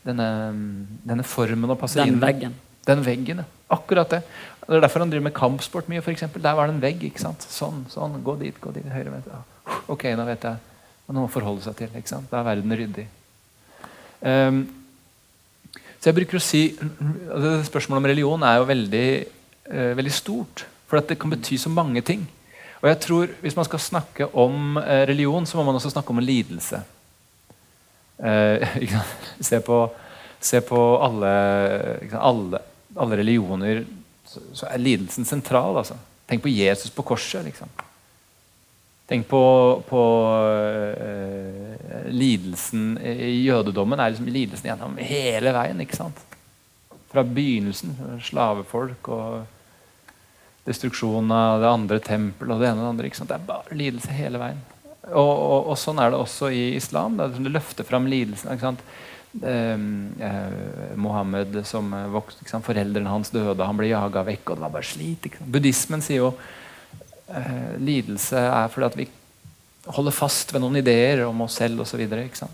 denne, 0.06 0.28
denne, 1.04 1.26
formen 1.28 1.74
å 1.74 1.80
passe 1.80 2.00
den 2.00 2.14
inn 2.14 2.22
veggen. 2.22 2.56
Den 2.88 3.04
veggen. 3.04 3.42
Akkurat 3.74 4.12
det. 4.14 4.22
Det 4.64 4.78
er 4.78 4.86
derfor 4.86 5.04
han 5.04 5.12
driver 5.12 5.28
med 5.28 5.36
kampsport 5.36 5.90
mye. 5.92 6.04
For 6.04 6.14
eksempel. 6.14 6.44
Der 6.44 6.56
var 6.56 6.70
det 6.70 6.78
en 6.78 6.84
vegg. 6.84 7.04
ikke 7.10 7.24
sant? 7.24 7.44
Sånn, 7.50 7.84
sånn, 7.92 8.20
gå 8.24 8.38
dit, 8.40 8.56
gå 8.62 8.72
dit, 8.76 8.86
høyre, 8.92 9.12
venstre. 9.12 9.42
Ok, 9.92 10.06
nå 10.16 10.28
vet 10.28 10.48
jeg. 10.48 10.80
Og 11.08 11.18
noe 11.18 11.28
å 11.28 11.32
forholde 11.32 11.66
seg 11.66 11.80
til. 11.80 11.92
ikke 11.96 12.12
sant? 12.12 12.30
Da 12.32 12.40
er 12.40 12.50
verden 12.52 12.76
ryddig. 12.78 13.08
Um, 14.24 14.64
så 16.00 16.10
jeg 16.10 16.16
bruker 16.16 16.40
å 16.40 16.44
si 16.44 16.62
altså 16.80 17.58
Spørsmålet 17.68 18.00
om 18.00 18.06
religion 18.08 18.46
er 18.48 18.60
jo 18.60 18.70
veldig, 18.70 19.08
uh, 19.68 19.92
veldig 20.00 20.14
stort. 20.16 20.66
For 20.88 21.04
det 21.04 21.18
kan 21.20 21.34
bety 21.34 21.58
så 21.60 21.72
mange 21.74 22.04
ting. 22.06 22.24
Og 22.84 22.90
jeg 22.92 23.00
tror 23.04 23.34
Hvis 23.42 23.56
man 23.56 23.68
skal 23.68 23.80
snakke 23.84 24.30
om 24.36 24.78
uh, 24.78 25.04
religion, 25.10 25.46
så 25.46 25.58
må 25.58 25.68
man 25.68 25.80
også 25.80 25.94
snakke 25.96 26.16
om 26.16 26.24
lidelse. 26.24 26.84
Uh, 28.24 28.62
se, 29.42 29.58
på, 29.60 29.78
se 30.40 30.60
på, 30.64 30.78
alle, 31.02 31.32
alle, 32.14 32.60
alle 32.96 33.18
religioner, 33.20 33.82
så, 34.30 34.40
så, 34.54 34.68
er 34.70 34.80
lidelsen 34.80 35.26
sentral. 35.28 35.80
Altså. 35.82 35.98
Tenk 36.30 36.46
på 36.46 36.54
Jesus 36.54 36.94
på 36.94 37.04
korset. 37.04 37.44
liksom. 37.44 37.68
Tenk 39.10 39.28
på, 39.28 39.44
på 39.88 40.04
uh, 40.56 42.08
lidelsen 42.08 42.98
i 43.04 43.44
jødedommen. 43.44 44.00
er 44.00 44.14
liksom 44.14 44.30
lidelsen 44.32 44.70
gjennom 44.72 44.96
hele 45.04 45.52
veien. 45.56 45.82
ikke 45.84 46.00
sant? 46.00 46.22
Fra 47.12 47.26
begynnelsen. 47.28 47.98
Slavefolk 48.24 49.12
og 49.12 49.44
destruksjon 50.64 51.32
av 51.36 51.60
det 51.60 51.72
andre 51.72 52.00
tempelet 52.04 52.56
og 52.56 52.64
det 52.64 52.70
ene 52.70 52.80
og 52.80 52.86
det 52.86 52.94
andre. 52.94 53.10
ikke 53.12 53.22
sant? 53.22 53.34
Det 53.34 53.40
er 53.42 53.50
bare 53.50 53.80
lidelse 53.80 54.16
hele 54.16 54.40
veien. 54.42 54.62
Og, 55.12 55.34
og, 55.34 55.72
og 55.74 55.80
sånn 55.80 56.00
er 56.00 56.14
det 56.14 56.22
også 56.24 56.54
i 56.56 56.70
islam. 56.78 57.20
Det, 57.20 57.34
det 57.44 57.52
løfter 57.52 57.88
fram 57.88 58.08
lidelsen. 58.08 58.56
ikke 58.56 58.70
sant? 58.70 58.86
Eh, 59.42 59.74
eh, 59.74 60.96
Mohammed 60.96 61.66
som 61.66 61.90
vokste, 62.14 62.46
foreldrene 62.64 63.10
hans 63.10 63.34
døde, 63.34 63.66
han 63.66 63.80
ble 63.80 63.90
jaga 63.90 64.22
vekk, 64.28 64.52
og 64.52 64.60
det 64.60 64.66
var 64.68 64.76
bare 64.76 64.88
slit. 64.88 65.28
Buddhismen 65.42 66.06
sier 66.06 66.22
jo 66.22 66.34
eh, 67.36 67.76
lidelse 67.82 68.40
er 68.40 68.72
fordi 68.72 68.88
at 68.88 68.98
vi 68.98 69.08
holder 69.92 70.16
fast 70.16 70.54
ved 70.54 70.64
noen 70.64 70.80
ideer 70.80 71.26
om 71.28 71.42
oss 71.46 71.58
selv 71.60 71.84
osv. 71.84 72.04
Så, 72.34 72.48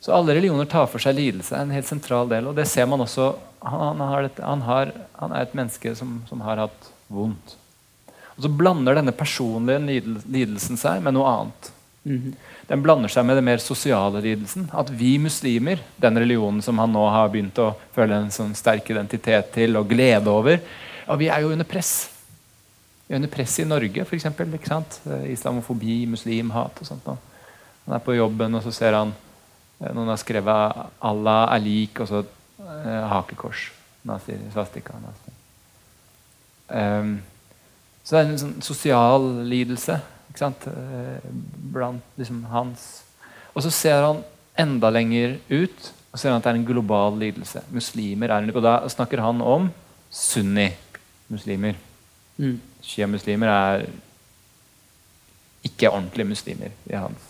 så 0.00 0.14
alle 0.16 0.36
religioner 0.36 0.68
tar 0.70 0.88
for 0.90 1.02
seg 1.02 1.18
lidelse. 1.18 1.56
en 1.56 1.74
helt 1.74 1.88
sentral 1.88 2.30
del, 2.30 2.48
og 2.48 2.56
det 2.56 2.68
ser 2.70 2.88
man 2.88 3.04
også. 3.04 3.32
Han, 3.62 4.00
han, 4.00 4.24
et, 4.24 4.40
han, 4.42 4.64
har, 4.66 4.94
han 5.18 5.34
er 5.34 5.44
et 5.44 5.54
menneske 5.58 5.94
som, 5.98 6.22
som, 6.28 6.40
har 6.46 6.64
hatt 6.64 6.88
vondt. 7.12 7.56
Og 8.36 8.46
Så 8.46 8.48
blander 8.48 8.96
denne 8.96 9.12
personlige 9.14 9.82
lidelsen 10.24 10.80
seg 10.80 11.04
med 11.04 11.14
noe 11.14 11.28
annet. 11.28 11.72
Mm 12.02 12.18
-hmm. 12.18 12.34
Den 12.66 12.82
blander 12.82 13.08
seg 13.08 13.26
med 13.26 13.36
den 13.36 13.44
mer 13.44 13.58
sosiale 13.58 14.20
lidelsen. 14.20 14.70
At 14.72 14.90
vi 14.90 15.18
muslimer, 15.18 15.78
den 15.96 16.18
religionen 16.18 16.62
som 16.62 16.78
han 16.78 16.92
nå 16.92 17.08
har 17.10 17.28
begynt 17.28 17.58
å 17.58 17.74
føle 17.94 18.14
en 18.14 18.30
sånn 18.30 18.54
sterk 18.54 18.90
identitet 18.90 19.52
til 19.52 19.76
og 19.76 19.88
glede 19.88 20.30
over, 20.30 20.58
ja, 21.06 21.14
vi 21.14 21.28
er 21.28 21.40
jo 21.40 21.52
under 21.52 21.64
press 21.64 22.11
under 23.16 23.30
press 23.32 23.58
i 23.60 23.66
Norge, 23.68 24.04
f.eks. 24.04 24.26
Eh, 24.26 25.26
islamofobi, 25.32 26.06
muslimhat 26.10 26.80
og 26.80 26.88
sånt. 26.88 27.10
Han 27.86 27.96
er 27.96 28.04
på 28.04 28.16
jobben, 28.16 28.54
og 28.54 28.64
så 28.64 28.72
ser 28.74 28.96
han 28.98 29.12
eh, 29.80 29.92
noen 29.92 30.12
har 30.12 30.20
skrevet 30.20 30.86
'Allah 31.00 31.54
er 31.54 31.60
lik', 31.60 32.00
og 32.00 32.08
så 32.08 32.22
eh, 32.22 33.04
hakekors. 33.12 33.70
Nazi, 34.04 34.34
svastika. 34.52 34.94
Nazi. 34.98 35.36
Um, 36.72 37.22
så 38.02 38.16
det 38.16 38.20
er 38.20 38.30
en 38.30 38.38
sånn 38.40 38.62
sosial 38.64 39.26
lidelse 39.46 40.00
ikke 40.32 40.40
sant? 40.40 40.66
Eh, 40.66 41.24
blant 41.72 42.16
liksom, 42.16 42.44
hans 42.48 43.02
Og 43.52 43.62
så 43.66 43.70
ser 43.70 44.00
han 44.00 44.22
enda 44.56 44.88
lenger 44.88 45.36
ut 45.50 45.90
og 46.12 46.20
ser 46.20 46.32
han 46.32 46.40
at 46.40 46.44
det 46.44 46.50
er 46.52 46.58
en 46.60 46.68
global 46.68 47.14
lidelse. 47.20 47.62
Muslimer 47.72 48.32
er 48.32 48.42
en, 48.42 48.56
Og 48.56 48.62
da 48.64 48.88
snakker 48.88 49.20
han 49.20 49.40
om 49.40 49.70
sunni-muslimer. 50.12 51.76
Mm 52.36 52.60
sjiamuslimer 52.82 53.52
er 53.52 53.86
ikke 55.62 55.90
ordentlige 55.92 56.28
muslimer 56.32 56.74
i 56.90 56.98
hans 56.98 57.28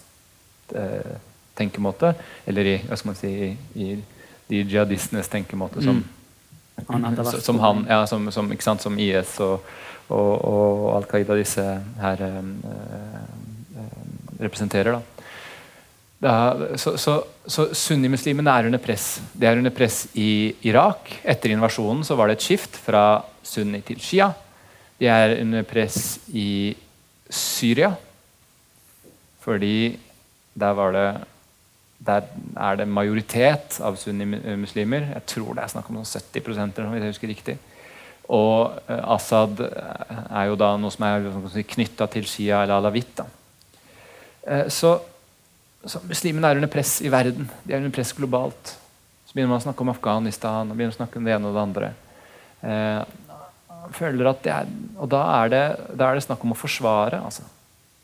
eh, 0.74 1.14
tenkemåte. 1.58 2.14
Eller 2.48 2.70
i, 2.74 2.74
hva 2.86 2.96
skal 2.96 3.12
man 3.12 3.18
si, 3.18 3.32
i, 3.52 3.52
i 3.76 3.92
de 4.48 4.62
jihadistenes 4.64 5.28
tenkemåte 5.32 5.84
som, 5.84 6.00
mm. 6.00 6.88
han 6.88 7.22
som, 7.48 7.60
han, 7.60 7.86
ja, 7.88 8.02
som, 8.08 8.30
som, 8.32 8.52
sant, 8.60 8.84
som, 8.84 8.98
IS 8.98 9.36
og, 9.44 9.68
og, 10.08 10.32
og 10.48 10.86
Al 10.96 11.08
Qaida, 11.10 11.36
disse 11.38 11.64
her 12.00 12.26
eh, 12.28 12.38
eh, 12.72 13.96
representerer. 14.40 14.96
da. 14.96 15.08
Da, 16.22 16.32
så, 16.78 16.94
så, 17.02 17.16
så 17.50 17.66
Sunnimuslimene 17.74 18.52
er 18.54 18.68
under 18.68 18.80
press. 18.80 19.16
De 19.34 19.46
er 19.48 19.58
under 19.58 19.74
press 19.74 20.06
i 20.14 20.54
Irak. 20.70 21.10
Etter 21.26 21.52
invasjonen 21.52 22.04
så 22.06 22.16
var 22.16 22.30
det 22.30 22.38
et 22.38 22.46
skift 22.46 22.78
fra 22.78 23.02
sunni 23.44 23.82
til 23.84 24.00
shia. 24.00 24.30
De 25.02 25.10
er 25.10 25.40
under 25.42 25.66
press 25.66 26.20
i 26.30 26.72
Syria 27.26 27.90
fordi 29.42 29.98
der 30.54 30.74
var 30.78 30.92
det 30.94 31.06
der 32.02 32.26
er 32.58 32.78
det 32.80 32.88
majoritet 32.90 33.76
av 33.82 33.94
sunnimuslimer. 33.98 35.04
Jeg 35.12 35.22
tror 35.30 35.54
det 35.54 35.62
er 35.62 35.70
snakk 35.70 35.90
om 35.90 36.00
noen 36.00 36.08
70% 36.08 36.80
hvis 36.80 37.04
jeg 37.04 37.12
husker 37.12 37.30
riktig. 37.30 37.54
Og 38.26 38.74
uh, 38.88 39.14
Assad 39.14 39.62
er 39.62 40.48
jo 40.50 40.58
da 40.58 40.72
noe 40.82 40.90
som 40.90 41.06
er 41.06 41.28
knytta 41.74 42.08
til 42.10 42.26
Shia 42.26 42.64
eller 42.64 42.80
alawitt. 42.80 43.22
Så, 44.74 44.96
så 45.86 46.02
muslimene 46.10 46.50
er 46.50 46.58
under 46.58 46.70
press 46.72 46.96
i 47.06 47.10
verden. 47.12 47.46
De 47.62 47.74
er 47.74 47.78
under 47.78 47.94
press 47.94 48.10
globalt. 48.18 48.74
Så 49.26 49.36
begynner 49.36 49.52
man 49.54 49.62
å 49.62 49.66
snakke 49.68 49.86
om 49.86 49.92
Afghanistan 49.94 50.70
og 50.72 50.74
begynner 50.74 50.96
å 50.96 50.98
snakke 50.98 51.20
om 51.20 51.28
det 51.28 51.36
ene 51.36 51.52
og 51.52 51.54
det 51.54 51.62
andre. 51.62 51.92
Føler 53.92 54.30
at 54.30 54.44
det 54.44 54.58
Og 54.98 55.08
da 55.12 55.22
er 55.42 55.52
det, 55.52 55.64
da 55.98 56.08
er 56.08 56.18
det 56.18 56.26
snakk 56.26 56.44
om 56.44 56.54
å 56.54 56.58
forsvare. 56.58 57.20
altså. 57.22 57.44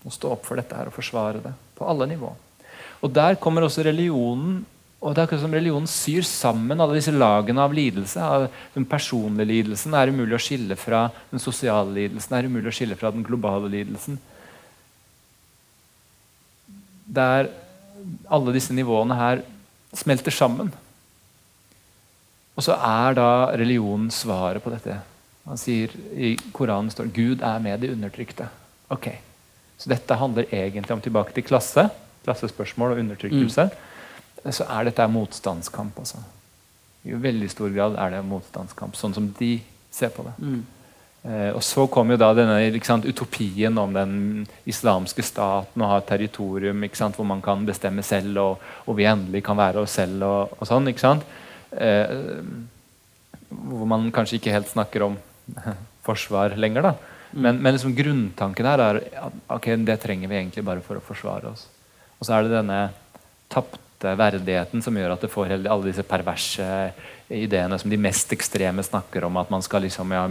Å 0.05 0.15
stå 0.15 0.33
opp 0.37 0.45
for 0.47 0.61
dette 0.61 0.77
her 0.77 0.91
og 0.91 0.97
forsvare 0.97 1.43
det 1.43 1.55
på 1.79 1.87
alle 1.89 2.07
nivå. 2.11 2.33
Og 3.03 3.13
der 3.15 3.39
kommer 3.41 3.67
også 3.67 3.85
religionen 3.87 4.65
og 4.99 5.15
det 5.15 5.21
er 5.21 5.29
akkurat 5.29 5.45
som 5.45 5.53
Religionen 5.55 5.91
syr 5.91 6.25
sammen 6.27 6.81
alle 6.83 6.97
disse 6.97 7.13
lagene 7.15 7.63
av 7.63 7.75
lidelse. 7.75 8.19
Av 8.19 8.49
den 8.75 8.87
personlige 8.89 9.47
lidelsen 9.47 9.95
er 9.95 10.11
umulig 10.11 10.35
å 10.35 10.43
skille 10.43 10.75
fra 10.79 11.05
den 11.31 11.43
sosiale 11.43 11.93
lidelsen. 11.95 12.35
er 12.35 12.49
umulig 12.51 12.73
å 12.73 12.75
skille 12.75 12.99
fra 12.99 13.13
den 13.15 13.23
globale 13.27 13.71
lidelsen. 13.71 14.19
Der 17.07 17.53
alle 18.27 18.57
disse 18.57 18.75
nivåene 18.75 19.15
her 19.21 19.45
smelter 19.95 20.35
sammen. 20.35 20.73
Og 22.59 22.67
så 22.67 22.75
er 22.75 23.15
da 23.15 23.31
religionen 23.55 24.11
svaret 24.11 24.65
på 24.65 24.75
dette 24.75 24.99
Han 25.49 25.61
sier 25.61 25.93
I 26.13 26.35
Koranen 26.53 26.93
står 26.93 27.11
Gud 27.17 27.43
er 27.45 27.61
med 27.65 27.81
de 27.81 27.93
undertrykte. 27.95 28.49
Ok, 28.93 29.11
Så 29.79 29.91
dette 29.91 30.15
handler 30.19 30.49
egentlig 30.51 30.91
om 30.91 31.01
tilbake 31.01 31.33
til 31.33 31.45
klasse, 31.47 31.85
klassespørsmål 32.27 32.97
og 32.97 33.03
undertrykkelse. 33.05 33.69
Mm. 33.71 34.51
Så 34.53 34.65
er 34.67 34.89
dette 34.89 35.07
motstandskamp. 35.07 36.01
Altså. 36.03 36.19
I 37.07 37.15
veldig 37.15 37.51
stor 37.51 37.71
grad 37.71 37.95
er 37.95 38.17
det 38.17 38.25
motstandskamp, 38.27 38.97
sånn 38.99 39.15
som 39.15 39.29
de 39.39 39.53
ser 39.95 40.11
på 40.15 40.25
det. 40.27 40.35
Mm. 40.43 40.65
Eh, 41.29 41.51
og 41.53 41.63
så 41.67 41.87
kom 41.91 42.11
jo 42.11 42.19
da 42.19 42.33
denne 42.37 42.59
sant, 42.87 43.07
utopien 43.07 43.79
om 43.79 43.95
den 43.95 44.13
islamske 44.67 45.23
staten 45.27 45.83
og 45.83 45.93
ha 45.93 46.01
et 46.03 46.11
territorium 46.11 46.85
sant, 46.93 47.17
hvor 47.19 47.27
man 47.27 47.43
kan 47.45 47.65
bestemme 47.67 48.03
selv, 48.03 48.39
og, 48.39 48.67
og, 48.87 48.97
vi 48.99 49.07
endelig 49.07 49.45
kan 49.47 49.59
være 49.59 49.83
oss 49.83 49.95
selv 49.99 50.27
og, 50.27 50.59
og 50.59 50.67
sånn. 50.67 51.23
Eh, 51.73 52.19
hvor 53.49 53.89
man 53.89 54.11
kanskje 54.13 54.39
ikke 54.39 54.55
helt 54.59 54.71
snakker 54.71 55.07
om 55.07 55.19
forsvar 56.09 56.57
lenger. 56.57 56.83
da. 56.83 56.95
Mm. 57.33 57.43
Men, 57.43 57.63
men 57.63 57.77
liksom 57.77 57.95
grunntanken 57.95 58.67
her 58.67 58.85
er 58.85 59.03
at 59.21 59.43
okay, 59.59 59.77
det 59.77 60.01
trenger 60.01 60.31
vi 60.31 60.41
egentlig 60.41 60.65
bare 60.65 60.85
for 60.85 61.01
å 61.01 61.05
forsvare 61.05 61.53
oss. 61.53 61.67
Og 62.19 62.27
så 62.27 62.35
er 62.35 62.47
det 62.47 62.57
denne 62.57 62.81
tapte 63.53 64.15
verdigheten 64.19 64.83
som 64.83 64.97
gjør 64.97 65.15
at 65.15 65.25
det 65.25 65.31
får 65.33 65.53
alle 65.59 65.89
disse 65.89 66.05
perverse 66.07 66.67
ideene 67.29 67.79
som 67.79 67.91
de 67.91 67.99
mest 68.01 68.33
ekstreme 68.33 68.83
snakker 68.83 69.27
om. 69.27 69.37
At 69.37 69.51
man 69.51 69.63
skal 69.63 69.85
liksom 69.85 70.15
ja, 70.15 70.25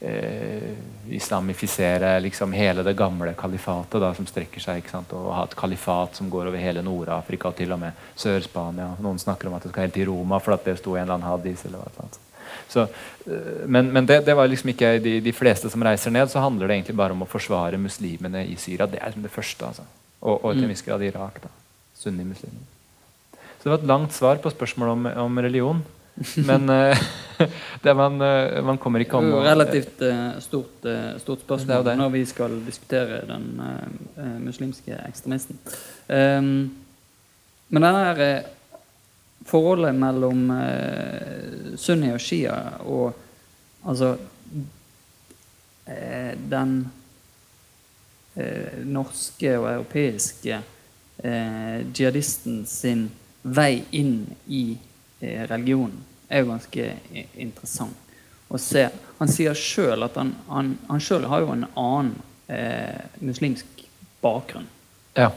eh, 0.00 0.70
islamifisere 1.10 2.20
liksom 2.20 2.52
hele 2.52 2.84
det 2.86 2.94
gamle 2.98 3.34
kalifatet 3.38 4.00
da, 4.00 4.12
som 4.14 4.28
strekker 4.28 4.62
seg. 4.62 4.82
ikke 4.82 4.94
sant, 4.94 5.12
Og 5.12 5.32
ha 5.34 5.44
et 5.48 5.58
kalifat 5.58 6.20
som 6.20 6.30
går 6.30 6.52
over 6.52 6.62
hele 6.62 6.84
Nord-Afrika 6.84 7.50
og 7.50 7.58
til 7.58 7.72
og 7.72 7.82
med 7.82 8.06
Sør-Spania. 8.16 8.94
Noen 9.02 9.18
snakker 9.18 9.48
om 9.48 9.58
at 9.58 9.66
det 9.66 9.74
skal 9.74 9.88
helt 9.88 9.98
til 9.98 10.10
Roma 10.12 10.38
for 10.38 10.54
at 10.54 10.64
det 10.64 10.78
sto 10.78 10.94
i 10.94 11.00
en 11.00 11.08
eller 11.08 11.18
annen 11.18 11.32
hadis. 11.32 11.64
eller 11.66 11.82
hva 11.82 11.90
sånt. 11.96 12.20
Så, 12.68 12.86
eh, 13.26 13.66
men, 13.66 13.92
men 13.94 14.06
det, 14.08 14.20
det, 14.26 14.36
var 14.36 14.48
liksom 14.50 14.72
ikke 14.74 14.94
de, 15.04 15.18
de, 15.24 15.34
fleste 15.36 15.70
som 15.72 15.84
reiser 15.84 16.14
ned, 16.14 16.30
så 16.32 16.42
handler 16.44 16.68
det 16.68 16.78
egentlig 16.78 16.98
bare 17.00 17.16
om 17.16 17.24
å 17.24 17.30
forsvare 17.30 17.80
muslimene 17.80 18.44
i 18.48 18.56
Syria. 18.60 18.88
Det 18.90 19.00
er 19.00 19.12
liksom 19.12 19.26
det 19.26 19.34
første. 19.34 19.70
altså. 19.70 19.86
Og, 20.20 20.34
og 20.34 20.50
til 20.52 20.64
en 20.64 20.66
mm. 20.68 20.74
viss 20.74 20.86
grad 20.86 21.04
Irak. 21.06 21.38
da. 21.44 21.52
Sunni-muslimer. 21.98 22.66
Så 23.58 23.66
det 23.66 23.72
var 23.72 23.80
et 23.80 23.88
langt 23.90 24.14
svar 24.14 24.42
på 24.42 24.52
spørsmålet 24.54 24.98
om, 24.98 25.08
om 25.26 25.40
religion. 25.42 25.80
Men 26.46 26.68
uh, 27.84 27.94
man, 27.94 28.20
uh, 28.22 28.58
man, 28.66 28.78
kommer 28.78 29.02
ikke 29.02 29.20
om 29.20 29.30
Relativt 29.44 30.02
uh, 30.02 30.38
stort, 30.42 30.86
stort, 31.22 31.44
spørsmål 31.46 31.84
det 31.84 31.90
det. 31.90 31.96
når 32.00 32.12
vi 32.14 32.24
skal 32.26 32.58
diskutere 32.66 33.22
den 33.28 33.48
muslimske 34.42 34.98
ekstremisten. 35.06 35.58
Um, 36.08 36.70
men 37.68 37.84
denne 37.84 38.04
her, 38.08 38.46
forholdet 39.48 39.96
mellom 39.96 40.44
sunni 41.80 42.12
og 42.12 42.20
shia 42.20 42.56
og 42.84 43.12
altså 43.88 44.14
den 46.52 46.74
norske 48.92 49.54
og 49.56 49.70
europeiske 49.70 50.58
jihadisten 51.18 52.60
sin 52.68 53.06
vei 53.42 53.80
inn 53.96 54.20
i 54.52 54.62
religionen 55.48 56.04
er 56.28 56.44
jo 56.44 56.52
ganske 56.52 56.90
interessant 57.40 58.08
å 58.48 58.60
se. 58.60 58.86
Han 59.18 59.30
sier 59.32 59.56
sjøl 59.56 60.06
at 60.06 60.16
han, 60.20 60.32
han, 60.48 60.72
han 60.88 61.02
sjøl 61.02 61.26
har 61.28 61.44
jo 61.44 61.52
en 61.54 61.66
annen 61.68 62.14
eh, 62.48 63.04
muslimsk 63.20 63.84
bakgrunn. 64.24 64.68
Ja. 65.18 65.30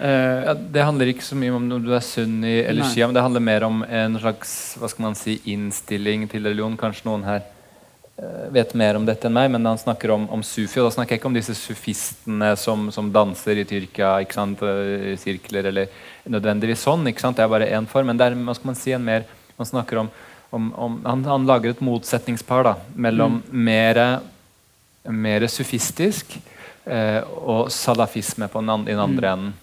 Uh, 0.00 0.42
ja. 0.46 0.54
Det 0.54 0.84
handler 0.86 1.12
ikke 1.12 1.26
så 1.26 1.36
mye 1.38 1.52
om 1.52 1.68
om 1.70 1.82
du 1.84 1.92
er 1.94 2.04
sunni 2.04 2.60
eller 2.62 2.88
shia, 2.90 3.06
men 3.06 3.16
det 3.16 3.24
handler 3.24 3.44
mer 3.44 3.66
om 3.66 3.82
en 3.84 4.18
slags 4.18 4.54
hva 4.80 4.90
skal 4.90 5.08
man 5.08 5.18
si, 5.18 5.36
innstilling 5.52 6.26
til 6.32 6.48
religion. 6.48 6.78
Kanskje 6.80 7.06
noen 7.10 7.26
her 7.28 7.44
uh, 7.44 8.48
vet 8.54 8.74
mer 8.78 8.98
om 8.98 9.06
dette 9.06 9.28
enn 9.28 9.36
meg, 9.36 9.52
men 9.52 9.68
han 9.68 9.80
snakker 9.80 10.14
om, 10.16 10.26
om 10.32 10.42
sufi. 10.46 10.80
Og 10.80 10.88
da 10.88 10.96
snakker 10.96 11.16
jeg 11.16 11.22
ikke 11.22 11.30
om 11.30 11.38
disse 11.38 11.56
sufistene 11.58 12.54
som, 12.60 12.88
som 12.94 13.12
danser 13.14 13.62
i 13.62 13.68
Tyrkia 13.68 14.16
ikke 14.24 14.38
sant, 14.40 14.64
i 14.64 15.14
sirkler, 15.20 15.70
eller 15.70 16.04
nødvendigvis 16.24 16.84
sånn. 16.88 17.06
ikke 17.12 17.26
sant, 17.26 17.38
Det 17.38 17.46
er 17.46 17.54
bare 17.54 17.70
én 17.70 17.88
form. 17.90 18.10
Men 18.10 18.20
det 18.20 18.30
er 18.30 18.38
hva 18.40 18.56
skal 18.58 18.72
man 18.72 18.82
si, 18.82 18.96
en 18.96 19.08
mer 19.08 19.28
Man 19.60 19.68
snakker 19.68 19.98
om 20.00 20.08
om, 20.52 20.74
om, 20.74 21.04
han, 21.04 21.24
han, 21.24 21.46
lager 21.46 21.72
et 21.72 21.80
motsetningspar 21.80 22.66
da, 22.66 22.72
mellom 22.92 23.38
mm. 23.38 23.60
mer, 23.64 24.00
mer 25.08 25.46
sufistisk 25.48 26.34
uh, 26.84 27.24
og 27.40 27.70
salafisme 27.72 28.50
på 28.52 28.60
den, 28.60 28.84
den 28.84 29.00
andre 29.00 29.30
mm. 29.30 29.32
enden. 29.32 29.54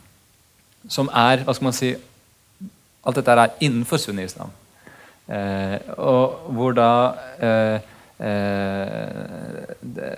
Som 0.88 1.10
er 1.12 1.44
hva 1.44 1.56
skal 1.56 1.70
man 1.72 1.76
si, 1.76 1.96
Alt 3.08 3.16
dette 3.16 3.32
er 3.32 3.54
innenfor 3.64 4.00
sunni-islam. 4.02 4.52
Eh, 5.30 5.78
og 6.02 6.50
hvor 6.58 6.74
da 6.78 6.92
eh, 7.38 7.88
eh 8.20 9.76
det, 9.80 10.10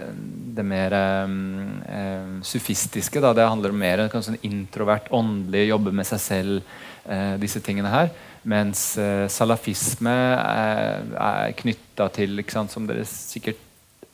det, 0.56 0.66
mer 0.66 0.96
eh, 0.96 2.30
sufistiske 2.48 3.22
da, 3.22 3.34
det 3.36 3.46
handler 3.46 3.70
om 3.70 3.78
mer 3.84 4.06
en 4.08 4.38
introvert, 4.42 5.12
åndelig, 5.12 5.68
jobbe 5.70 5.92
med 5.92 6.08
seg 6.08 6.20
selv, 6.20 6.62
eh, 7.06 7.36
disse 7.38 7.62
tingene 7.62 7.92
her. 7.92 8.10
Mens 8.44 8.98
salafisme 9.30 10.12
er, 10.12 11.04
er 11.14 11.52
knytta 11.54 12.08
til, 12.10 12.42
sant, 12.50 12.72
som 12.72 12.88
dere 12.90 13.06
sikkert 13.06 13.68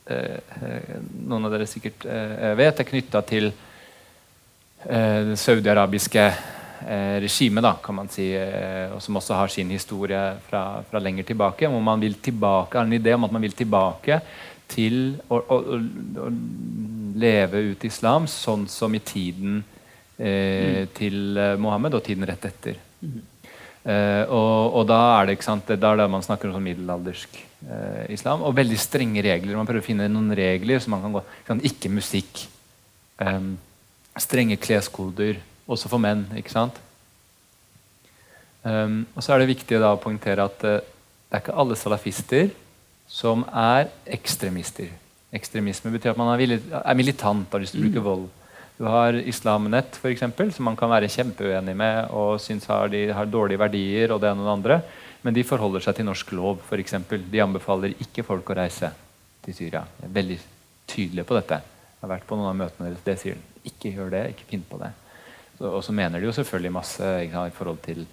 noen 0.08 1.44
av 1.44 1.52
dere 1.52 1.66
sikkert 1.68 2.04
vet, 2.56 2.78
er 2.80 2.86
knytta 2.88 3.20
til 3.28 3.50
det 4.78 5.34
saudiarabiske 5.40 6.22
regimet, 7.18 7.64
da, 7.66 7.72
kan 7.82 7.96
man 7.96 8.08
si, 8.08 8.28
og 8.94 9.00
som 9.02 9.18
også 9.18 9.34
har 9.34 9.50
sin 9.50 9.72
historie 9.74 10.20
fra, 10.46 10.60
fra 10.86 11.00
lenger 11.02 11.26
tilbake. 11.26 11.66
Hvor 11.66 11.82
man 11.82 12.00
vil 12.00 12.14
tilbake, 12.22 12.78
har 12.78 12.86
en 12.86 12.94
idé 12.94 13.16
om 13.16 13.26
at 13.26 13.34
man 13.34 13.42
vil 13.42 13.56
tilbake 13.58 14.20
til 14.70 15.16
å, 15.26 15.40
å, 15.42 15.58
å 16.22 16.28
leve 17.18 17.64
ut 17.72 17.88
islam 17.88 18.28
sånn 18.30 18.68
som 18.70 18.94
i 18.94 19.02
tiden 19.02 19.58
mm. 19.58 20.94
til 20.94 21.42
Mohammed 21.58 21.98
og 21.98 22.06
tiden 22.06 22.28
rett 22.30 22.46
etter. 22.46 22.78
Mm. 23.02 23.18
Eh, 23.88 24.24
og, 24.26 24.74
og, 24.76 24.82
da 24.88 24.98
er 25.16 25.28
det 25.28 25.38
ikke 25.38 25.46
sant, 25.46 25.70
det 25.70 25.86
er 25.86 26.00
det 26.00 26.08
man 26.12 26.24
snakker 26.24 26.50
om 26.50 26.58
sånn 26.58 26.66
middelaldersk 26.66 27.38
eh, 27.38 28.04
islam. 28.14 28.44
Og 28.44 28.56
veldig 28.58 28.78
strenge 28.80 29.24
regler. 29.24 29.56
Man 29.56 29.68
prøver 29.68 29.84
å 29.84 29.86
finne 29.86 30.10
noen 30.12 30.34
regler 30.36 30.82
så 30.82 30.92
man 30.92 31.04
kan 31.04 31.16
gå 31.16 31.22
ikke 31.70 31.92
musikk. 31.92 32.44
Um, 33.18 33.56
strenge 34.22 34.58
kleskoder, 34.60 35.40
også 35.68 35.90
for 35.90 36.02
menn. 36.02 36.26
ikke 36.36 36.54
sant? 36.54 36.78
Um, 38.62 39.04
og 39.14 39.22
så 39.22 39.34
er 39.34 39.42
det 39.42 39.52
viktig 39.52 39.78
da, 39.78 39.92
å 39.94 40.00
poengtere 40.02 40.44
at 40.44 40.64
uh, 40.66 40.80
det 41.28 41.36
er 41.36 41.44
ikke 41.44 41.58
alle 41.60 41.76
salafister 41.78 42.50
som 43.08 43.44
er 43.52 43.88
ekstremister. 44.08 44.90
Ekstremisme 45.34 45.92
betyr 45.92 46.14
at 46.14 46.20
man 46.20 46.32
er, 46.34 46.56
er 46.56 46.96
militant, 46.96 47.48
har 47.52 47.62
lyst 47.62 47.76
til 47.76 47.82
å 47.82 47.86
bruke 47.86 48.04
vold. 48.04 48.26
Du 48.78 48.86
har 48.86 49.16
Islamnett, 49.18 49.98
eksempel, 50.06 50.52
som 50.54 50.68
man 50.68 50.76
kan 50.78 50.90
være 50.92 51.10
kjempeuenig 51.10 51.74
med 51.76 52.12
og 52.14 52.38
syns 52.40 52.68
har, 52.70 52.88
de, 52.92 53.08
har 53.12 53.28
dårlige 53.28 53.60
verdier. 53.60 54.12
og 54.14 54.20
det 54.22 54.30
ene 54.30 54.44
og 54.44 54.48
det 54.48 54.56
andre, 54.56 54.80
Men 55.22 55.34
de 55.34 55.42
forholder 55.42 55.82
seg 55.82 55.96
til 55.96 56.06
norsk 56.06 56.30
lov. 56.32 56.60
Eksempel. 56.70 57.24
de 57.30 57.40
anbefaler 57.42 57.94
ikke 58.00 58.22
folk 58.22 58.50
å 58.50 58.54
reise 58.54 58.92
til 59.42 59.54
Syria. 59.54 59.82
De 59.98 60.06
er 60.06 60.14
veldig 60.14 60.38
tydelige 60.86 61.24
på 61.26 61.34
dette. 61.34 61.60
Jeg 61.98 62.04
har 62.06 62.14
vært 62.14 62.28
på 62.30 62.38
noen 62.38 62.52
av 62.52 62.58
møtene 62.60 62.92
deres. 62.92 63.02
Det 63.02 63.16
sier 63.18 63.34
de. 63.34 63.62
Ikke 63.66 63.90
gjør 63.90 64.12
det. 64.14 64.22
Ikke 64.32 64.46
finn 64.52 64.62
på 64.62 64.78
det. 64.78 64.92
og 65.58 65.82
så 65.82 65.92
mener 65.92 66.20
de 66.20 66.28
jo 66.28 66.32
selvfølgelig 66.36 66.70
masse 66.72 67.08
i 67.26 67.50
forhold 67.56 67.82
til 67.82 68.06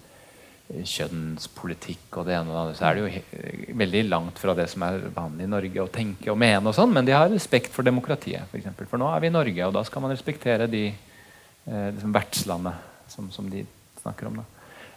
kjønnspolitikk 0.66 2.16
og 2.18 2.26
det 2.26 2.34
ene 2.34 2.50
og 2.50 2.54
det 2.54 2.62
andre, 2.62 2.74
så 2.74 2.86
er 2.88 2.96
det 2.96 3.02
jo 3.04 3.76
veldig 3.78 4.00
langt 4.08 4.40
fra 4.42 4.54
det 4.58 4.66
som 4.72 4.82
er 4.82 5.04
vanlig 5.14 5.46
i 5.46 5.50
Norge 5.52 5.84
å 5.84 5.92
tenke 5.92 6.32
og 6.32 6.40
mene. 6.42 6.64
og 6.66 6.74
sånn, 6.74 6.92
Men 6.92 7.06
de 7.06 7.14
har 7.14 7.30
respekt 7.30 7.70
for 7.70 7.86
demokratiet. 7.86 8.48
For, 8.50 8.58
eksempel. 8.58 8.88
for 8.90 8.98
nå 8.98 9.06
er 9.12 9.22
vi 9.22 9.30
i 9.30 9.36
Norge, 9.36 9.66
og 9.66 9.74
da 9.76 9.84
skal 9.86 10.02
man 10.02 10.10
respektere 10.10 10.66
de 10.66 10.88
eh, 10.90 11.88
liksom 11.94 12.12
vertslandet 12.12 12.74
som, 13.12 13.30
som, 13.30 13.48
de 13.50 13.62
snakker 14.02 14.26
om. 14.26 14.42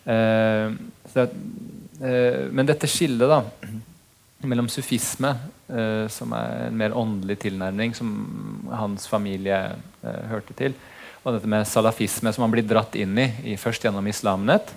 Eh, 0.10 0.74
så, 1.14 1.28
eh, 2.02 2.50
men 2.50 2.66
dette 2.66 2.90
skillet 2.90 3.30
da, 3.30 3.44
mellom 4.48 4.70
sufisme, 4.72 5.34
eh, 5.68 6.06
som 6.12 6.34
er 6.38 6.68
en 6.68 6.78
mer 6.80 6.96
åndelig 6.96 7.40
tilnærming, 7.44 7.96
som 7.98 8.12
hans 8.72 9.08
familie 9.10 9.58
eh, 9.76 10.22
hørte 10.32 10.56
til, 10.56 10.78
og 11.24 11.36
dette 11.36 11.50
med 11.52 11.68
salafisme, 11.68 12.32
som 12.34 12.46
han 12.46 12.54
blir 12.54 12.68
dratt 12.68 12.96
inn 12.96 13.18
i, 13.20 13.28
i 13.52 13.58
først 13.60 13.84
gjennom 13.84 14.08
Islamnett 14.08 14.72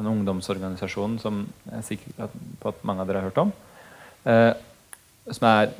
den 0.00 0.08
ungdomsorganisasjonen 0.08 1.18
som 1.20 1.44
jeg 1.66 1.76
er 1.76 1.86
sikker 1.86 2.32
på 2.60 2.72
at 2.72 2.82
mange 2.86 3.04
av 3.04 3.10
dere 3.10 3.20
har 3.20 3.28
hørt 3.28 3.42
om. 3.42 3.52
Eh, 4.24 4.52
er, 5.30 5.74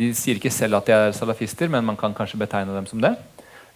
de 0.00 0.10
sier 0.16 0.40
ikke 0.40 0.52
selv 0.52 0.80
at 0.80 0.88
de 0.88 0.96
er 0.96 1.14
salafister, 1.16 1.70
men 1.70 1.84
man 1.86 1.98
kan 2.00 2.16
kanskje 2.16 2.40
betegne 2.40 2.74
dem 2.74 2.88
som 2.90 3.02
det. 3.04 3.12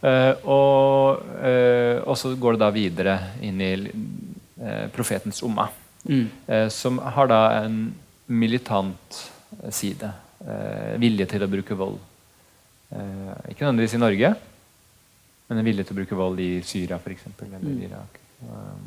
Eh, 0.01 0.33
og, 0.47 1.23
eh, 1.43 1.99
og, 2.05 2.15
så 2.19 2.33
går 2.39 2.55
det 2.55 2.63
da 2.63 2.71
videre 2.75 3.15
inn 3.43 3.63
i 3.63 3.73
eh, 3.75 4.85
profetens 4.95 5.43
umma, 5.43 5.69
mm. 6.07 6.27
Som 6.73 7.01
har 7.03 7.29
da 7.31 7.41
en 7.65 7.81
militant 8.29 9.19
side. 9.73 10.11
Eh, 10.47 10.95
vilje 11.03 11.27
til 11.27 11.43
å 11.43 11.49
bruke 11.51 11.75
vold. 11.75 11.99
ikke 13.51 13.67
nødvendigvis 13.67 13.95
i 13.95 13.99
Norge, 14.01 14.29
men 15.49 15.59
en 15.59 15.65
vilje 15.67 15.85
til 15.85 15.93
å 15.93 15.99
bruke 15.99 16.17
vold 16.17 16.39
i 16.41 16.63
Syria 16.65 16.97
f.eks. 16.97 17.27
Eller 17.43 17.59
mm. 17.61 17.83
Irak. 17.85 18.19
Um, 18.43 18.87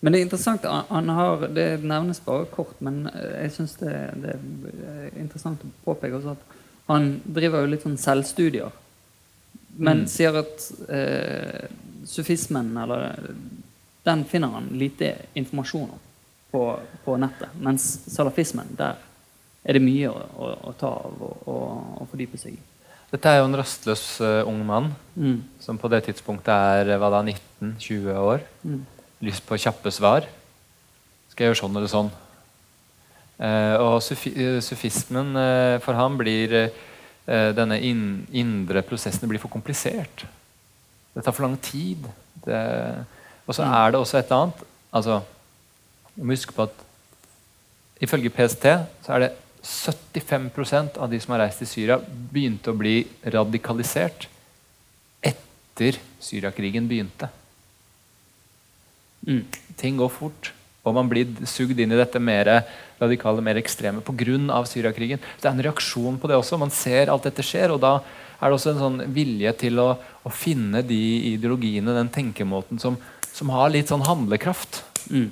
Men 0.00 0.12
det 0.12 0.20
er 0.20 0.24
interessant, 0.26 0.62
han- 0.64 0.84
han 0.90 1.08
har, 1.08 1.48
det 1.48 1.82
nevnes 1.82 2.20
bare 2.24 2.44
kort, 2.46 2.76
men 2.80 3.06
eh, 3.08 3.42
jeg 3.42 3.52
syns 3.56 3.74
det, 3.80 3.94
det 4.22 4.34
er 4.36 5.18
interessant 5.18 5.64
å 5.64 5.70
påpeke 5.84 6.14
også 6.20 6.30
at 6.36 6.44
han 6.88 7.20
driver 7.26 7.64
jo 7.64 7.70
litt 7.72 7.82
sånn 7.82 7.96
selvstudier. 7.98 8.70
Men 9.78 10.02
Mm. 10.04 10.06
sier 10.06 10.36
at 10.38 10.70
eh, 10.88 11.68
sufismen, 12.06 12.76
eller 12.76 13.34
den 14.04 14.24
finner 14.24 14.48
han 14.48 14.68
lite 14.78 15.14
informasjon 15.34 15.90
om 15.90 15.98
på, 16.54 16.62
på 17.04 17.16
nettet. 17.18 17.50
Mens 17.58 17.88
salafismen, 18.14 18.70
der 18.78 19.00
er 19.64 19.76
det 19.76 19.82
mye 19.82 20.10
å, 20.12 20.14
å, 20.14 20.52
å 20.70 20.72
ta 20.78 20.92
av 21.08 21.24
og, 21.24 21.50
og, 21.50 22.06
fordype 22.12 22.38
seg 22.38 22.54
i. 22.54 22.62
Dette 23.10 23.30
er 23.30 23.40
jo 23.40 23.48
en 23.48 23.58
rastløs 23.58 24.04
uh, 24.22 24.42
ung 24.50 24.62
mann 24.66 24.92
Mm. 25.14 25.44
som 25.62 25.76
på 25.78 25.86
det 25.86 26.00
tidspunktet 26.08 26.50
er 26.50 26.88
eh, 26.90 26.98
hva 26.98 27.06
da, 27.14 27.20
19-20 27.22 28.16
år. 28.18 28.40
Mm. 28.66 28.80
Lyst 29.22 29.44
på 29.46 29.54
kjappe 29.62 29.92
svar. 29.94 30.26
Skal 31.30 31.44
jeg 31.44 31.52
gjøre 31.52 31.60
sånn 31.60 31.78
eller 31.78 31.92
sånn? 31.92 32.08
Uh, 33.38 33.76
og 33.78 34.00
sufi 34.02 34.32
sufismen 34.62 35.30
uh, 35.38 35.76
for 35.82 35.98
ham 35.98 36.18
blir 36.20 36.58
Denne 37.24 37.78
in 37.80 38.26
indre 38.36 38.82
prosessen 38.84 39.30
blir 39.30 39.40
for 39.40 39.48
komplisert. 39.48 40.26
Det 41.14 41.22
tar 41.24 41.32
for 41.32 41.46
lang 41.46 41.54
tid. 41.56 42.02
Det, 42.44 42.58
og 43.46 43.56
så 43.56 43.64
er 43.64 43.94
det 43.94 44.00
også 44.02 44.18
et 44.18 44.26
eller 44.26 44.42
annet. 44.42 44.60
Altså, 44.92 45.16
vi 46.14 46.26
må 46.26 46.36
huske 46.36 46.54
på 46.54 46.66
at 46.68 46.84
ifølge 48.04 48.32
PST 48.34 48.66
så 49.04 49.16
er 49.16 49.24
det 49.24 49.32
75% 49.64 50.98
av 51.00 51.08
de 51.10 51.20
som 51.22 51.32
har 51.34 51.46
reist 51.46 51.62
til 51.62 51.70
Syria, 51.70 51.96
begynte 52.04 52.72
å 52.72 52.76
bli 52.76 52.98
radikalisert 53.32 54.28
etter 55.24 55.96
Syriakrigen 56.22 56.88
begynte. 56.88 57.30
Mm. 59.24 59.40
Ting 59.80 59.96
går 59.96 60.12
fort, 60.12 60.50
og 60.84 60.96
man 60.98 61.08
blir 61.08 61.30
sugd 61.48 61.80
inn 61.80 61.94
i 61.94 61.98
dette 61.98 62.20
mer 62.20 62.50
radikale, 63.00 63.42
mer 63.44 63.56
ekstreme 63.60 64.04
pga. 64.04 64.60
Syriakrigen. 64.68 65.18
Så 65.18 65.42
det 65.42 65.48
er 65.48 65.56
en 65.56 65.64
reaksjon 65.64 66.20
på 66.20 66.28
det 66.28 66.36
også. 66.36 66.60
Man 66.60 66.70
ser 66.74 67.08
alt 67.08 67.24
dette 67.24 67.42
skjer, 67.42 67.72
og 67.72 67.80
da 67.80 67.96
er 68.40 68.50
det 68.50 68.58
også 68.58 68.74
en 68.74 68.82
sånn 68.82 69.00
vilje 69.16 69.54
til 69.64 69.80
å, 69.80 69.94
å 69.96 70.32
finne 70.32 70.84
de 70.84 71.00
ideologiene, 71.32 71.96
den 71.96 72.12
tenkemåten, 72.12 72.78
som, 72.82 72.98
som 73.32 73.52
har 73.54 73.72
litt 73.72 73.88
sånn 73.88 74.04
handlekraft. 74.04 74.82
Mm. 75.08 75.30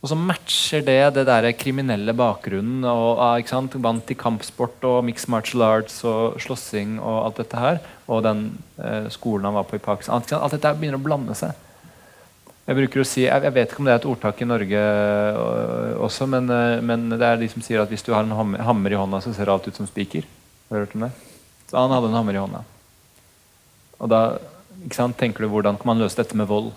Og 0.00 0.08
så 0.08 0.16
matcher 0.16 0.80
det 0.80 1.00
det 1.12 1.26
der 1.28 1.50
kriminelle 1.52 2.14
bakgrunnen 2.16 2.86
og 2.88 3.20
ah, 3.20 3.64
vant 3.84 4.10
i 4.10 4.16
kampsport 4.16 4.84
og 4.88 5.02
mixed 5.04 5.28
martial 5.28 5.62
arts 5.66 5.98
og 6.08 6.40
slåssing 6.40 6.96
og 6.98 7.26
alt 7.26 7.36
dette 7.42 7.60
her, 7.60 7.80
og 8.08 8.22
den 8.24 8.46
eh, 8.80 9.10
skolen 9.12 9.44
han 9.44 9.58
var 9.58 9.68
på 9.68 9.76
i 9.76 9.84
Pakistan. 9.84 10.24
Alt, 10.24 10.56
dette 10.56 10.72
begynner 10.78 10.96
å 10.96 11.04
blande 11.04 11.36
seg. 11.36 11.52
Jeg 12.64 12.78
bruker 12.78 13.02
å 13.02 13.04
si, 13.04 13.26
jeg, 13.26 13.44
jeg 13.44 13.52
vet 13.52 13.72
ikke 13.72 13.82
om 13.82 13.88
det 13.90 13.92
er 13.92 14.00
et 14.00 14.08
ordtak 14.08 14.40
i 14.40 14.48
Norge 14.48 14.80
øh, 14.80 15.94
også, 16.06 16.28
men, 16.32 16.48
øh, 16.48 16.80
men 16.80 17.08
det 17.12 17.26
er 17.26 17.40
de 17.40 17.52
som 17.52 17.64
sier 17.66 17.84
at 17.84 17.92
hvis 17.92 18.06
du 18.06 18.14
har 18.16 18.24
en 18.24 18.56
hammer, 18.64 18.94
i 18.94 19.00
hånda, 19.00 19.20
så 19.20 19.34
ser 19.36 19.52
alt 19.52 19.68
ut 19.68 19.76
som 19.76 19.88
spiker. 19.90 20.24
Har 20.70 20.78
du 20.78 20.86
hørt 20.86 20.96
om 20.96 21.08
det? 21.10 21.12
Så 21.68 21.76
han 21.76 21.92
hadde 21.92 22.08
en 22.08 22.16
hammer 22.16 22.38
i 22.38 22.40
hånda. 22.40 22.64
Og 24.00 24.08
da 24.08 24.22
tenker 25.20 25.44
du 25.44 25.52
hvordan 25.52 25.76
kan 25.76 25.92
man 25.92 26.00
løse 26.00 26.16
dette 26.16 26.38
med 26.38 26.48
vold? 26.48 26.72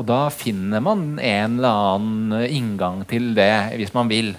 Og 0.00 0.06
da 0.08 0.30
finner 0.32 0.80
man 0.80 1.18
en 1.20 1.58
eller 1.58 1.80
annen 1.94 2.32
øh, 2.38 2.56
inngang 2.56 3.02
til 3.08 3.34
det, 3.36 3.52
hvis 3.76 3.92
man 3.92 4.08
vil. 4.08 4.32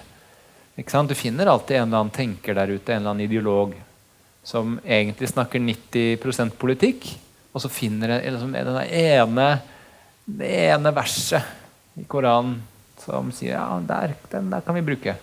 Du 0.74 1.14
finner 1.14 1.46
alltid 1.46 1.76
en 1.76 1.86
eller 1.86 2.00
annen 2.00 2.14
tenker 2.16 2.56
der 2.58 2.72
ute, 2.72 2.90
en 2.90 3.02
eller 3.02 3.12
annen 3.12 3.28
ideolog, 3.28 3.76
som 4.42 4.80
egentlig 4.82 5.28
snakker 5.30 5.62
90% 5.62 6.56
politikk, 6.58 7.06
og 7.52 7.62
så 7.62 7.70
finner 7.70 8.16
en 8.16 8.34
liksom, 8.34 8.56
det 8.56 8.88
ene 8.90 9.46
ene 10.40 10.92
verset 10.94 11.98
i 11.98 12.04
Koranen 12.08 12.56
som 13.02 13.30
sier 13.34 13.56
ja, 13.56 13.66
der, 13.86 14.14
den 14.30 14.50
der 14.50 14.62
kan 14.64 14.74
vi 14.78 14.84
bruke. 14.86 15.14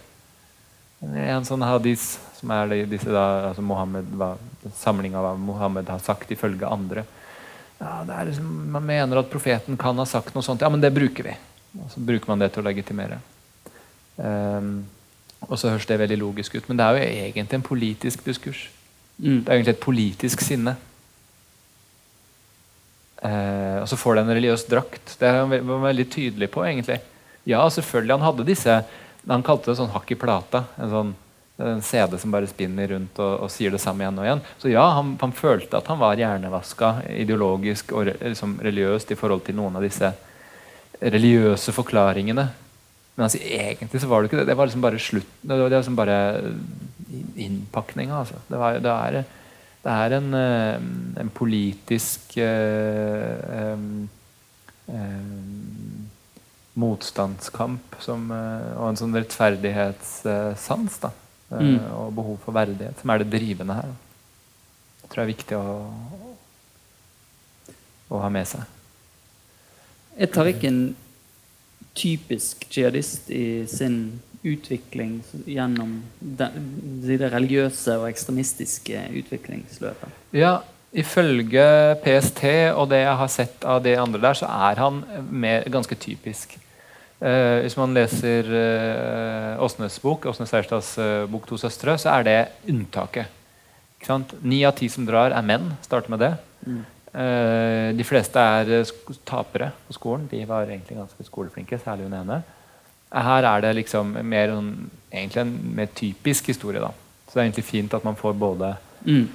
En 0.99 1.47
sånn 1.47 1.63
hadis 1.63 2.17
som 2.35 2.51
er 2.55 2.85
disse 2.87 3.11
da, 3.11 3.49
altså 3.49 3.63
Mohammed, 3.63 4.11
samlinga 4.79 5.19
av 5.19 5.29
hva 5.29 5.35
Mohammed 5.39 5.91
har 5.91 6.03
sagt 6.03 6.31
ifølge 6.35 6.67
andre. 6.67 7.05
Ja, 7.79 8.03
det 8.03 8.15
er 8.15 8.27
liksom, 8.27 8.47
man 8.73 8.83
mener 8.85 9.21
at 9.21 9.29
profeten 9.31 9.77
kan 9.79 9.97
ha 10.01 10.05
sagt 10.09 10.35
noe 10.35 10.43
sånt. 10.43 10.61
Ja, 10.61 10.69
men 10.71 10.81
det 10.83 10.91
bruker 10.95 11.23
vi. 11.29 11.35
Og 11.79 11.91
så 11.93 12.01
bruker 12.03 12.27
man 12.31 12.41
det 12.41 12.51
til 12.53 12.63
å 12.63 12.67
legitimere. 12.67 13.19
Um, 14.17 14.85
og 15.47 15.55
så 15.55 15.71
høres 15.71 15.87
det 15.87 15.99
veldig 16.01 16.17
logisk 16.19 16.57
ut, 16.57 16.67
men 16.67 16.79
det 16.79 16.85
er 16.85 16.97
jo 16.97 17.05
egentlig 17.29 17.55
en 17.55 17.63
politisk 17.63 18.25
diskurs. 18.25 18.65
Mm. 19.19 19.45
Det 19.45 19.47
er 19.47 19.55
egentlig 19.55 19.75
et 19.77 19.85
politisk 19.85 20.43
sinne. 20.43 20.75
Uh, 23.19 23.79
og 23.83 23.87
så 23.91 23.99
får 23.99 24.15
det 24.15 24.25
en 24.25 24.33
religiøs 24.35 24.67
drakt. 24.71 25.15
Det 25.19 25.27
er 25.27 25.41
han 25.41 25.51
ve- 25.51 25.63
var 25.67 25.81
veldig 25.89 26.07
tydelig 26.11 26.51
på, 26.51 26.63
egentlig. 26.67 26.99
Ja, 27.47 27.63
selvfølgelig. 27.69 28.15
Han 28.17 28.27
hadde 28.27 28.47
disse 28.47 28.81
Han 29.27 29.43
kalte 29.43 29.69
det 29.69 29.77
sånn 29.77 29.91
hakk 29.91 30.11
i 30.11 30.15
plata. 30.15 30.63
En 30.79 30.89
sånn 30.89 31.09
en 31.59 31.81
CD 31.83 32.17
som 32.19 32.31
bare 32.31 32.47
spinner 32.47 32.87
rundt 32.93 33.19
og, 33.19 33.45
og 33.45 33.51
sier 33.51 33.73
det 33.73 33.81
samme 33.83 34.05
igjen 34.05 34.19
og 34.21 34.27
igjen. 34.27 34.43
Så 34.61 34.71
ja, 34.71 34.85
han, 34.95 35.13
han 35.21 35.35
følte 35.35 35.79
at 35.79 35.89
han 35.91 35.99
var 36.01 36.19
hjernevaska 36.19 36.93
ideologisk 37.11 37.93
og 37.95 38.13
liksom, 38.13 38.57
religiøst 38.63 39.11
i 39.11 39.19
forhold 39.19 39.43
til 39.47 39.59
noen 39.59 39.75
av 39.79 39.85
disse 39.85 40.13
religiøse 40.99 41.75
forklaringene. 41.75 42.47
Men 43.15 43.25
altså, 43.27 43.41
egentlig 43.43 44.01
så 44.01 44.07
var 44.11 44.21
det 44.21 44.29
ikke 44.29 44.39
det. 44.41 44.47
Det 44.51 44.57
var 44.59 44.69
liksom 44.69 44.85
bare 44.85 45.03
slutt 45.03 45.35
Det 45.41 45.59
var 45.59 45.75
liksom 45.75 45.99
bare 45.99 46.17
innpakninga, 47.39 48.23
altså. 48.23 48.39
Det, 48.47 48.63
det 48.85 48.95
er 48.95 49.21
det 49.79 49.91
er 49.95 50.13
en, 50.17 50.33
eh, 50.35 50.75
en 51.21 51.29
politisk 51.31 52.33
um, 52.35 54.09
em, 54.91 56.09
motstandskamp 56.79 57.95
som, 58.03 58.27
og 58.31 58.85
en 58.89 58.99
sånn 58.99 59.15
rettferdighetssans 59.15 60.99
da, 61.03 61.13
Mm. 61.49 61.79
og 61.97 62.13
behov 62.13 62.35
for 62.43 62.53
verdighet 62.53 62.99
som 63.01 63.09
er 63.09 63.23
det 63.23 63.31
drivende 63.33 63.73
her. 63.73 63.93
Det 65.01 65.09
tror 65.09 65.23
jeg 65.23 65.25
er 65.25 65.33
viktig 65.33 65.57
å, 65.57 65.77
å 68.13 68.19
ha 68.21 68.29
med 68.33 68.49
seg. 68.51 68.67
Er 70.19 70.51
ikke 70.51 70.69
en 70.69 70.83
typisk 71.97 72.67
jihadist 72.69 73.31
i 73.33 73.65
sin 73.67 74.19
utvikling 74.45 75.19
gjennom 75.49 75.97
det, 76.19 76.51
det 77.03 77.31
religiøse 77.33 77.97
og 77.99 78.07
ekstremistiske 78.11 79.07
utviklingsløpet? 79.19 80.21
Ja, 80.37 80.59
ifølge 80.93 81.65
PST 82.03 82.45
og 82.75 82.89
det 82.93 83.03
jeg 83.03 83.19
har 83.23 83.33
sett 83.33 83.67
av 83.67 83.83
de 83.83 83.97
andre 83.99 84.21
der, 84.29 84.39
så 84.39 84.49
er 84.69 84.79
han 84.85 85.03
mer, 85.29 85.67
ganske 85.71 85.97
typisk. 85.99 86.55
Eh, 87.19 87.61
hvis 87.65 87.75
man 87.75 87.91
leser 87.93 88.47
eh, 88.47 89.63
Åsnes 89.63 89.97
bok, 89.99 90.25
Åsnes 90.31 90.51
Seierstads 90.53 90.93
eh, 90.97 91.25
bok 91.27 91.47
'To 91.47 91.57
søstre', 91.59 91.97
så 91.99 92.13
er 92.15 92.23
det 92.23 92.37
unntaket. 92.71 93.27
Ni 94.41 94.63
av 94.63 94.77
ti 94.77 94.87
som 94.87 95.05
drar, 95.05 95.31
er 95.35 95.43
menn. 95.43 95.73
Starter 95.83 96.09
med 96.09 96.19
det. 96.23 96.31
Mm. 96.65 96.85
Eh, 97.09 97.89
de 97.97 98.05
fleste 98.07 98.39
er 98.39 98.71
eh, 98.79 98.93
tapere 99.25 99.71
på 99.87 99.97
skolen. 99.97 100.29
De 100.31 100.45
var 100.45 100.69
egentlig 100.69 100.97
ganske 100.97 101.25
skoleflinke, 101.27 101.79
særlig 101.83 102.07
hun 102.07 102.15
ene. 102.21 102.43
Her 103.11 103.43
er 103.43 103.61
det 103.61 103.75
liksom 103.75 104.13
mer 104.23 104.53
egentlig 105.11 105.41
en 105.41 105.53
mer 105.75 105.87
typisk 105.95 106.47
historie. 106.47 106.79
da. 106.79 106.93
Så 107.27 107.33
det 107.33 107.41
er 107.41 107.47
egentlig 107.49 107.65
fint 107.65 107.93
at 107.93 108.05
man 108.05 108.15
får 108.15 108.33
både 108.33 108.75
Mm. 109.05 109.29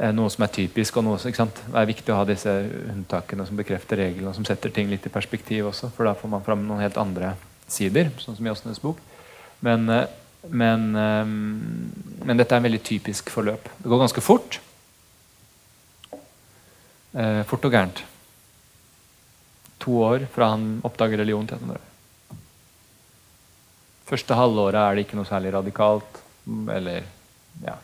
Eh, 0.00 0.12
noe 0.14 0.30
som 0.32 0.44
er 0.46 0.52
typisk, 0.54 0.98
og 0.98 1.06
noe 1.06 1.20
som? 1.20 1.50
Det 1.50 1.78
er 1.80 1.90
viktig 1.90 2.12
å 2.12 2.18
ha 2.20 2.26
disse 2.28 2.52
unntakene 2.92 3.46
som 3.48 3.58
bekrefter 3.58 4.00
reglene, 4.00 4.30
og 4.30 4.38
som 4.38 4.46
setter 4.48 4.72
ting 4.74 4.90
litt 4.90 5.06
i 5.06 5.12
perspektiv 5.12 5.70
også, 5.70 5.90
for 5.94 6.08
da 6.08 6.14
får 6.18 6.32
man 6.32 6.44
fram 6.46 6.66
noen 6.68 6.84
helt 6.84 7.00
andre 7.00 7.34
sider, 7.70 8.12
sånn 8.22 8.38
som 8.38 8.46
i 8.46 8.52
Åsnes 8.52 8.82
bok. 8.82 9.00
Men, 9.64 9.88
eh, 9.90 10.06
men, 10.50 10.90
eh, 10.96 11.24
men 11.24 12.36
dette 12.40 12.52
er 12.52 12.62
en 12.62 12.68
veldig 12.68 12.82
typisk 12.84 13.32
forløp. 13.32 13.70
Det 13.78 13.90
går 13.90 14.04
ganske 14.06 14.24
fort. 14.24 14.60
Fort 17.14 17.66
og 17.68 17.70
gærent. 17.70 18.00
To 19.84 20.00
år 20.02 20.24
fra 20.34 20.48
han 20.50 20.80
oppdager 20.82 21.20
religion 21.20 21.46
til 21.46 21.60
han 21.60 21.76
dør. 21.76 21.84
Første 24.08 24.34
halvåret 24.34 24.80
er 24.80 24.96
det 24.96 25.04
ikke 25.06 25.20
noe 25.20 25.28
særlig 25.28 25.52
radikalt. 25.54 26.18
Eller 26.74 27.06
ja, 27.64 27.76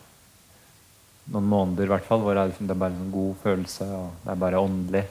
noen 1.30 1.48
måneder 1.50 1.86
i 1.86 1.92
hvert 1.92 2.06
fall, 2.06 2.22
hvor 2.24 2.34
det 2.34 2.42
er, 2.42 2.50
liksom, 2.52 2.68
det 2.68 2.74
er 2.74 2.82
bare 2.82 2.94
en 2.94 3.02
sånn 3.04 3.14
god 3.14 3.34
følelse, 3.44 3.88
og 3.96 4.24
det 4.24 4.32
er 4.32 4.40
bare 4.44 4.62
åndelig. 4.62 5.04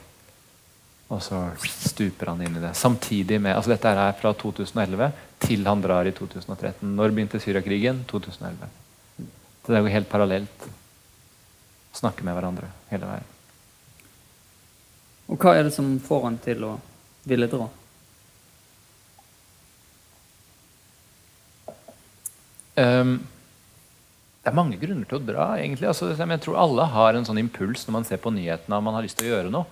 Og 1.10 1.24
så 1.26 1.40
stuper 1.66 2.30
han 2.30 2.44
inn 2.46 2.60
i 2.60 2.62
det. 2.62 2.76
Samtidig 2.78 3.40
med, 3.42 3.56
altså 3.56 3.74
Dette 3.74 3.94
er 3.98 4.18
fra 4.20 4.34
2011 4.38 5.10
til 5.42 5.66
han 5.66 5.82
drar 5.82 6.06
i 6.06 6.14
2013. 6.14 6.84
Når 6.86 7.16
begynte 7.16 7.42
Syriakrigen? 7.42 8.04
2011. 8.12 8.70
Så 9.66 9.74
det 9.74 9.82
går 9.82 9.96
helt 9.96 10.12
parallelt. 10.12 10.70
Snakke 11.98 12.26
med 12.28 12.38
hverandre 12.38 12.70
hele 12.92 13.10
veien. 13.10 13.36
Og 15.30 15.42
hva 15.42 15.56
er 15.58 15.66
det 15.66 15.74
som 15.74 15.96
får 16.02 16.24
han 16.28 16.38
til 16.42 16.64
å 16.66 16.76
ville 17.30 17.50
dra? 17.50 17.66
Ehm, 22.80 23.20
det 24.40 24.48
er 24.48 24.56
mange 24.56 24.80
grunner 24.80 25.08
til 25.08 25.20
å 25.20 25.26
dra. 25.26 25.50
egentlig. 25.60 25.90
Altså, 25.90 26.14
jeg 26.16 26.42
tror 26.46 26.62
alle 26.64 26.88
har 26.94 27.18
en 27.18 27.28
sånn 27.28 27.42
impuls 27.42 27.84
når 27.86 27.96
man 27.98 28.08
ser 28.08 28.22
på 28.24 28.32
nyhetene 28.32 28.78
og 28.78 28.86
man 28.86 28.96
har 28.96 29.04
lyst 29.04 29.20
til 29.20 29.28
å 29.28 29.34
gjøre 29.36 29.52
noe. 29.54 29.68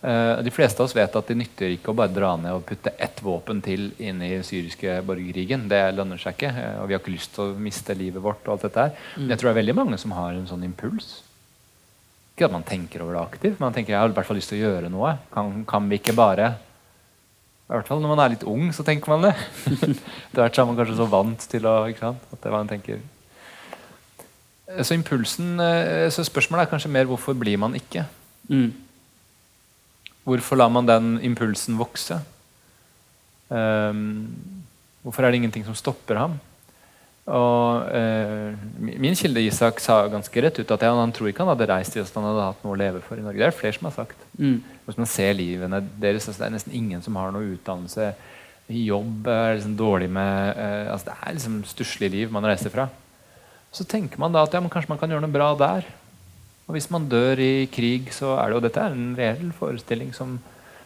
Uh, 0.00 0.40
de 0.40 0.48
fleste 0.48 0.80
av 0.80 0.86
oss 0.88 0.94
vet 0.96 1.12
at 1.12 1.28
det 1.28 1.36
nytter 1.36 1.74
ikke 1.74 1.92
å 1.92 1.96
bare 1.96 2.12
dra 2.12 2.30
ned 2.40 2.54
og 2.56 2.62
putte 2.64 2.94
ett 2.96 3.18
våpen 3.20 3.58
til 3.60 3.90
inn 4.00 4.22
i 4.24 4.32
syriske 4.46 4.96
borgerkrigen. 5.04 5.66
Det 5.68 5.82
lønner 5.92 6.18
seg 6.18 6.38
ikke. 6.38 6.52
Uh, 6.56 6.78
og 6.80 6.88
vi 6.88 6.96
har 6.96 7.02
ikke 7.02 7.14
lyst 7.14 7.34
til 7.36 7.44
å 7.44 7.58
miste 7.68 7.94
livet 7.94 8.24
vårt. 8.24 8.40
og 8.48 8.56
alt 8.56 8.64
dette 8.66 8.86
her. 8.86 8.96
Mm. 8.96 9.20
Men 9.20 9.34
jeg 9.34 9.42
tror 9.42 9.50
det 9.50 9.52
er 9.52 9.60
veldig 9.60 9.76
mange 9.76 10.00
som 10.00 10.16
har 10.16 10.32
en 10.32 10.48
sånn 10.48 10.64
impuls. 10.66 11.12
Ikke 12.32 12.48
at 12.48 12.56
man 12.56 12.66
tenker 12.66 13.04
over 13.04 13.18
det 13.18 13.22
aktivt, 13.28 13.60
men 13.60 13.68
man 13.68 13.76
tenker 13.76 13.92
jeg 13.92 14.00
har 14.00 14.10
i 14.10 14.16
hvert 14.16 14.30
fall 14.30 14.40
lyst 14.40 14.50
til 14.54 14.62
å 14.62 14.66
gjøre 14.70 14.90
noe. 14.90 15.14
Kan, 15.34 15.62
kan 15.68 15.92
vi 15.92 16.00
ikke 16.00 16.16
bare 16.16 16.54
I 17.68 17.76
hvert 17.76 17.92
fall 17.92 18.00
når 18.02 18.14
man 18.16 18.24
er 18.24 18.34
litt 18.34 18.48
ung, 18.48 18.70
så 18.74 18.82
tenker 18.86 19.12
man 19.12 19.28
det. 19.28 19.36
Etter 19.76 20.42
hvert 20.42 20.58
er 20.58 20.70
man 20.72 20.80
kanskje 20.80 20.98
så 20.98 21.10
vant 21.12 21.50
til 21.52 21.68
å 21.68 21.74
ikke 21.92 22.08
sant? 22.08 22.30
at 22.34 22.52
man 22.56 22.72
tenker. 22.72 23.04
Så 24.78 24.94
impulsen, 24.94 25.56
uh, 25.58 26.06
så 26.12 26.24
spørsmålet 26.26 26.66
er 26.66 26.70
kanskje 26.70 26.92
mer 26.92 27.08
hvorfor 27.10 27.34
blir 27.38 27.58
man 27.58 27.74
ikke? 27.78 28.04
Mm. 28.50 28.70
Hvorfor 30.26 30.60
lar 30.60 30.70
man 30.70 30.86
den 30.86 31.16
impulsen 31.26 31.78
vokse? 31.80 32.20
Um, 33.50 34.28
hvorfor 35.02 35.24
er 35.24 35.32
det 35.32 35.40
ingenting 35.40 35.64
som 35.66 35.74
stopper 35.74 36.20
ham? 36.20 36.38
Og 37.30 37.86
uh, 37.94 38.54
Min 38.80 39.16
kilde 39.18 39.42
Isak 39.42 39.80
sa 39.82 40.02
ganske 40.10 40.42
rett 40.42 40.58
ut 40.58 40.72
at 40.74 40.84
ja, 40.86 40.92
han 40.96 41.12
tror 41.14 41.30
ikke 41.30 41.44
han 41.44 41.52
hadde 41.52 41.68
reist 41.70 41.96
hvis 41.96 42.12
han 42.16 42.26
hadde 42.26 42.46
hatt 42.48 42.64
noe 42.64 42.74
å 42.74 42.80
leve 42.80 43.02
for 43.04 43.18
i 43.18 43.24
Norge. 43.24 43.38
Det 43.38 43.48
er 43.48 43.56
flere 43.56 43.76
som 43.76 43.90
har 43.90 43.96
sagt. 43.96 44.26
Mm. 44.38 44.58
Hvis 44.86 44.98
man 45.00 45.10
ser 45.10 45.36
livene 45.38 45.82
deres, 46.02 46.26
altså, 46.26 46.42
det 46.42 46.48
er 46.48 46.56
nesten 46.56 46.76
ingen 46.76 47.04
som 47.04 47.18
har 47.20 47.34
noe 47.34 47.52
utdannelse. 47.54 48.12
Jobb 48.70 49.26
er 49.30 49.56
liksom 49.56 49.76
dårlig 49.78 50.10
med 50.14 50.58
uh, 50.58 50.92
altså 50.94 51.10
Det 51.10 51.16
er 51.18 51.38
liksom 51.38 51.62
stusslig 51.70 52.10
liv 52.14 52.34
man 52.34 52.46
reiser 52.46 52.72
fra. 52.74 52.90
Så 53.70 53.86
tenker 53.86 54.18
man 54.18 54.34
da 54.34 54.42
at 54.44 54.54
ja, 54.54 54.60
kanskje 54.60 54.90
man 54.90 54.98
kan 55.00 55.12
gjøre 55.12 55.24
noe 55.24 55.34
bra 55.34 55.50
der. 55.58 55.86
Og 56.66 56.76
hvis 56.76 56.90
man 56.90 57.08
dør 57.10 57.40
i 57.42 57.66
krig, 57.70 58.12
så 58.14 58.36
er 58.38 58.50
det 58.50 58.56
jo 58.56 58.62
dette 58.66 58.82
er 58.82 58.94
en 58.94 59.14
reell 59.18 59.48
forestilling 59.56 60.12
som, 60.14 60.36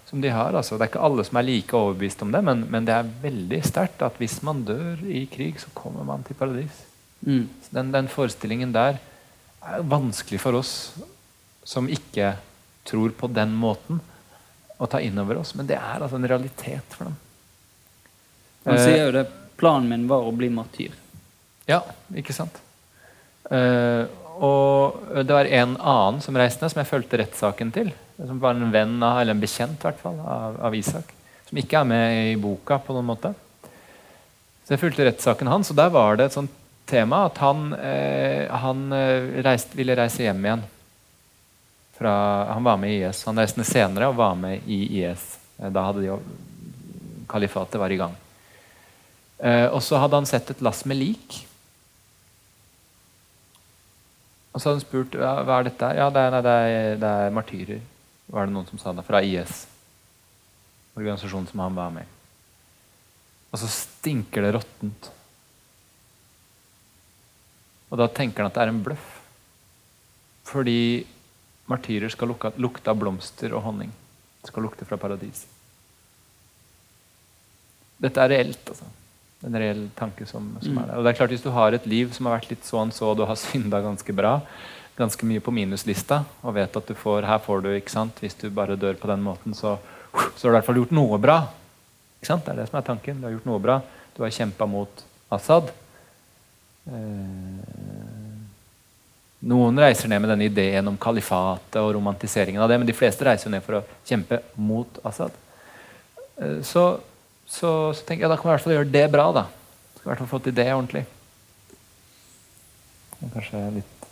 som 0.08 0.20
de 0.24 0.32
har. 0.32 0.56
Altså. 0.56 0.78
Det 0.78 0.86
er 0.86 0.92
ikke 0.94 1.04
alle 1.08 1.24
som 1.28 1.40
er 1.40 1.48
like 1.48 1.76
overbevist 1.76 2.24
om 2.24 2.32
det, 2.32 2.40
men, 2.44 2.64
men 2.72 2.88
det 2.88 2.94
er 2.96 3.10
veldig 3.24 3.60
sterkt 3.68 4.04
at 4.04 4.16
hvis 4.20 4.38
man 4.46 4.62
dør 4.68 5.02
i 5.04 5.26
krig, 5.32 5.60
så 5.60 5.72
kommer 5.76 6.06
man 6.08 6.24
til 6.24 6.38
paradis. 6.40 6.80
Mm. 7.24 7.44
Den, 7.68 7.92
den, 7.92 8.08
forestillingen 8.12 8.72
der 8.72 8.96
er 9.64 9.84
vanskelig 9.88 10.40
for 10.40 10.56
oss 10.56 10.72
som 11.64 11.88
ikke 11.88 12.34
tror 12.84 13.12
på 13.16 13.28
den 13.32 13.52
måten, 13.56 14.00
å 14.80 14.88
ta 14.90 14.98
inn 15.00 15.20
over 15.20 15.38
oss. 15.40 15.54
Men 15.56 15.68
det 15.68 15.76
er 15.78 16.02
altså 16.02 16.18
en 16.18 16.28
realitet 16.28 16.96
for 16.96 17.08
dem. 17.08 17.16
Han 18.64 18.80
sier 18.80 19.06
jo 19.06 19.14
det 19.14 19.28
planen 19.60 19.88
min 19.92 20.08
var 20.08 20.24
å 20.24 20.32
bli 20.34 20.48
martyr. 20.52 20.96
Ja, 21.68 21.82
ikke 22.16 22.36
sant? 22.36 22.63
Uh, 23.50 24.04
og 24.42 25.04
det 25.22 25.34
var 25.34 25.46
en 25.46 25.76
annen 25.78 26.20
som 26.24 26.36
reiste 26.36 26.64
ned, 26.64 26.72
som 26.72 26.80
jeg 26.82 26.90
fulgte 26.90 27.20
rettssaken 27.20 27.70
til. 27.74 27.92
Som 28.18 28.40
var 28.42 28.56
en 28.56 28.72
venn 28.74 28.96
av, 29.02 29.20
eller 29.20 29.34
en 29.34 29.42
bekjent 29.42 29.82
hvert 29.82 30.00
fall, 30.00 30.18
av, 30.20 30.58
av, 30.68 30.74
Isak. 30.74 31.12
Som 31.48 31.60
ikke 31.60 31.80
er 31.80 31.88
med 31.88 32.32
i 32.32 32.36
boka 32.40 32.80
på 32.82 32.96
noen 32.96 33.08
måte. 33.12 33.32
Så 34.64 34.74
jeg 34.74 34.82
fulgte 34.82 35.06
rettssaken 35.06 35.50
hans, 35.50 35.70
og 35.70 35.78
der 35.78 35.92
var 35.94 36.18
det 36.18 36.28
et 36.28 36.36
sånt 36.38 36.52
tema 36.88 37.24
at 37.28 37.38
han, 37.40 37.72
eh, 37.78 38.50
han 38.50 38.86
eh, 38.92 39.40
reiste, 39.44 39.76
ville 39.76 39.96
reise 39.96 40.24
hjem 40.24 40.42
igjen. 40.44 40.64
Fra, 41.94 42.14
han 42.50 42.66
var 42.66 42.80
med 42.80 42.90
i 42.90 43.00
IS. 43.04 43.22
Han 43.28 43.38
reiste 43.38 43.60
ned 43.60 43.68
senere 43.68 44.10
og 44.10 44.18
var 44.18 44.34
med 44.38 44.66
i 44.66 44.80
IS. 45.00 45.26
Eh, 45.60 45.70
da 45.70 45.88
hadde 45.88 46.04
de 46.04 46.18
Kalifatet 47.30 47.80
var 47.80 47.90
i 47.90 47.96
gang. 47.98 48.14
Eh, 49.38 49.66
og 49.72 49.80
så 49.82 49.98
hadde 49.98 50.18
han 50.18 50.28
sett 50.28 50.50
et 50.52 50.62
lass 50.62 50.84
med 50.88 51.00
lik 51.00 51.40
og 54.54 54.62
så 54.62 54.70
hadde 54.70 54.78
hun 54.78 54.84
spurt 54.84 55.16
ja, 55.18 55.32
hva 55.42 55.58
er 55.58 55.66
dette. 55.66 55.90
Ja, 55.98 56.06
det 56.14 56.22
er, 56.22 56.30
nei, 56.30 56.42
det, 56.46 56.52
er, 56.54 56.98
det 57.02 57.10
er, 57.10 57.32
martyrer. 57.34 57.80
Var 58.30 58.46
det 58.46 58.54
noen 58.54 58.68
som 58.70 58.78
sa 58.78 58.92
det? 58.94 59.02
Fra 59.06 59.18
IS. 59.26 59.64
Organisasjonen 60.94 61.48
som 61.50 61.64
han 61.64 61.74
var 61.74 61.90
med 61.94 62.06
i. 62.06 62.12
Og 63.50 63.58
så 63.58 63.70
stinker 63.70 64.46
det 64.46 64.54
råttent. 64.54 65.10
Og 67.90 67.98
da 67.98 68.06
tenker 68.10 68.42
han 68.42 68.50
at 68.50 68.56
det 68.56 68.62
er 68.62 68.72
en 68.72 68.82
bløff. 68.86 69.10
Fordi 70.46 70.78
martyrer 71.70 72.12
skal 72.14 72.30
lukte, 72.30 72.90
av 72.90 72.98
blomster 72.98 73.54
og 73.58 73.66
honning. 73.66 73.90
Det 74.42 74.52
skal 74.52 74.66
lukte 74.68 74.86
fra 74.86 74.98
paradis. 75.02 75.46
Dette 77.98 78.22
er 78.22 78.36
reelt, 78.36 78.70
altså 78.70 78.86
en 79.44 79.58
reell 79.60 79.82
tanke 79.98 80.26
som, 80.26 80.46
som 80.60 80.72
mm. 80.72 80.78
er 80.82 80.86
der. 80.88 80.98
Og 80.98 81.04
det 81.04 81.12
er 81.12 81.18
klart 81.18 81.34
Hvis 81.34 81.44
du 81.44 81.50
har 81.54 81.76
et 81.76 81.88
liv 81.90 82.12
som 82.16 82.28
har 82.28 82.38
vært 82.38 82.52
litt 82.52 82.64
sånn 82.66 82.92
så, 82.94 83.10
og 83.12 83.18
du 83.18 83.26
har 83.28 83.38
synda 83.40 83.82
ganske 83.84 84.16
bra, 84.16 84.38
ganske 84.98 85.26
mye 85.28 85.42
på 85.44 85.54
minuslista, 85.54 86.22
og 86.42 86.56
vet 86.56 86.78
at 86.80 86.88
du 86.88 86.94
får, 86.96 87.26
her 87.28 87.42
får 87.44 87.64
du 87.64 87.70
ikke 87.74 87.92
sant, 87.92 88.22
Hvis 88.22 88.38
du 88.40 88.48
bare 88.54 88.78
dør 88.80 88.96
på 89.00 89.10
den 89.10 89.24
måten, 89.24 89.56
så, 89.56 89.76
så 90.36 90.46
har 90.46 90.48
du 90.48 90.54
i 90.54 90.58
hvert 90.58 90.68
fall 90.70 90.80
gjort 90.82 90.96
noe 90.96 91.20
bra. 91.20 91.38
Ikke 92.18 92.30
sant? 92.32 92.46
Det 92.46 92.54
er 92.54 92.62
det 92.62 92.68
som 92.70 92.80
er 92.80 92.86
tanken. 92.86 93.20
Du 93.20 93.28
har 93.28 93.34
gjort 93.36 93.50
noe 93.50 93.62
bra. 93.62 93.80
Du 94.16 94.22
har 94.24 94.32
kjempa 94.32 94.68
mot 94.70 95.04
Assad. 95.34 95.72
Eh, 96.88 98.34
noen 99.44 99.80
reiser 99.80 100.08
ned 100.08 100.22
med 100.22 100.30
denne 100.32 100.46
ideen 100.48 100.88
om 100.88 100.96
kalifatet 101.00 101.80
og 101.82 101.90
romantiseringen 101.98 102.62
av 102.62 102.70
det, 102.70 102.78
men 102.80 102.88
de 102.88 102.96
fleste 102.96 103.26
reiser 103.26 103.52
ned 103.52 103.64
for 103.64 103.80
å 103.80 103.82
kjempe 104.06 104.40
mot 104.56 105.00
Assad. 105.04 105.34
Eh, 106.40 106.62
så 106.64 106.86
så, 107.46 107.92
så, 107.94 108.04
tenker 108.04 108.24
jeg 108.24 108.32
da 108.32 108.38
kan 108.38 108.48
vi 108.48 108.52
i 108.52 108.54
hvert 108.54 108.64
fall 108.64 108.76
gjøre 108.76 108.92
det 108.94 109.04
bra. 109.12 109.26
da. 109.36 109.44
Skal 109.96 110.06
i 110.06 110.10
hvert 110.10 110.22
fall 110.22 110.30
få 110.30 110.40
til 110.44 110.56
det 110.56 110.68
ordentlig. 110.72 111.04
Det 113.18 113.28
er 113.28 113.34
kanskje 113.34 113.62
litt, 113.78 114.08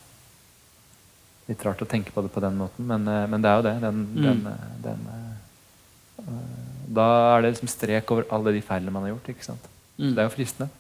litt 1.51 1.65
rart 1.67 1.85
å 1.85 1.89
tenke 1.89 2.15
på 2.15 2.25
det 2.25 2.33
på 2.33 2.43
den 2.45 2.59
måten, 2.61 2.87
men, 2.89 3.09
eh, 3.09 3.25
men 3.29 3.45
det 3.45 3.51
er 3.51 3.61
jo 3.61 3.67
det. 3.69 3.75
Den, 3.83 4.03
mm. 4.13 4.23
den, 4.27 4.45
eh, 4.53 4.69
den, 4.87 5.07
uh, 6.23 6.37
da 7.01 7.09
er 7.35 7.43
det 7.43 7.55
liksom 7.55 7.73
strek 7.73 8.13
over 8.15 8.29
alle 8.33 8.55
de 8.57 8.63
feilene 8.65 8.95
man 8.95 9.07
har 9.07 9.15
gjort. 9.15 9.33
ikke 9.33 9.49
sant? 9.49 9.69
Mm. 9.99 10.15
det 10.15 10.23
er 10.23 10.29
jo 10.29 10.35
fristende. 10.35 10.71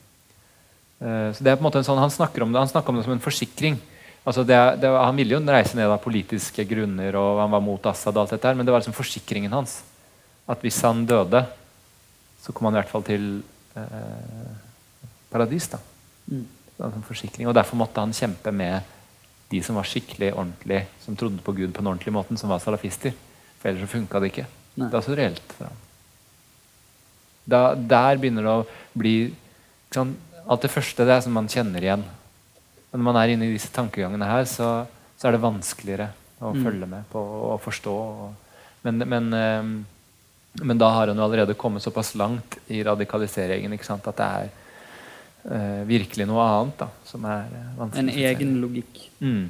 Så 1.03 1.42
det 1.42 1.50
er 1.50 1.57
på 1.59 1.64
en 1.64 1.66
måte 1.66 1.80
en 1.80 1.84
sånn, 1.84 1.98
Han 1.98 2.12
snakker 2.14 2.44
om 2.44 2.53
det, 2.55 2.61
han 2.62 2.70
snakker 2.70 2.92
om 2.92 2.98
det 3.00 3.03
som 3.05 3.12
en 3.12 3.22
forsikring. 3.22 3.74
Altså 4.22 4.44
det, 4.46 4.59
det, 4.78 4.90
han 4.90 5.16
ville 5.18 5.34
jo 5.34 5.40
reise 5.42 5.74
ned 5.74 5.90
av 5.90 5.98
politiske 6.03 6.64
grunner, 6.68 7.16
og 7.18 7.40
han 7.42 7.50
var 7.50 7.62
mot 7.64 7.88
Assad, 7.90 8.14
og 8.14 8.22
alt 8.22 8.34
dette 8.36 8.46
her, 8.46 8.55
men 8.59 8.68
det 8.68 8.74
var 8.74 8.82
liksom 8.82 8.94
forsikringen 8.94 9.55
hans. 9.55 9.80
At 10.46 10.62
hvis 10.62 10.78
han 10.86 11.03
døde, 11.09 11.42
så 12.43 12.53
kom 12.53 12.68
han 12.68 12.76
i 12.76 12.80
hvert 12.80 12.90
fall 12.90 13.05
til 13.07 13.28
eh, 13.78 14.55
paradis. 15.30 15.68
da. 15.70 15.78
Mm. 16.30 16.47
En 16.82 17.07
forsikring. 17.07 17.47
Og 17.47 17.55
Derfor 17.55 17.78
måtte 17.78 18.03
han 18.03 18.14
kjempe 18.16 18.51
med 18.51 18.82
de 19.53 19.61
som 19.62 19.76
var 19.78 19.86
skikkelig 19.86 20.32
ordentlig, 20.32 20.80
som 21.05 21.16
trodde 21.16 21.45
på 21.45 21.55
Gud 21.55 21.70
på 21.70 21.82
den 21.82 21.90
ordentlige 21.90 22.16
måten, 22.16 22.40
som 22.40 22.51
var 22.51 22.62
salafister. 22.64 23.14
For 23.61 23.70
ellers 23.70 23.84
så 23.86 23.93
funka 23.93 24.20
det 24.20 24.32
ikke. 24.32 24.49
Nei. 24.74 24.88
Det 24.88 24.99
er 24.99 25.07
så 25.07 25.16
reelt 25.16 25.55
for 25.55 25.68
ham. 25.68 25.80
Da, 27.45 27.61
der 27.74 28.18
begynner 28.22 28.47
det 28.47 28.53
å 28.55 28.66
bli 28.99 29.16
sånn, 29.95 30.16
Alt 30.43 30.64
det 30.64 30.72
første 30.72 31.05
det 31.07 31.12
er 31.14 31.20
som 31.22 31.36
man 31.36 31.47
kjenner 31.47 31.84
igjen. 31.84 32.03
Men 32.90 32.99
når 32.99 33.07
man 33.07 33.16
er 33.20 33.30
inne 33.30 33.47
i 33.47 33.53
disse 33.55 33.70
tankegangene 33.70 34.26
her, 34.26 34.43
så, 34.51 34.70
så 35.14 35.28
er 35.28 35.36
det 35.36 35.45
vanskeligere 35.45 36.09
å 36.43 36.51
mm. 36.51 36.64
følge 36.66 36.88
med 36.90 37.05
på 37.12 37.22
og 37.22 37.61
forstå. 37.62 37.95
men, 38.82 39.05
men 39.07 39.28
eh, 39.38 39.70
men 40.61 40.78
da 40.78 40.90
har 40.92 41.09
han 41.09 41.16
jo 41.16 41.24
allerede 41.24 41.55
kommet 41.55 41.82
såpass 41.82 42.14
langt 42.14 42.59
i 42.68 42.82
radikaliseringen 42.84 43.72
at 43.72 44.11
det 44.16 44.26
er 44.26 44.50
uh, 45.48 45.82
virkelig 45.88 46.26
noe 46.28 46.44
annet 46.44 46.82
da, 46.84 46.88
som 47.09 47.24
er 47.24 47.46
uh, 47.48 47.78
vanskelig. 47.78 48.03
En 48.03 48.26
egen 48.28 48.59
logikk. 48.61 49.00
Mm. 49.24 49.46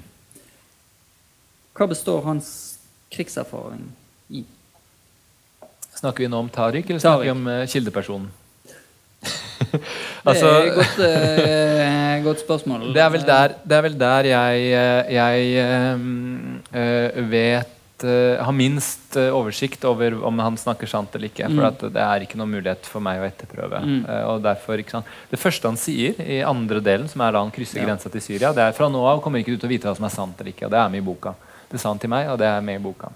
Hva 1.75 1.89
består 1.91 2.23
hans 2.29 2.53
krigserfaring 3.13 3.89
i? 4.31 4.45
Snakker 5.99 6.25
vi 6.25 6.31
nå 6.31 6.39
om 6.45 6.53
Tariq, 6.53 6.87
eller 6.87 7.03
snakker 7.03 7.27
vi 7.27 7.35
om 7.35 7.45
uh, 7.51 7.67
kildepersonen? 7.67 8.31
altså, 10.23 10.49
det 10.53 10.55
er 10.55 10.71
et 10.71 10.79
godt, 10.79 10.97
uh, 11.03 12.25
godt, 12.29 12.47
spørsmål. 12.47 12.89
Det 12.95 13.03
er 13.03 13.13
vel 13.17 13.27
der, 13.27 13.59
er 13.75 13.87
vel 13.89 13.99
der 13.99 14.31
jeg, 14.31 14.73
jeg 15.19 15.95
um, 15.97 16.63
uh, 16.71 17.31
vet 17.31 17.72
uh, 18.05 18.41
har 18.43 18.55
minst 18.57 19.17
uh, 19.17 19.31
oversikt 19.35 19.85
over 19.89 20.15
om 20.25 20.41
han 20.43 20.57
snakker 20.59 20.91
sant 20.91 21.15
eller 21.17 21.31
ikke. 21.31 21.49
For 21.51 21.65
mm. 21.65 21.93
det 21.95 22.03
er 22.05 22.25
ikke 22.25 22.41
noen 22.41 22.53
mulighet 22.57 22.89
for 22.89 23.05
meg 23.05 23.23
å 23.23 23.27
etterprøve. 23.27 23.81
Mm. 23.85 24.01
Uh, 24.07 24.25
og 24.33 24.43
derfor, 24.45 24.83
Det 25.31 25.41
første 25.41 25.69
han 25.71 25.81
sier 25.81 26.19
i 26.21 26.43
andre 26.47 26.83
delen, 26.85 27.09
som 27.09 27.25
er 27.25 27.33
da 27.33 27.43
han 27.45 27.55
krysser 27.55 27.83
ja. 27.83 27.87
grensa 27.89 28.13
til 28.13 28.25
Syria, 28.25 28.53
det 28.57 28.67
er 28.67 28.77
fra 28.77 28.91
nå 28.93 29.03
av 29.09 29.23
kommer 29.25 29.43
ikke 29.43 29.57
du 29.57 29.63
til 29.63 29.71
å 29.71 29.75
vite 29.75 29.89
hva 29.89 29.97
som 29.99 30.09
er 30.09 30.15
sant 30.15 30.41
eller 30.41 30.55
ikke. 30.55 30.67
og 30.67 30.75
Det 30.75 30.83
er 30.83 30.93
med 30.93 31.03
i 31.03 31.09
boka. 31.09 31.35
Det 31.73 31.81
sa 31.81 31.93
han 31.93 32.03
til 32.03 32.13
meg, 32.13 32.29
og 32.33 32.39
det 32.43 32.51
er 32.51 32.65
med 32.65 32.81
i 32.81 32.85
boka. 32.85 33.13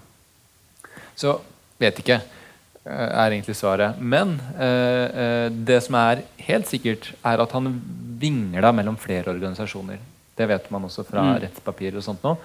Så 1.17 1.37
vet 1.77 2.01
ikke, 2.01 2.21
er 2.87 3.33
egentlig 3.33 3.57
svaret. 3.57 3.97
Men 3.99 4.37
det 5.67 5.77
som 5.85 5.97
er 5.99 6.23
helt 6.47 6.69
sikkert, 6.69 7.11
er 7.21 7.41
at 7.43 7.53
han 7.53 7.67
vingla 8.17 8.71
mellom 8.73 8.97
flere 8.97 9.33
organisasjoner. 9.33 9.99
Det 10.37 10.47
vet 10.49 10.71
man 10.73 10.87
også 10.87 11.05
fra 11.05 11.25
mm. 11.25 11.33
rettspapirer 11.43 11.99
og 11.99 12.05
sånt 12.05 12.25
nå 12.25 12.37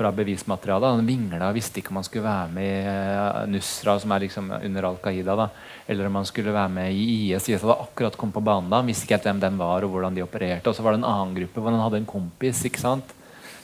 fra 0.00 0.12
bevismaterialet. 0.16 0.96
Han 0.96 1.08
vingla, 1.08 1.50
visste 1.52 1.82
ikke 1.82 1.92
om 1.92 2.00
han 2.00 2.06
skulle 2.06 2.24
være 2.24 2.52
med 2.56 2.68
i 2.70 2.88
uh, 2.88 3.42
Nusra, 3.52 3.98
som 4.00 4.14
er 4.16 4.24
liksom 4.24 4.48
under 4.56 4.88
Al 4.88 5.00
Qaida, 5.04 5.36
da, 5.36 5.50
eller 5.92 6.08
om 6.08 6.20
han 6.22 6.28
skulle 6.28 6.54
være 6.56 6.72
med 6.72 6.94
i 6.96 7.02
IS. 7.28 7.50
IS 7.50 7.60
hadde 7.60 7.76
akkurat 7.84 8.16
kommet 8.16 8.38
på 8.38 8.44
banen 8.48 8.72
da, 8.72 8.80
han 8.80 8.88
visste 8.88 9.04
ikke 9.04 9.18
helt 9.18 9.28
hvem 9.28 9.42
den 9.44 9.60
var, 9.60 9.84
og 9.84 9.92
hvordan 9.92 10.16
de 10.16 10.24
opererte. 10.24 10.72
Og 10.72 10.78
så 10.78 10.86
var 10.86 10.96
det 10.96 11.02
en 11.02 11.10
annen 11.10 11.36
gruppe 11.36 11.60
hvor 11.60 11.74
han 11.74 11.84
hadde 11.84 12.00
en 12.00 12.08
kompis 12.08 12.64
ikke 12.70 12.80
sant? 12.80 13.16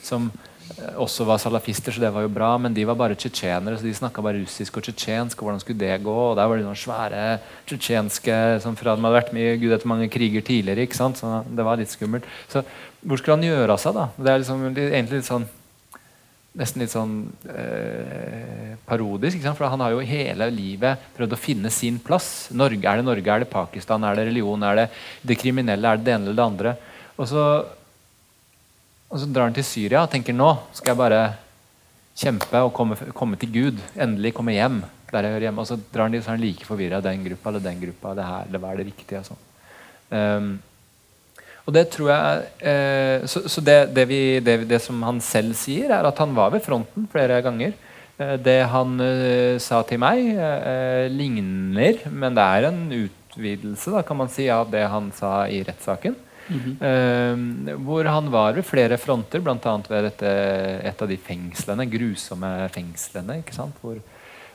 som 0.07 0.29
eh, 0.29 0.93
også 1.03 1.25
var 1.27 1.41
salafister, 1.43 1.91
så 1.91 2.05
det 2.05 2.13
var 2.15 2.23
jo 2.23 2.31
bra, 2.31 2.53
men 2.63 2.75
de 2.77 2.85
var 2.87 2.99
bare 3.01 3.17
tsjetsjenere, 3.19 3.81
så 3.81 3.89
de 3.89 3.95
snakka 3.97 4.23
bare 4.23 4.39
russisk 4.43 4.77
og 4.79 4.87
tsjetsjensk. 4.87 5.41
og 5.41 5.49
Hvordan 5.49 5.65
skulle 5.65 5.81
det 5.81 6.05
gå? 6.05 6.15
Og 6.29 6.37
der 6.39 6.47
var 6.47 6.61
det 6.61 6.67
noen 6.69 6.79
svære 6.79 7.25
tsjetsjenske 7.67 8.37
som 8.63 8.79
fra 8.79 8.95
de 8.95 9.03
hadde 9.03 9.19
vært 9.19 9.35
med 9.35 9.57
i 9.57 9.61
gud 9.65 9.75
etter 9.75 9.91
mange 9.91 10.13
kriger 10.13 10.45
tidligere. 10.47 10.87
ikke 10.87 11.01
sant? 11.01 11.19
Så 11.19 11.41
det 11.49 11.67
var 11.67 11.81
litt 11.81 11.91
skummelt. 11.91 12.29
Så 12.53 12.63
hvor 13.03 13.19
skulle 13.19 13.41
han 13.41 13.49
gjøre 13.49 13.73
av 13.73 13.83
seg, 13.83 13.97
da? 13.97 14.09
Det 14.19 14.33
er 14.33 14.45
liksom, 14.45 14.67
egentlig 14.77 15.25
litt 15.25 15.33
sånn 15.33 15.49
nesten 16.57 16.83
litt 16.83 16.93
sånn 16.93 17.17
eh, 17.53 18.75
parodisk. 18.89 19.43
For 19.47 19.69
han 19.69 19.83
har 19.85 19.95
jo 19.95 20.05
hele 20.07 20.49
livet 20.53 21.09
prøvd 21.17 21.37
å 21.37 21.41
finne 21.41 21.73
sin 21.75 22.01
plass. 22.03 22.49
Norge, 22.57 22.83
Er 22.83 23.01
det 23.01 23.09
Norge, 23.09 23.33
er 23.33 23.45
det 23.45 23.53
Pakistan, 23.53 24.05
er 24.05 24.17
det 24.17 24.29
religion, 24.31 24.63
er 24.63 24.83
det 24.83 24.87
det 25.23 25.39
kriminelle, 25.41 25.89
er 25.89 26.01
det 26.01 26.09
det 26.09 26.15
ene 26.17 26.31
eller 26.31 26.41
det 26.41 26.51
andre? 26.51 26.77
Og 27.17 27.29
så 27.31 27.43
og 29.07 29.21
så 29.23 29.27
drar 29.31 29.47
han 29.47 29.55
til 29.55 29.67
Syria 29.67 30.03
og 30.03 30.11
tenker 30.11 30.35
nå 30.35 30.49
skal 30.75 30.93
jeg 30.93 30.99
bare 30.99 31.21
kjempe 32.17 32.63
og 32.65 32.73
komme, 32.75 32.97
komme 33.15 33.39
til 33.39 33.53
Gud. 33.55 33.83
Endelig 33.95 34.35
komme 34.35 34.57
hjem 34.57 34.81
der 35.13 35.27
jeg 35.27 35.37
hører 35.37 35.47
hjemme. 35.47 35.63
Og 35.63 35.69
så 35.69 35.77
drar 35.79 36.09
han 36.09 36.17
dit, 36.17 36.25
så 36.25 36.33
er 36.33 36.39
han 36.39 36.43
like 36.43 36.67
forvirra. 36.67 37.03
Den 37.05 37.23
gruppa 37.25 37.53
eller 37.53 37.63
den 37.63 37.83
gruppa. 37.85 38.15
Det 38.19 38.27
her, 38.27 38.49
eller 38.49 38.63
hva 38.63 38.73
er 38.73 38.81
det 38.81 38.89
riktige? 38.89 39.23
Sånn. 39.27 39.45
Um, 40.11 40.49
og 41.67 41.75
det 41.75 41.89
tror 41.91 42.11
jeg 42.13 42.45
eh, 42.71 43.25
Så, 43.27 43.43
så 43.51 43.63
det, 43.65 43.79
det, 43.97 44.07
vi, 44.07 44.21
det, 44.45 44.61
det, 44.71 44.79
som 44.85 45.03
han 45.03 45.19
selv 45.25 45.57
sier, 45.59 45.91
er 45.91 46.07
at 46.07 46.23
han 46.23 46.35
var 46.37 46.55
ved 46.55 46.63
fronten 46.65 47.09
flere 47.11 47.41
ganger. 47.45 47.75
Eh, 48.19 48.37
det 48.41 48.61
han 48.73 49.01
eh, 49.03 49.57
sa 49.63 49.83
til 49.87 50.01
meg, 50.01 50.31
eh, 50.33 51.07
ligner, 51.13 52.07
men 52.09 52.37
det 52.37 52.45
er 52.45 52.69
en 52.71 52.85
utvidelse 52.95 53.93
da, 53.93 54.05
kan 54.07 54.21
man 54.23 54.31
si, 54.33 54.49
av 54.53 54.71
det 54.73 54.87
han 54.93 55.11
sa 55.17 55.43
i 55.49 55.63
rettssaken. 55.67 56.23
Mm 56.47 56.61
-hmm. 56.63 57.75
hvor 57.83 58.05
han 58.05 58.31
var 58.31 58.53
ved 58.53 58.65
flere 58.65 58.97
fronter, 58.99 59.41
bl.a. 59.41 59.81
ved 59.89 60.05
dette, 60.05 60.27
et 60.85 61.03
av 61.03 61.09
de 61.09 61.17
fengslene, 61.17 61.91
grusomme 61.91 62.69
fengslene. 62.71 63.39
ikke 63.39 63.55
sant? 63.55 63.75
Hvor, 63.81 63.97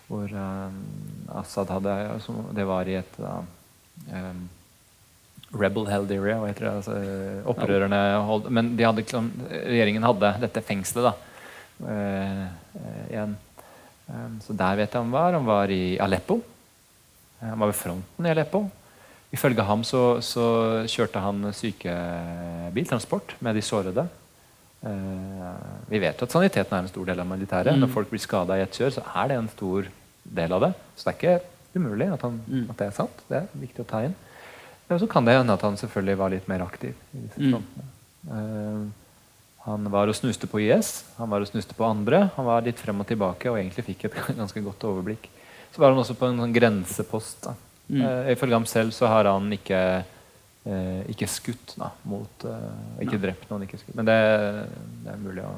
hvor 0.08 0.24
uh, 0.24 0.72
Assad 1.40 1.68
hadde 1.68 2.14
altså, 2.14 2.32
Det 2.56 2.68
var 2.68 2.88
i 2.88 2.96
et 2.96 3.20
um, 3.20 4.50
Rebel 5.52 5.88
held 5.92 6.12
area, 6.16 6.38
hva 6.40 6.48
heter 6.48 6.68
det? 6.68 6.74
Altså, 6.80 6.98
opprørerne 7.52 8.02
hold, 8.28 8.50
Men 8.54 8.72
hadde, 8.80 9.04
liksom, 9.04 9.32
regjeringen 9.52 10.06
hadde 10.08 10.30
dette 10.46 10.64
fengselet 10.64 11.12
da, 11.12 11.16
igjen. 13.10 13.36
Um, 14.12 14.40
så 14.44 14.56
der 14.58 14.80
vet 14.80 14.92
jeg 14.92 15.00
han 15.00 15.14
var. 15.14 15.36
Han 15.38 15.48
var 15.48 15.72
i 15.72 15.98
Aleppo. 16.02 16.42
Han 17.42 17.60
var 17.60 17.72
ved 17.72 17.80
fronten 17.80 18.28
i 18.28 18.32
Aleppo. 18.32 18.66
Ifølge 19.32 19.64
ham 19.64 19.86
så, 19.88 20.20
så 20.26 20.46
kjørte 20.92 21.22
han 21.24 21.54
sykebiltransport 21.56 23.38
med 23.40 23.56
de 23.56 23.64
sårede. 23.64 24.08
Uh, 24.82 25.88
vi 25.88 26.02
vet 26.02 26.20
jo 26.20 26.28
at 26.28 26.36
saniteten 26.36 26.76
er 26.76 26.84
en 26.84 26.92
stor 26.92 27.08
del 27.08 27.24
av 27.24 27.30
militæret. 27.30 27.76
Mm. 27.76 27.86
Når 27.86 27.94
folk 27.94 28.12
blir 28.12 28.24
skada 28.24 28.58
i 28.60 28.66
et 28.66 28.76
kjør, 28.76 28.98
så 28.98 29.06
er 29.24 29.32
det 29.32 29.40
en 29.40 29.52
stor 29.54 29.88
del 30.42 30.58
av 30.58 30.68
det. 30.68 30.74
Så 30.96 31.08
det 31.08 31.14
er 31.14 31.20
ikke 31.22 31.80
umulig 31.80 32.10
at, 32.12 32.28
han, 32.28 32.42
mm. 32.44 32.68
at 32.74 32.82
det 32.82 32.90
er 32.90 32.98
sant. 32.98 33.24
Det 33.30 33.40
er 33.40 33.48
viktig 33.62 33.86
å 33.86 33.90
ta 33.94 34.04
inn. 34.10 34.18
Og 34.92 35.04
så 35.04 35.08
kan 35.10 35.28
det 35.28 35.38
hende 35.38 35.56
at 35.56 35.64
han 35.66 35.78
selvfølgelig 35.80 36.18
var 36.20 36.34
litt 36.34 36.50
mer 36.52 36.66
aktiv. 36.66 36.96
i 37.16 37.26
disse 37.28 37.52
mm. 37.52 37.90
Uh, 38.22 38.86
han 39.66 39.86
var 39.94 40.10
og 40.10 40.18
snuste 40.18 40.46
på 40.50 40.60
IS, 40.62 41.04
han 41.18 41.30
var 41.30 41.42
og 41.42 41.50
snuste 41.50 41.74
på 41.78 41.86
andre. 41.86 42.28
Han 42.36 42.46
var 42.46 42.66
litt 42.66 42.80
frem 42.82 43.02
og 43.02 43.08
tilbake 43.10 43.50
og 43.50 43.58
egentlig 43.58 43.86
fikk 43.92 44.08
et 44.10 44.18
ganske 44.42 44.62
godt 44.66 44.86
overblikk. 44.90 45.28
Så 45.74 45.82
var 45.82 45.94
han 45.94 46.02
også 46.02 46.18
på 46.20 46.30
en 46.30 46.42
sånn 46.42 46.56
grensepost. 46.56 47.46
da 47.46 47.56
Mm. 47.92 48.02
Uh, 48.02 48.32
ifølge 48.32 48.56
ham 48.56 48.66
selv 48.66 48.94
så 48.96 49.08
har 49.12 49.28
han 49.28 49.52
ikke, 49.52 49.80
uh, 50.64 51.02
ikke 51.12 51.28
skutt 51.28 51.74
da, 51.76 51.90
mot 52.08 52.46
uh, 52.48 53.02
Ikke 53.04 53.18
Nei. 53.18 53.24
drept 53.26 53.50
noen, 53.50 53.66
ikke 53.66 53.82
skutt. 53.82 53.98
Men 54.00 54.08
det, 54.08 54.20
det 55.04 55.12
er 55.12 55.20
mulig 55.20 55.44
å 55.44 55.52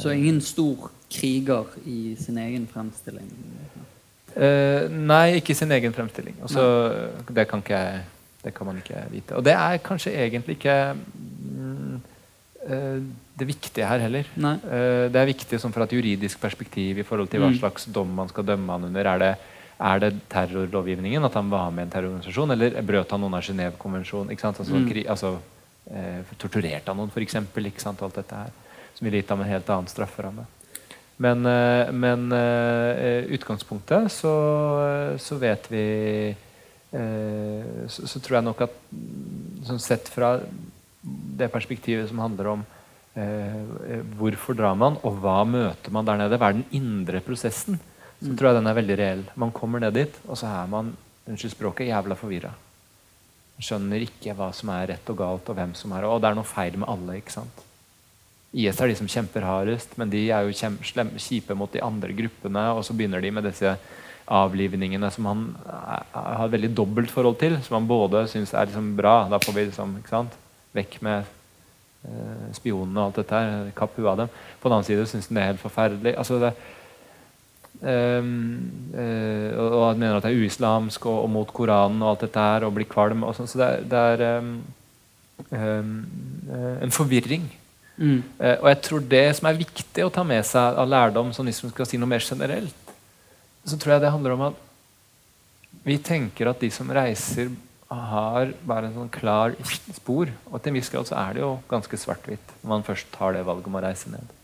Så 0.00 0.14
ingen 0.16 0.40
stor 0.42 0.88
kriger 1.10 1.70
i 1.86 2.16
sin 2.18 2.38
egen 2.38 2.66
fremstilling? 2.70 3.30
nei, 4.30 5.40
ikke 5.40 5.50
i 5.50 5.58
sin 5.58 5.72
egen 5.74 5.90
fremstilling. 5.90 6.36
Også, 6.46 6.62
det, 7.34 7.48
kan 7.50 7.64
ikke, 7.64 7.80
det 8.40 8.54
kan 8.56 8.68
man 8.68 8.80
ikke 8.80 9.04
vite. 9.12 9.36
Og 9.36 9.44
det 9.44 9.54
er 9.56 9.82
kanskje 9.84 10.14
egentlig 10.16 10.58
ikke 10.58 10.76
mm, 10.96 12.00
det 13.40 13.46
viktige 13.48 13.88
her 13.88 14.02
heller. 14.02 14.28
Nei. 14.36 14.56
det 15.08 15.16
er 15.16 15.28
viktig 15.30 15.58
sånn 15.60 15.72
fra 15.72 15.86
et 15.86 15.94
juridisk 15.96 16.42
perspektiv 16.42 16.98
i 17.00 17.06
forhold 17.08 17.30
til 17.32 17.40
hva 17.40 17.48
mm. 17.52 17.56
slags 17.56 17.86
dom 17.88 18.12
man 18.18 18.28
skal 18.28 18.44
dømme 18.48 18.76
han 18.76 18.84
under. 18.90 19.08
Er 19.14 19.22
det 19.22 19.30
er 19.80 20.00
det 20.02 20.10
terrorlovgivningen 20.28 21.24
at 21.24 21.36
han 21.38 21.48
var 21.48 21.70
med 21.72 21.86
i 21.86 21.88
en 21.88 21.92
terrororganisasjon, 21.94 22.52
eller 22.52 22.82
brøt 22.84 23.12
han 23.14 23.22
noen 23.24 23.38
av 23.38 23.44
Genévekonvensjonen? 23.46 24.34
Altså, 24.36 24.66
mm. 24.68 24.90
altså, 25.08 25.30
eh, 25.88 26.32
torturerte 26.36 26.92
han 26.92 27.00
noen, 27.00 27.12
f.eks.? 27.14 27.38
Alt 27.88 28.18
dette 28.18 28.42
her. 28.42 28.52
Som 28.96 29.08
ville 29.08 29.22
gitt 29.22 29.32
ham 29.32 29.40
en 29.40 29.48
helt 29.48 29.72
annen 29.72 29.88
strafferamme. 29.88 30.44
Men, 31.20 31.46
eh, 31.48 31.92
men 31.92 32.28
eh, 32.32 33.24
utgangspunktet 33.36 34.12
så, 34.12 34.34
så, 35.20 35.40
vet 35.40 35.68
vi 35.72 35.84
eh, 36.28 36.46
så, 36.90 38.02
så, 38.10 38.18
tror 38.18 38.40
jeg 38.40 38.46
nok 38.48 38.64
at 38.66 38.72
sånn 39.68 39.78
sett 39.78 40.08
fra 40.10 40.32
det 41.00 41.46
perspektivet 41.52 42.08
som 42.10 42.18
handler 42.18 42.48
om 42.50 42.64
eh, 43.14 44.00
hvorfor 44.18 44.58
drar 44.58 44.74
man, 44.74 44.98
og 45.06 45.20
hva 45.22 45.44
møter 45.46 45.94
man 45.94 46.08
der 46.08 46.18
nede? 46.18 46.40
Hva 46.40 46.50
er 46.50 46.58
den 46.58 46.66
indre 46.74 47.22
prosessen? 47.22 47.78
så 48.20 48.34
tror 48.36 48.50
jeg 48.50 48.58
den 48.58 48.68
er 48.68 48.76
veldig 48.76 48.96
reell. 49.00 49.22
Man 49.40 49.52
kommer 49.56 49.80
ned 49.80 49.96
dit, 49.96 50.18
og 50.28 50.36
så 50.36 50.50
er 50.50 50.68
man 50.68 50.92
unnskyld 51.24 51.54
språket, 51.54 51.88
jævla 51.88 52.16
forvirra. 52.18 52.52
Skjønner 53.60 54.04
ikke 54.04 54.34
hva 54.36 54.50
som 54.56 54.72
er 54.74 54.90
rett 54.92 55.12
og 55.12 55.18
galt, 55.20 55.48
og 55.48 55.56
hvem 55.56 55.72
som 55.76 55.92
er 55.96 56.06
Og 56.08 56.20
det 56.20 56.28
er 56.28 56.36
noe 56.36 56.48
feil 56.48 56.76
med 56.80 56.88
alle. 56.88 57.16
ikke 57.20 57.36
sant? 57.38 57.64
IS 58.52 58.80
er 58.80 58.90
de 58.90 58.96
som 58.98 59.08
kjemper 59.08 59.46
hardest, 59.46 59.96
men 59.96 60.10
de 60.10 60.24
er 60.30 60.44
jo 60.44 60.70
kjipe 61.16 61.54
mot 61.54 61.72
de 61.72 61.82
andre 61.84 62.12
gruppene. 62.12 62.64
Og 62.76 62.84
så 62.84 62.96
begynner 62.96 63.20
de 63.20 63.30
med 63.30 63.44
disse 63.48 63.76
avlivningene 64.30 65.10
som 65.10 65.26
han 65.26 65.44
har 65.66 66.44
et 66.44 66.54
veldig 66.54 66.72
dobbelt 66.78 67.12
forhold 67.12 67.38
til. 67.40 67.58
Som 67.66 67.80
han 67.80 67.90
både 67.90 68.24
syns 68.30 68.54
er 68.54 68.70
liksom 68.70 68.94
bra. 68.98 69.24
Da 69.30 69.40
får 69.42 69.56
vi 69.56 69.66
liksom, 69.68 69.96
ikke 70.00 70.14
sant? 70.14 70.36
Vekk 70.76 70.98
med 71.06 71.30
eh, 72.06 72.50
spionene 72.56 73.00
og 73.00 73.08
alt 73.08 73.22
dette 73.22 73.40
her. 73.40 73.72
Kapp 73.76 73.96
huet 73.98 74.12
av 74.12 74.20
dem. 74.22 74.36
På 74.60 74.70
den 74.70 74.78
annen 74.78 74.88
side 74.88 75.08
syns 75.10 75.30
han 75.30 75.40
det 75.40 75.44
er 75.44 75.52
helt 75.54 75.64
forferdelig. 75.64 76.14
altså 76.18 76.42
det 76.42 76.54
Um, 77.80 78.90
uh, 78.92 79.56
og 79.56 79.84
han 79.86 80.00
mener 80.02 80.18
at 80.18 80.26
det 80.26 80.34
er 80.34 80.42
uislamsk 80.44 81.06
og, 81.08 81.22
og, 81.22 81.30
mot 81.32 81.52
Koranen 81.54 82.02
og 82.02 82.10
alt 82.10 82.26
dette 82.26 82.42
her, 82.44 82.66
og 82.66 82.74
blir 82.76 82.88
kvalm. 82.88 83.24
Og 83.24 83.32
sånt, 83.36 83.48
så 83.48 83.60
det 83.60 83.70
det 83.88 84.02
er 84.12 84.40
um, 84.42 84.50
um, 85.48 85.94
en 86.84 86.92
forvirring. 86.92 87.46
Mm. 87.96 88.20
Uh, 88.36 88.56
og 88.58 88.68
jeg 88.68 88.80
tror 88.84 89.06
det 89.14 89.24
som 89.38 89.48
er 89.48 89.62
viktig 89.62 90.04
å 90.04 90.12
ta 90.12 90.24
med 90.26 90.44
seg 90.48 90.76
av 90.82 90.88
lærdom, 90.92 91.32
sånn 91.36 91.48
hvis 91.48 91.62
man 91.64 91.72
skal 91.72 91.88
si 91.88 92.00
noe 92.00 92.10
mer 92.10 92.24
generelt, 92.24 92.79
så 93.70 93.78
tror 93.80 93.96
jeg 93.96 94.04
det 94.04 94.12
handler 94.12 94.36
om 94.36 94.46
at 94.50 94.66
vi 95.86 95.96
tenker 96.02 96.50
at 96.50 96.60
de 96.60 96.70
som 96.74 96.90
reiser, 96.92 97.52
har 97.90 98.52
bare 98.62 98.86
en 98.86 98.94
sånn 98.94 99.10
klar 99.10 99.56
spor. 99.96 100.30
Og 100.50 100.60
til 100.60 100.70
en 100.70 100.76
viss 100.78 100.90
grad 100.92 101.08
så 101.08 101.16
er 101.18 101.34
det 101.34 101.42
jo 101.42 101.54
ganske 101.70 101.98
svart-hvitt 101.98 102.52
når 102.60 102.70
man 102.70 102.84
først 102.86 103.08
tar 103.14 103.34
det 103.34 103.46
valget 103.46 103.66
om 103.66 103.78
å 103.80 103.82
reise 103.82 104.12
ned. 104.12 104.36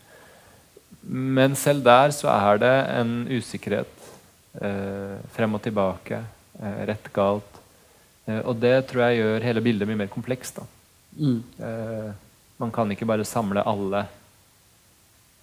Men 1.07 1.55
selv 1.55 1.85
der 1.85 2.11
så 2.15 2.27
er 2.33 2.59
det 2.59 2.73
en 2.97 3.13
usikkerhet. 3.31 3.93
Eh, 4.57 5.15
frem 5.35 5.55
og 5.55 5.63
tilbake. 5.63 6.19
Eh, 6.59 6.79
rett, 6.89 7.07
galt. 7.15 7.61
Eh, 8.25 8.41
og 8.41 8.57
det 8.59 8.75
tror 8.89 9.05
jeg 9.05 9.21
gjør 9.21 9.45
hele 9.47 9.63
bildet 9.63 9.89
mye 9.89 10.01
mer 10.01 10.11
komplekst. 10.11 10.59
Mm. 11.15 11.39
Eh, 11.63 12.09
man 12.59 12.73
kan 12.73 12.91
ikke 12.91 13.07
bare 13.07 13.27
samle 13.27 13.63
alle 13.63 14.03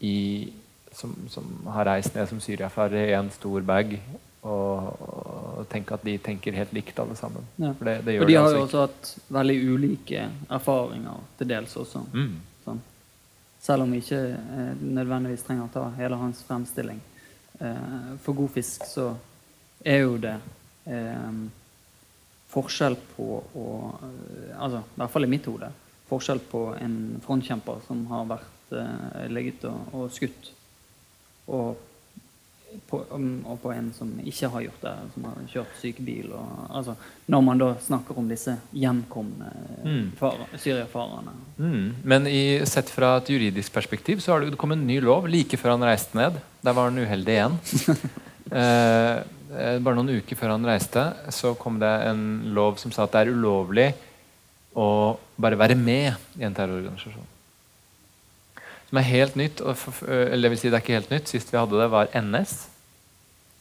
i, 0.03 0.51
som, 0.95 1.14
som, 1.28 1.49
har 1.74 1.88
reist 1.90 2.14
ned 2.14 2.28
som 2.30 2.40
syriafarere 2.42 3.11
i 3.11 3.16
en 3.18 3.30
stor 3.34 3.64
bag 3.66 3.97
og, 4.45 5.01
og, 5.01 5.61
tenke 5.70 5.97
at 5.97 6.05
de 6.05 6.16
tenker 6.20 6.57
helt 6.57 6.72
likt, 6.76 6.99
alle 7.01 7.16
sammen. 7.16 7.47
Ja. 7.57 7.72
For 7.78 7.88
det, 7.88 7.95
det 8.07 8.18
og 8.20 8.28
de 8.28 8.36
har 8.36 8.49
altså 8.49 8.59
jo 8.59 8.64
også 8.66 8.82
hatt 8.84 9.12
veldig 9.38 9.57
ulike 9.72 10.26
erfaringer 10.53 11.22
til 11.38 11.51
dels 11.55 11.76
også. 11.80 12.05
Mm. 12.12 12.34
Selv 13.64 13.86
om 13.86 13.92
vi 13.95 14.03
ikke 14.03 14.20
eh, 14.36 14.72
nødvendigvis 14.76 15.47
trenger 15.47 15.64
å 15.64 15.72
ta 15.72 15.84
hele 15.97 16.18
hans 16.20 16.42
fremstilling. 16.45 16.99
Eh, 17.64 18.11
for 18.20 18.36
god 18.36 18.51
fisk 18.53 18.84
så 18.84 19.07
er 19.80 20.03
jo 20.03 20.18
det 20.20 20.34
eh, 20.84 21.38
forskjell 22.53 22.99
på 23.14 23.28
å 23.40 23.68
eh, 24.03 24.51
Altså, 24.59 24.82
i 24.84 25.01
hvert 25.01 25.14
fall 25.14 25.26
i 25.26 25.30
mitt 25.32 25.49
hode. 25.49 25.70
Forskjell 26.11 26.42
på 26.51 26.61
en 26.76 26.99
frontkjemper 27.24 27.80
som 27.86 28.05
har 28.12 28.28
vært 28.34 28.76
eh, 28.76 29.24
ligget 29.32 29.64
og, 29.70 29.97
og 29.97 30.12
skutt, 30.12 30.53
og 31.47 31.74
på, 32.88 33.01
um, 33.11 33.45
og 33.47 33.61
på 33.62 33.72
en 33.74 33.90
som 33.95 34.11
ikke 34.24 34.49
har 34.51 34.64
gjort 34.66 34.84
det, 34.84 34.95
som 35.14 35.26
har 35.28 35.42
kjørt 35.51 35.76
sykebil. 35.80 36.32
Og, 36.34 36.49
altså, 36.78 36.95
når 37.30 37.45
man 37.47 37.61
da 37.62 37.68
snakker 37.82 38.18
om 38.18 38.28
disse 38.30 38.57
hjemkomne 38.74 39.51
mm. 39.84 40.09
syriafarerne. 40.59 41.34
Mm. 41.59 41.84
Men 42.03 42.28
i, 42.30 42.42
sett 42.68 42.90
fra 42.92 43.16
et 43.20 43.30
juridisk 43.34 43.74
perspektiv 43.74 44.22
så 44.24 44.34
har 44.34 44.45
det 44.45 44.59
kommet 44.61 44.80
en 44.80 44.88
ny 44.88 45.01
lov 45.05 45.28
like 45.30 45.59
før 45.61 45.76
han 45.76 45.86
reiste 45.86 46.18
ned. 46.18 46.40
Der 46.64 46.76
var 46.76 46.90
han 46.90 46.99
uheldig 46.99 47.36
igjen. 47.36 47.61
eh, 48.62 49.20
eh, 49.20 49.76
bare 49.78 50.01
noen 50.01 50.16
uker 50.18 50.40
før 50.40 50.57
han 50.57 50.66
reiste, 50.68 51.07
så 51.34 51.55
kom 51.59 51.78
det 51.82 51.92
en 52.09 52.24
lov 52.57 52.80
som 52.82 52.95
sa 52.95 53.07
at 53.07 53.14
det 53.14 53.24
er 53.24 53.36
ulovlig 53.36 53.92
å 54.74 54.88
bare 55.38 55.59
være 55.59 55.78
med 55.78 56.40
i 56.40 56.47
en 56.47 56.57
terrororganisasjon. 56.57 57.34
Som 58.95 59.01
er 59.03 59.11
helt 59.11 59.34
nytt. 59.34 59.61
eller 60.07 60.47
det 60.47 60.51
vil 60.53 60.59
si 60.61 60.70
det 60.70 60.78
er 60.78 60.84
ikke 60.84 61.01
helt 61.01 61.11
nytt. 61.11 61.28
Sist 61.28 61.51
vi 61.51 61.59
hadde 61.59 61.80
det, 61.80 61.90
var 61.90 62.12
NS. 62.14 62.68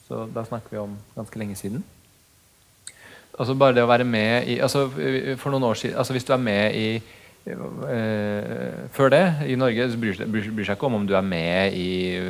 Så 0.06 0.28
da 0.30 0.44
snakker 0.46 0.70
vi 0.70 0.78
om 0.78 0.94
ganske 1.16 1.40
lenge 1.40 1.56
siden. 1.58 1.84
Altså 3.34 3.56
bare 3.58 3.74
det 3.74 3.82
å 3.82 3.90
være 3.90 4.06
med 4.06 4.46
i 4.46 4.60
altså 4.62 4.86
for 5.42 5.50
noen 5.50 5.64
år 5.66 5.80
siden, 5.80 5.98
altså 5.98 6.14
Hvis 6.14 6.28
du 6.28 6.34
er 6.36 6.38
med 6.38 6.76
i 6.78 7.02
uh, 7.50 8.84
Før 8.94 9.10
det, 9.10 9.24
i 9.50 9.56
Norge, 9.58 9.88
så 9.90 9.98
bryr, 9.98 10.20
bryr, 10.30 10.52
bryr 10.54 10.68
seg 10.68 10.78
ikke 10.78 10.86
om 10.86 11.00
om 11.00 11.08
du 11.10 11.16
er 11.18 11.26
med 11.26 11.74
i 11.74 11.88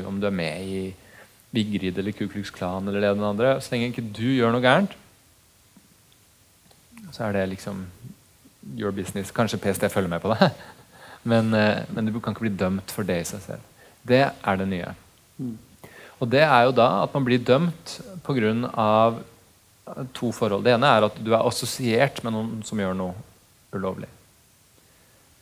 om 0.08 0.22
du 0.22 0.30
er 0.30 0.38
med 0.38 0.64
i 0.64 0.93
Vigrid 1.51 1.99
eller 1.99 2.16
Ku 2.16 2.30
Klux 2.32 2.54
Klan 2.56 2.88
eller 2.88 3.01
det 3.01 3.10
eller 3.10 3.34
andre. 3.34 3.58
Så 3.60 3.76
lenge 3.76 3.91
ikke 3.91 4.06
du 4.16 4.30
gjør 4.32 4.56
noe 4.56 4.64
gærent, 4.64 4.95
så 7.12 7.28
er 7.28 7.36
det 7.36 7.49
liksom 7.51 7.84
your 8.80 8.95
business. 8.95 9.32
Kanskje 9.36 9.60
PST 9.60 9.91
følger 9.91 10.10
med 10.10 10.24
på 10.24 10.32
det, 10.32 10.54
men, 11.24 11.53
uh, 11.55 11.84
men, 11.93 12.11
du 12.11 12.19
kan 12.19 12.36
ikke 12.36 12.47
bli 12.47 12.57
dømt 12.59 12.91
for 12.93 13.07
det 13.07 13.21
i 13.21 13.28
seg 13.28 13.43
selv. 13.45 13.69
Det 14.03 14.26
er 14.28 14.59
det 14.59 14.67
nye. 14.69 14.95
Mm. 15.39 15.55
Og 16.19 16.30
det 16.32 16.43
er 16.45 16.65
jo 16.67 16.76
da 16.76 16.89
at 17.03 17.13
man 17.15 17.26
blir 17.28 17.43
dømt 17.43 17.99
pga 18.24 18.49
to 20.15 20.32
forhold. 20.32 20.63
Det 20.63 20.74
ene 20.76 20.89
er 20.89 21.07
at 21.09 21.15
du 21.19 21.34
er 21.34 21.43
assosiert 21.43 22.21
med 22.24 22.36
noen 22.36 22.61
som 22.63 22.80
gjør 22.80 22.95
noe 22.95 23.15
ulovlig. 23.76 24.07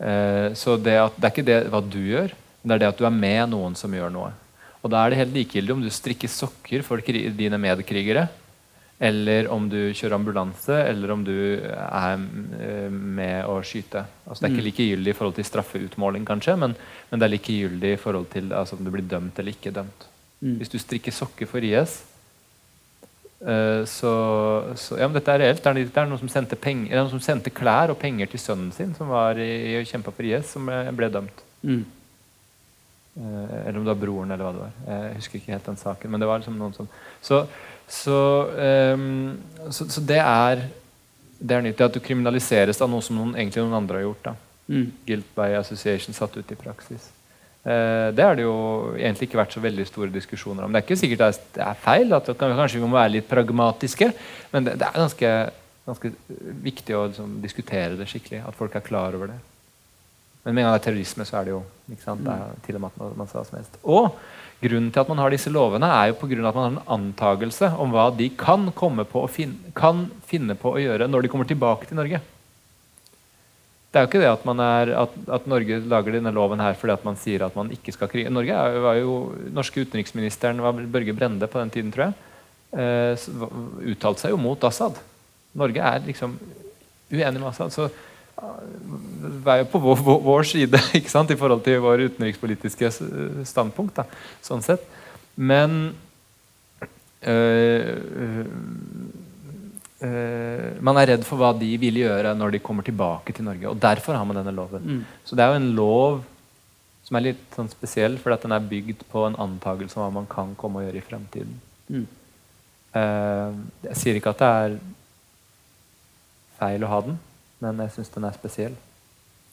Eh, 0.01 0.53
så 0.57 0.77
det, 0.81 0.97
at, 0.97 1.17
det, 1.17 1.25
er 1.27 1.33
ikke 1.33 1.45
det 1.47 1.59
hva 1.69 1.81
du 1.85 1.99
gjør, 2.01 2.33
men 2.61 2.71
det 2.71 2.75
er 2.75 2.83
det 2.83 2.91
at 2.93 3.01
du 3.01 3.05
er 3.05 3.13
med 3.13 3.51
noen 3.53 3.77
som 3.77 3.93
gjør 3.93 4.13
noe. 4.13 4.31
Og 4.81 4.89
Da 4.89 5.03
er 5.03 5.13
det 5.13 5.21
helt 5.21 5.35
likegyldig 5.35 5.75
om 5.75 5.83
du 5.83 5.91
strikker 5.93 6.31
sokker 6.31 6.81
for 6.85 7.01
dine 7.05 7.59
medkrigere, 7.61 8.25
eller 9.01 9.47
om 9.49 9.65
du 9.65 9.79
kjører 9.97 10.13
ambulanse, 10.19 10.75
eller 10.85 11.11
om 11.15 11.23
du 11.25 11.33
er 11.57 12.21
eh, 12.61 12.91
med 12.91 13.47
å 13.49 13.55
skyte. 13.65 14.03
Altså, 14.27 14.43
det 14.43 14.45
er 14.45 14.51
ikke 14.53 14.61
mm. 14.61 14.67
likegyldig 14.67 15.09
i 15.09 15.15
forhold 15.17 15.37
til 15.39 15.47
straffeutmåling, 15.47 16.27
kanskje, 16.27 16.53
men, 16.61 16.75
men 17.09 17.21
det 17.21 17.25
er 17.25 17.33
likegyldig 17.33 17.95
i 17.95 18.01
forhold 18.01 18.29
til 18.29 18.53
altså, 18.53 18.77
om 18.77 18.85
du 18.85 18.91
blir 18.93 19.07
dømt 19.09 19.41
eller 19.41 19.57
ikke 19.57 19.73
dømt. 19.73 20.05
Mm. 20.41 20.59
Hvis 20.59 20.69
du 20.69 20.77
strikker 20.81 21.15
sokker 21.17 21.49
for 21.49 21.65
IS, 21.65 21.95
uh, 23.41 23.81
så, 23.89 24.13
så, 24.77 24.99
ja, 25.01 25.09
men 25.09 25.17
dette 25.17 25.33
er 25.33 25.43
reelt. 25.47 25.63
Det 25.65 25.89
er, 25.89 26.05
noen, 26.05 26.21
som 26.21 26.29
sendte 26.35 26.61
penger, 26.61 26.93
noen 26.93 27.11
som 27.15 27.25
sendte 27.25 27.53
klær 27.57 27.95
og 27.95 27.97
penger 28.01 28.29
til 28.29 28.45
sønnen 28.45 28.69
sin, 28.75 28.93
som 28.97 29.09
var 29.09 29.41
i, 29.41 29.49
i 29.71 29.81
kjempa 29.81 30.13
for 30.13 30.29
IS, 30.29 30.53
som 30.53 30.69
ble, 30.69 30.77
ble 31.01 31.09
dømt. 31.17 31.41
Mm. 31.65 31.81
Uh, 33.17 33.57
eller 33.65 33.81
om 33.81 33.81
det 33.81 33.95
var 33.95 34.01
broren, 34.05 34.37
eller 34.37 34.45
hva 34.45 34.53
det 34.53 34.65
var. 34.67 34.79
Jeg 34.93 35.19
husker 35.23 35.41
ikke 35.41 35.57
helt 35.57 35.73
den 35.73 35.83
saken. 35.87 36.13
Men 36.13 36.21
det 36.21 36.29
var 36.29 36.45
liksom 36.45 36.61
noen 36.61 36.77
som 36.77 36.93
Så, 37.17 37.43
så, 37.91 38.19
um, 38.95 39.33
så, 39.69 39.87
så 39.91 40.03
det 40.07 40.21
er 40.23 40.63
det 41.41 41.57
er 41.57 41.65
nyttig 41.65 41.85
at 41.85 41.95
du 41.95 42.01
kriminaliseres 42.03 42.79
av 42.83 42.89
noe 42.91 43.03
som 43.05 43.17
noen, 43.17 43.33
egentlig 43.33 43.63
noen 43.63 43.79
andre 43.79 43.99
har 43.99 44.05
gjort. 44.05 44.29
da. 44.29 44.35
Mm. 44.71 44.85
Guilt 45.07 45.33
by 45.35 45.55
association 45.57 46.15
satt 46.15 46.37
ut 46.37 46.53
i 46.53 46.57
praksis. 46.59 47.09
Uh, 47.61 48.09
det 48.15 48.25
har 48.25 48.37
det 48.37 48.45
jo 48.45 48.57
egentlig 48.95 49.29
ikke 49.29 49.41
vært 49.41 49.55
så 49.55 49.61
veldig 49.61 49.85
store 49.89 50.13
diskusjoner 50.13 50.65
om. 50.65 50.73
Det 50.73 50.81
er 50.81 50.85
ikke 50.85 51.01
sikkert 51.01 51.25
at 51.27 51.41
det 51.57 51.63
er 51.65 51.81
feil, 51.81 52.13
at 52.17 52.29
kan, 52.37 52.53
kanskje 52.57 52.79
vi 52.79 52.85
må 52.85 52.97
være 52.97 53.15
litt 53.17 53.29
pragmatiske, 53.29 54.11
men 54.53 54.67
det, 54.67 54.77
det 54.81 54.87
er 54.87 55.01
ganske, 55.01 55.31
ganske, 55.89 56.13
viktig 56.69 56.97
å 56.97 57.07
liksom, 57.09 57.39
diskutere 57.43 57.97
det 57.99 58.09
skikkelig. 58.09 58.43
At 58.49 58.57
folk 58.57 58.77
er 58.77 58.85
klar 58.85 59.17
over 59.17 59.33
det. 59.33 59.39
Men 60.45 60.55
med 60.55 60.63
en 60.63 60.69
gang 60.69 60.77
det 60.77 60.81
er 60.81 60.87
terrorisme, 60.89 61.25
så 61.25 61.37
er 61.37 61.49
det 61.49 61.55
jo 61.55 61.63
ikke 61.89 62.05
sant? 62.05 62.23
Det 62.25 62.33
er 62.33 62.61
til 62.65 62.77
og 62.77 62.85
med 62.85 62.93
at 62.93 63.01
man, 63.01 63.17
man 63.21 63.29
sa 63.29 63.43
som 63.45 63.59
helst. 63.59 63.81
Og 63.83 64.09
grunnen 64.61 64.91
til 64.93 65.01
at 65.01 65.09
man 65.09 65.21
har 65.21 65.33
disse 65.33 65.51
lovene, 65.53 65.89
er 65.89 66.11
jo 66.11 66.19
på 66.21 66.29
grunn 66.29 66.45
av 66.45 66.51
at 66.51 66.59
man 66.59 66.67
har 66.67 66.75
en 66.75 66.99
antagelse 66.99 67.71
om 67.81 67.93
hva 67.93 68.09
de 68.13 68.29
kan, 68.37 68.69
finne, 69.33 69.73
kan 69.77 70.05
finne 70.29 70.57
på 70.59 70.75
å 70.75 70.81
gjøre 70.81 71.09
når 71.09 71.25
de 71.25 71.31
kommer 71.33 71.49
tilbake 71.49 71.89
til 71.89 71.99
Norge. 71.99 72.21
Det 73.91 73.99
er 73.99 74.05
jo 74.05 74.07
ikke 74.07 74.21
det 74.21 74.29
at, 74.31 74.45
er, 74.63 74.89
at, 75.01 75.15
at, 75.35 75.47
Norge 75.51 75.81
lager 75.91 76.15
denne 76.15 76.31
loven 76.31 76.61
her 76.63 76.77
fordi 76.79 76.95
man 77.03 77.17
sier 77.19 77.43
at 77.43 77.55
man 77.59 77.73
ikke 77.75 77.91
skal 77.91 78.07
krige. 78.11 78.31
Norge 78.31 78.59
var 78.85 78.99
jo, 79.01 79.15
norske 79.51 79.83
utenriksministeren 79.83 80.61
var 80.63 80.79
Børge 80.93 81.15
Brende 81.17 81.49
på 81.51 81.59
den 81.59 81.73
tiden, 81.73 81.91
tror 81.91 82.07
jeg. 82.07 82.15
Eh, 82.71 83.25
uttalte 83.91 84.23
seg 84.23 84.31
jo 84.31 84.39
mot 84.39 84.63
Assad. 84.63 84.95
Norge 85.59 85.83
er 85.83 86.05
liksom 86.05 86.37
uenig 87.11 87.41
med 87.41 87.49
Assad. 87.49 87.75
Så 87.75 87.89
er 88.41 89.61
jo 89.61 89.67
på 89.71 89.81
vår, 89.83 90.01
vår, 90.25 90.47
side 90.49 90.79
ikke 90.99 91.11
sant, 91.13 91.31
i 91.31 91.37
forhold 91.39 91.63
til 91.65 91.81
vår 91.83 92.07
utenrikspolitiske 92.09 92.91
standpunkt. 93.47 94.01
Da, 94.01 94.07
sånn 94.45 94.63
sett. 94.65 94.83
Men 95.35 95.93
øh, 97.21 98.45
øh, 100.01 100.69
man 100.81 100.99
er 100.99 101.13
redd 101.13 101.25
for 101.27 101.41
hva 101.41 101.53
de 101.57 101.69
vil 101.81 102.01
gjøre 102.01 102.33
når 102.37 102.57
de 102.57 102.63
kommer 102.65 102.85
tilbake 102.87 103.33
til 103.35 103.47
Norge. 103.47 103.69
og 103.69 103.81
Derfor 103.81 104.17
har 104.17 104.25
man 104.27 104.41
denne 104.41 104.55
loven. 104.55 104.85
Mm. 104.85 105.03
Så 105.25 105.37
det 105.37 105.45
er 105.45 105.53
jo 105.53 105.61
en 105.61 105.73
lov 105.77 106.21
som 107.05 107.17
er 107.19 107.27
litt 107.31 107.57
sånn 107.57 107.69
spesiell, 107.71 108.15
fordi 108.21 108.37
at 108.37 108.45
den 108.47 108.55
er 108.55 108.69
bygd 108.71 109.03
på 109.11 109.25
en 109.27 109.37
antakelse 109.41 109.97
om 109.99 110.05
hva 110.05 110.21
man 110.21 110.29
kan 110.31 110.53
komme 110.59 110.79
og 110.79 110.87
gjøre 110.87 111.01
i 111.01 111.05
fremtiden. 111.05 111.57
Mm. 111.91 112.07
Uh, 112.91 113.51
jeg 113.89 113.97
sier 113.99 114.17
ikke 114.19 114.31
at 114.31 114.41
det 114.41 114.51
er 114.61 114.77
feil 116.59 116.85
å 116.85 116.91
ha 116.91 116.99
den, 117.03 117.17
men 117.61 117.83
jeg 117.85 117.97
syns 117.97 118.13
den 118.15 118.25
er 118.27 118.37
spesiell 118.37 118.77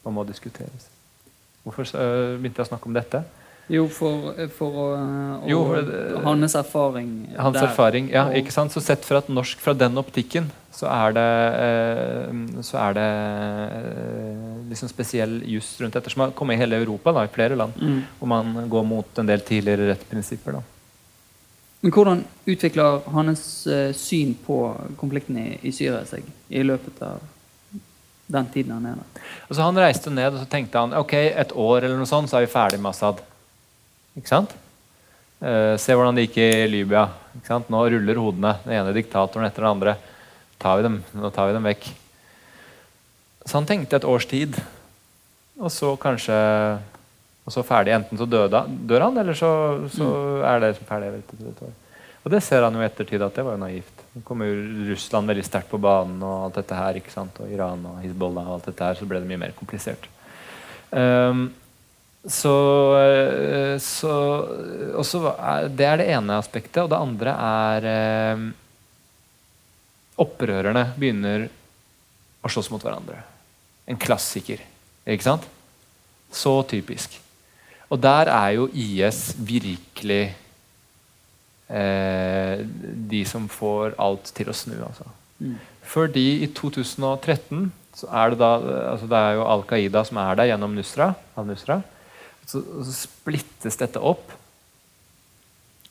og 0.05 0.15
må 0.17 0.25
diskuteres. 0.29 0.89
Hvorfor 1.65 1.89
uh, 1.95 2.39
begynte 2.39 2.63
jeg 2.63 2.69
å 2.69 2.71
snakke 2.73 2.89
om 2.89 2.97
dette? 2.97 3.23
Jo, 3.69 3.83
for, 3.93 4.31
for 4.57 4.77
å, 4.81 4.85
å 5.45 5.49
jo, 5.49 5.59
hans 6.25 6.55
erfaring 6.57 7.11
Hans 7.37 7.59
der. 7.59 7.67
erfaring, 7.67 8.07
ja, 8.15 8.25
ikke 8.39 8.55
sant? 8.55 8.73
Så 8.73 8.81
sett 8.81 9.05
fra, 9.05 9.21
norsk, 9.29 9.61
fra 9.61 9.75
den 9.77 10.01
optikken 10.01 10.49
så 10.73 10.89
er 10.89 11.13
det, 11.17 11.27
eh, 11.67 12.63
så 12.65 12.79
er 12.81 12.97
det 12.97 13.07
eh, 13.11 14.43
liksom 14.71 14.89
spesiell 14.89 15.37
juss 15.51 15.73
rundt 15.83 15.99
dette, 15.99 16.13
som 16.13 16.25
har 16.25 16.35
kommet 16.39 16.57
i 16.57 16.63
hele 16.63 16.79
Europa, 16.81 17.13
da, 17.13 17.27
i 17.27 17.33
flere 17.35 17.59
land, 17.59 17.77
mm. 17.77 18.01
hvor 18.21 18.31
man 18.31 18.69
går 18.71 18.87
mot 18.89 19.21
en 19.21 19.29
del 19.29 19.43
tidligere 19.45 19.91
rettsprinsipper. 19.91 20.61
da. 20.61 20.63
Men 21.83 21.95
Hvordan 21.95 22.23
utvikler 22.49 23.03
hans 23.15 23.43
uh, 23.71 23.91
syn 23.95 24.33
på 24.47 24.61
konflikten 24.99 25.37
i, 25.39 25.49
i, 25.63 25.75
Syria 25.75 26.01
seg 26.09 26.27
i 26.51 26.65
løpet 26.65 27.03
av 27.07 27.21
den 28.29 28.49
tiden 28.53 28.74
han 28.76 28.87
er 28.91 28.99
der? 29.01 29.26
Altså, 29.49 29.62
han 29.62 29.81
reiste 29.81 30.12
ned 30.12 30.35
og 30.35 30.43
så 30.43 30.49
tenkte 30.51 30.83
han 30.83 30.97
ok, 30.99 31.14
et 31.16 31.55
år 31.57 31.87
eller 31.87 31.97
noe 32.01 32.09
sånt, 32.09 32.31
så 32.31 32.39
er 32.39 32.47
vi 32.47 32.53
ferdig 32.53 32.81
med 32.81 32.93
Assad. 32.93 33.22
Ikke 34.18 34.33
sant? 34.33 34.53
Uh, 35.39 35.79
se 35.79 35.95
hvordan 35.95 36.18
det 36.18 36.26
gikk 36.26 36.41
i 36.43 36.51
Libya. 36.70 37.07
Ikke 37.39 37.53
sant? 37.53 37.70
Nå 37.72 37.85
ruller 37.95 38.20
hodene. 38.20 38.57
Den 38.64 38.76
ene 38.81 38.95
diktatoren 38.97 39.47
etter 39.49 39.64
den 39.64 39.72
andre. 39.72 39.97
Tar 40.59 40.81
vi 40.81 40.87
dem, 40.89 41.01
nå 41.14 41.33
tar 41.35 41.49
vi 41.49 41.57
dem 41.57 41.68
vekk. 41.68 41.91
Så 43.45 43.57
han 43.57 43.68
tenkte 43.68 44.01
et 44.01 44.09
års 44.09 44.26
tid. 44.29 44.59
Og 45.59 45.70
så 45.72 45.95
kanskje 46.01 46.37
og 47.49 47.55
så 47.55 47.64
ferdig. 47.64 47.95
Enten 47.97 48.20
så 48.20 48.26
døde, 48.29 48.61
dør 48.91 49.07
han, 49.07 49.16
eller 49.22 49.37
så, 49.37 49.51
så 49.95 50.05
mm. 50.05 50.43
er 50.51 50.61
det 50.66 50.74
ferdig. 50.85 51.22
Og 52.24 52.35
det 52.35 52.43
ser 52.45 52.66
han 52.66 52.76
jo 52.76 52.83
i 52.83 52.89
ettertid 52.89 53.24
at 53.24 53.39
det 53.39 53.45
var 53.47 53.57
jo 53.57 53.62
naivt. 53.62 53.98
Nå 54.19 54.25
kom 54.27 54.41
jo 54.43 54.55
Russland 54.89 55.31
veldig 55.31 55.45
sterkt 55.47 55.69
på 55.71 55.79
banen, 55.79 56.19
og 56.27 56.49
alt 56.49 56.57
dette 56.59 56.75
her, 56.75 56.97
ikke 56.99 57.12
sant? 57.12 57.37
og 57.39 57.51
Iran 57.55 57.85
og 57.87 58.01
Hizbollah 58.03 58.49
og 58.49 58.57
alt 58.57 58.64
dette 58.66 58.87
her, 58.89 58.97
så 58.99 59.07
ble 59.07 59.21
det 59.23 59.29
mye 59.31 59.39
mer 59.45 59.53
komplisert. 59.55 60.09
Um, 60.91 61.45
så, 62.27 62.55
eh, 62.99 63.77
så 63.79 64.11
også, 64.99 65.21
Det 65.71 65.87
er 65.87 66.01
det 66.01 66.09
ene 66.16 66.39
aspektet. 66.41 66.83
Og 66.83 66.91
det 66.91 66.99
andre 66.99 67.35
er 67.37 67.87
um, 68.35 68.49
Opprørerne 70.19 70.83
begynner 70.99 71.47
å 72.43 72.51
slåss 72.51 72.73
mot 72.73 72.83
hverandre. 72.83 73.23
En 73.87 74.01
klassiker. 74.01 74.64
Ikke 75.07 75.29
sant? 75.29 75.47
Så 76.35 76.59
typisk. 76.66 77.14
Og 77.87 78.03
der 78.03 78.33
er 78.35 78.57
jo 78.59 78.66
IS 78.75 79.37
virkelig 79.39 80.35
eh, 81.69 82.64
de 83.12 83.25
som 83.29 83.49
får 83.53 83.97
alt 84.01 84.33
til 84.37 84.51
å 84.51 84.57
snu. 84.57 84.77
Altså. 84.87 85.09
Mm. 85.39 85.59
Fordi 85.89 86.29
i 86.45 86.49
2013 86.53 87.71
så 87.99 88.09
er 88.14 88.31
det 88.31 88.39
da 88.39 88.51
altså 88.93 89.07
Det 89.11 89.19
er 89.19 89.37
jo 89.39 89.47
Al 89.51 89.62
Qaida 89.66 90.05
som 90.07 90.21
er 90.23 90.37
der 90.39 90.51
gjennom 90.53 90.75
Nusra. 90.77 91.12
Al-Nusra 91.39 91.81
så, 92.49 92.61
så 92.62 92.95
splittes 92.95 93.77
dette 93.81 94.01
opp 94.01 94.33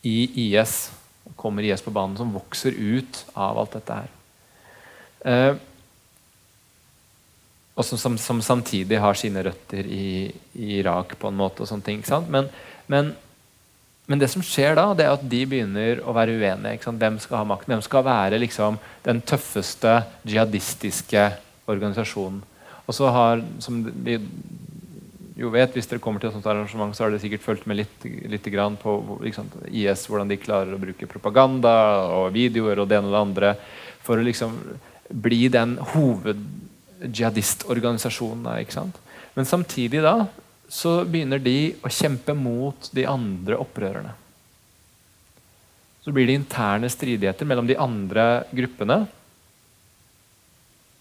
i 0.08 0.48
IS. 0.48 0.90
kommer 1.36 1.66
IS 1.66 1.84
på 1.84 1.92
banen, 1.92 2.18
som 2.18 2.34
vokser 2.34 2.72
ut 2.72 3.26
av 3.34 3.60
alt 3.60 3.76
dette 3.78 3.98
her. 3.98 4.14
Eh, 5.28 5.58
og 7.78 7.86
som, 7.86 8.00
som, 8.02 8.18
som, 8.18 8.42
samtidig 8.42 8.98
har 8.98 9.18
sine 9.18 9.44
røtter 9.46 9.86
i, 9.86 10.32
i, 10.54 10.80
Irak 10.80 11.14
på 11.20 11.30
en 11.30 11.38
måte. 11.38 11.62
og 11.62 11.70
sånne 11.70 11.86
ting, 11.86 12.02
men, 12.34 12.50
men, 12.90 13.14
men, 14.08 14.20
det 14.20 14.30
som 14.32 14.44
skjer 14.46 14.78
da, 14.80 14.94
det 14.96 15.06
er 15.06 15.16
at 15.18 15.26
de 15.28 15.42
begynner 15.50 16.00
å 16.08 16.14
være 16.16 16.38
uenige. 16.40 16.88
Hvem 16.88 17.18
skal 17.20 17.42
ha 17.42 17.48
makten? 17.48 17.74
Hvem 17.74 17.84
skal 17.84 18.06
være 18.08 18.40
liksom, 18.40 18.78
den 19.04 19.20
tøffeste 19.28 19.98
jihadistiske 20.24 21.26
organisasjonen? 21.68 22.40
Og 22.88 22.96
så 22.96 23.10
har, 23.12 23.44
som 23.60 23.84
vi 23.84 24.16
jo 25.38 25.52
vet, 25.54 25.74
hvis 25.76 25.90
dere 25.92 26.02
kommer 26.02 26.24
til 26.24 26.32
et 26.32 26.36
sånt 26.38 26.48
arrangement, 26.50 26.96
så 26.96 27.04
har 27.04 27.12
dere 27.12 27.22
sikkert 27.22 27.44
fulgt 27.44 27.68
med 27.70 27.78
litt, 27.82 27.98
litt 28.32 28.48
på 28.82 28.92
liksom, 29.22 29.46
IS, 29.70 30.08
hvordan 30.10 30.32
de 30.32 30.42
klarer 30.42 30.74
å 30.74 30.82
bruke 30.82 31.12
propaganda 31.12 31.74
og 32.16 32.34
videoer 32.34 32.80
og 32.80 32.88
det 32.90 32.98
ene 32.98 33.10
og 33.12 33.14
det 33.14 33.26
andre 33.28 33.50
for 34.08 34.16
å 34.18 34.26
liksom 34.26 34.52
bli 35.12 35.48
den 35.52 35.78
hovedjihadistorganisasjonen. 35.94 38.92
Men 39.36 39.46
samtidig 39.46 40.02
da 40.02 40.26
så 40.68 41.02
begynner 41.08 41.40
de 41.40 41.76
å 41.86 41.92
kjempe 41.92 42.36
mot 42.36 42.90
de 42.96 43.06
andre 43.08 43.60
opprørerne. 43.60 44.14
Så 46.04 46.14
blir 46.16 46.28
det 46.28 46.38
interne 46.40 46.90
stridigheter 46.92 47.48
mellom 47.48 47.68
de 47.68 47.76
andre 47.80 48.28
gruppene 48.56 49.02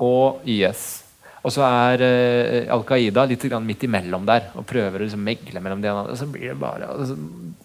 og 0.03 0.47
IS. 0.51 0.87
Og 1.47 1.53
så 1.55 1.63
er 1.63 2.03
eh, 2.03 2.73
Al 2.75 2.83
Qaida 2.87 3.23
litt 3.29 3.45
midt 3.63 3.85
imellom 3.87 4.25
der 4.27 4.49
og 4.59 4.67
prøver 4.67 4.99
å 4.99 5.07
liksom 5.07 5.23
megle 5.23 5.63
mellom 5.63 5.83
de 5.83 5.91
andre. 5.93 6.15
Og 6.15 6.19
så 6.19 6.27
blir 6.27 6.51
det 6.51 6.59
bare 6.59 6.89
altså, 6.91 7.15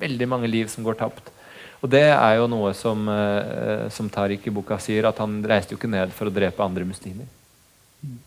veldig 0.02 0.28
mange 0.30 0.50
liv 0.50 0.70
som 0.70 0.86
går 0.86 1.00
tapt. 1.00 1.32
Og 1.82 1.90
det 1.90 2.04
er 2.14 2.36
jo 2.38 2.46
noe 2.50 2.76
som, 2.78 3.08
eh, 3.10 3.88
som 3.90 4.10
Tariq 4.10 4.46
i 4.46 4.54
boka 4.54 4.78
sier, 4.78 5.08
at 5.10 5.18
han 5.18 5.40
reiste 5.42 5.74
jo 5.74 5.82
ikke 5.82 5.90
ned 5.90 6.14
for 6.14 6.30
å 6.30 6.34
drepe 6.34 6.62
andre 6.62 6.86
muslimer. 6.86 7.26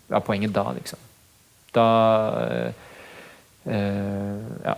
Hva 0.08 0.18
er 0.18 0.26
poenget 0.26 0.54
da, 0.54 0.66
liksom? 0.74 0.98
Da 1.74 1.86
eh, 2.42 2.82
Ja 3.64 4.74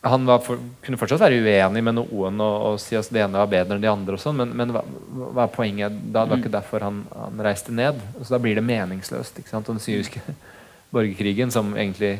han 0.00 0.24
for, 0.40 0.60
kunne 0.80 0.96
fortsatt 0.96 1.20
være 1.20 1.42
uenig 1.44 1.82
med 1.84 1.98
noen 1.98 2.40
og, 2.40 2.54
og 2.70 2.78
si 2.80 2.96
at 2.96 3.08
det 3.12 3.20
ene 3.20 3.36
var 3.36 3.50
bedre 3.52 3.76
enn 3.76 3.82
de 3.82 3.90
andre, 3.90 4.16
og 4.16 4.22
sånn, 4.22 4.38
men, 4.40 4.54
men 4.56 4.72
hva, 4.72 4.80
hva, 4.86 5.44
er 5.44 5.52
poenget? 5.52 5.98
Da, 6.06 6.24
det 6.24 6.32
var 6.32 6.40
ikke 6.40 6.52
mm. 6.52 6.56
derfor 6.56 6.86
han, 6.86 7.02
han 7.12 7.42
reiste 7.44 7.74
ned. 7.74 8.00
Så 8.22 8.32
da 8.32 8.40
blir 8.40 8.56
det 8.56 8.64
meningsløst. 8.64 9.42
ikke 9.42 9.52
sant? 9.52 9.68
Og 9.68 9.76
den 9.76 9.84
syriske 9.84 10.22
borgerkrigen, 10.94 11.52
som 11.52 11.74
egentlig 11.76 12.16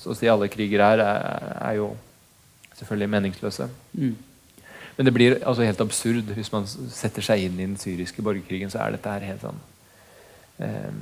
så 0.00 0.14
å 0.14 0.16
si 0.16 0.30
alle 0.32 0.48
kriger 0.50 0.82
er, 0.86 1.04
er, 1.04 1.50
er 1.68 1.76
jo 1.82 1.90
selvfølgelig 2.78 3.12
meningsløse. 3.18 3.68
Mm. 3.92 4.16
Men 4.96 5.06
det 5.06 5.14
blir 5.14 5.36
altså 5.44 5.68
helt 5.68 5.84
absurd 5.84 6.32
hvis 6.34 6.50
man 6.54 6.64
setter 6.66 7.22
seg 7.22 7.44
inn 7.44 7.60
i 7.60 7.66
den 7.66 7.76
syriske 7.78 8.24
borgerkrigen. 8.24 8.72
så 8.72 8.80
er 8.80 8.96
dette 8.96 9.12
her 9.12 9.28
helt 9.28 9.44
sånn 9.44 9.60
eh, 10.58 10.92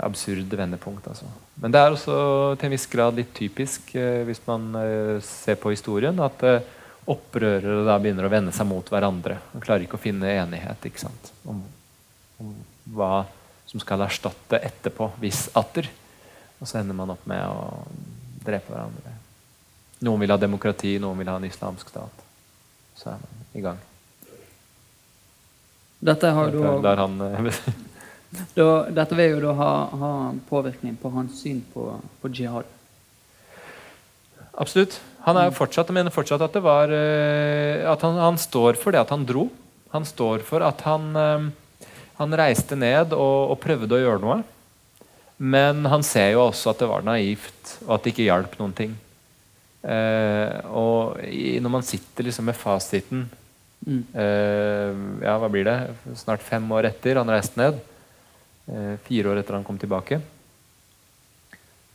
absurde 0.00 0.56
vendepunkt. 0.56 1.06
Altså. 1.10 1.28
Men 1.60 1.74
det 1.74 1.80
er 1.80 1.94
også 1.94 2.18
til 2.58 2.68
en 2.68 2.74
viss 2.74 2.86
grad 2.90 3.18
litt 3.18 3.32
typisk 3.36 3.94
eh, 3.98 4.22
hvis 4.28 4.42
man 4.46 4.70
eh, 4.80 5.16
ser 5.24 5.58
på 5.60 5.72
historien, 5.74 6.18
at 6.24 6.44
eh, 6.46 6.62
opprørere 7.10 7.84
da 7.86 7.98
begynner 7.98 8.28
å 8.28 8.32
vende 8.32 8.54
seg 8.54 8.68
mot 8.70 8.86
hverandre. 8.92 9.40
Man 9.54 9.64
klarer 9.64 9.86
ikke 9.86 9.98
å 9.98 10.02
finne 10.02 10.30
enighet 10.30 10.86
ikke 10.86 11.02
sant? 11.02 11.32
Om, 11.48 11.62
om 12.42 12.54
hva 12.94 13.24
som 13.70 13.82
skal 13.82 14.02
erstatte 14.04 14.58
etterpå, 14.58 15.12
hvis 15.22 15.48
atter. 15.58 15.88
Og 16.60 16.68
så 16.68 16.80
ender 16.80 16.96
man 16.96 17.12
opp 17.14 17.22
med 17.30 17.42
å 17.46 17.84
drepe 18.44 18.72
hverandre. 18.72 19.14
Noen 20.06 20.24
vil 20.24 20.32
ha 20.32 20.38
demokrati, 20.40 20.96
noen 21.00 21.18
vil 21.20 21.30
ha 21.30 21.36
en 21.38 21.46
islamsk 21.48 21.92
stat. 21.92 22.26
Så 22.96 23.12
er 23.12 23.20
man 23.20 23.46
i 23.54 23.62
gang. 23.64 23.78
Dette 26.00 26.32
har 26.32 26.50
du 26.50 26.58
Der, 26.62 26.82
der 26.84 27.02
han 27.02 27.20
eh, 27.20 27.70
Da, 28.30 28.66
dette 28.94 29.16
vil 29.18 29.34
jo 29.34 29.40
da 29.42 29.54
ha, 29.58 29.70
ha, 30.00 30.10
påvirkning 30.46 30.94
på 31.00 31.10
hans 31.14 31.40
syn 31.42 31.64
på, 31.72 31.88
på 32.22 32.30
jihad. 32.30 32.68
Absolutt. 34.60 35.00
Han 35.24 35.38
er 35.38 35.48
jo 35.48 35.56
fortsatt, 35.58 35.90
mener 35.94 36.14
fortsatt 36.14 36.44
at 36.46 36.54
det 36.54 36.62
var 36.64 36.92
eh, 36.94 37.82
at 37.90 38.02
han, 38.06 38.20
han, 38.20 38.38
står 38.40 38.78
for 38.80 38.94
det 38.94 39.02
at 39.02 39.10
han 39.12 39.26
dro. 39.26 39.48
Han 39.90 40.06
står 40.06 40.44
for 40.46 40.62
at 40.64 40.84
han, 40.86 41.10
eh, 41.18 41.90
han 42.20 42.38
reiste 42.38 42.78
ned 42.78 43.16
og, 43.16 43.50
og, 43.50 43.58
prøvde 43.62 43.98
å 43.98 44.02
gjøre 44.04 44.22
noe. 44.22 44.40
Men 45.40 45.82
han 45.88 46.04
ser 46.06 46.34
jo 46.36 46.46
også 46.46 46.70
at 46.70 46.82
det 46.82 46.90
var 46.90 47.04
naivt, 47.06 47.76
og 47.86 47.94
at 47.96 48.04
det 48.04 48.14
ikke 48.14 48.28
hjalp 48.28 48.58
noen 48.60 48.74
ting. 48.76 48.96
Eh, 49.80 50.56
og 50.70 51.18
i, 51.24 51.56
når 51.58 51.78
man 51.80 51.86
sitter 51.86 52.26
liksom 52.28 52.50
med 52.50 52.58
fasiten 52.60 53.22
mm. 53.86 54.02
eh, 54.12 54.90
Ja, 55.24 55.38
hva 55.40 55.48
blir 55.48 55.64
det? 55.64 55.76
Snart 56.20 56.44
fem 56.44 56.66
år 56.76 56.90
etter 56.90 57.16
han 57.16 57.32
reiste 57.32 57.56
ned 57.56 57.78
fire 59.06 59.32
år 59.32 59.40
etter 59.40 59.56
han 59.56 59.64
kom 59.66 59.78
tilbake, 59.80 60.20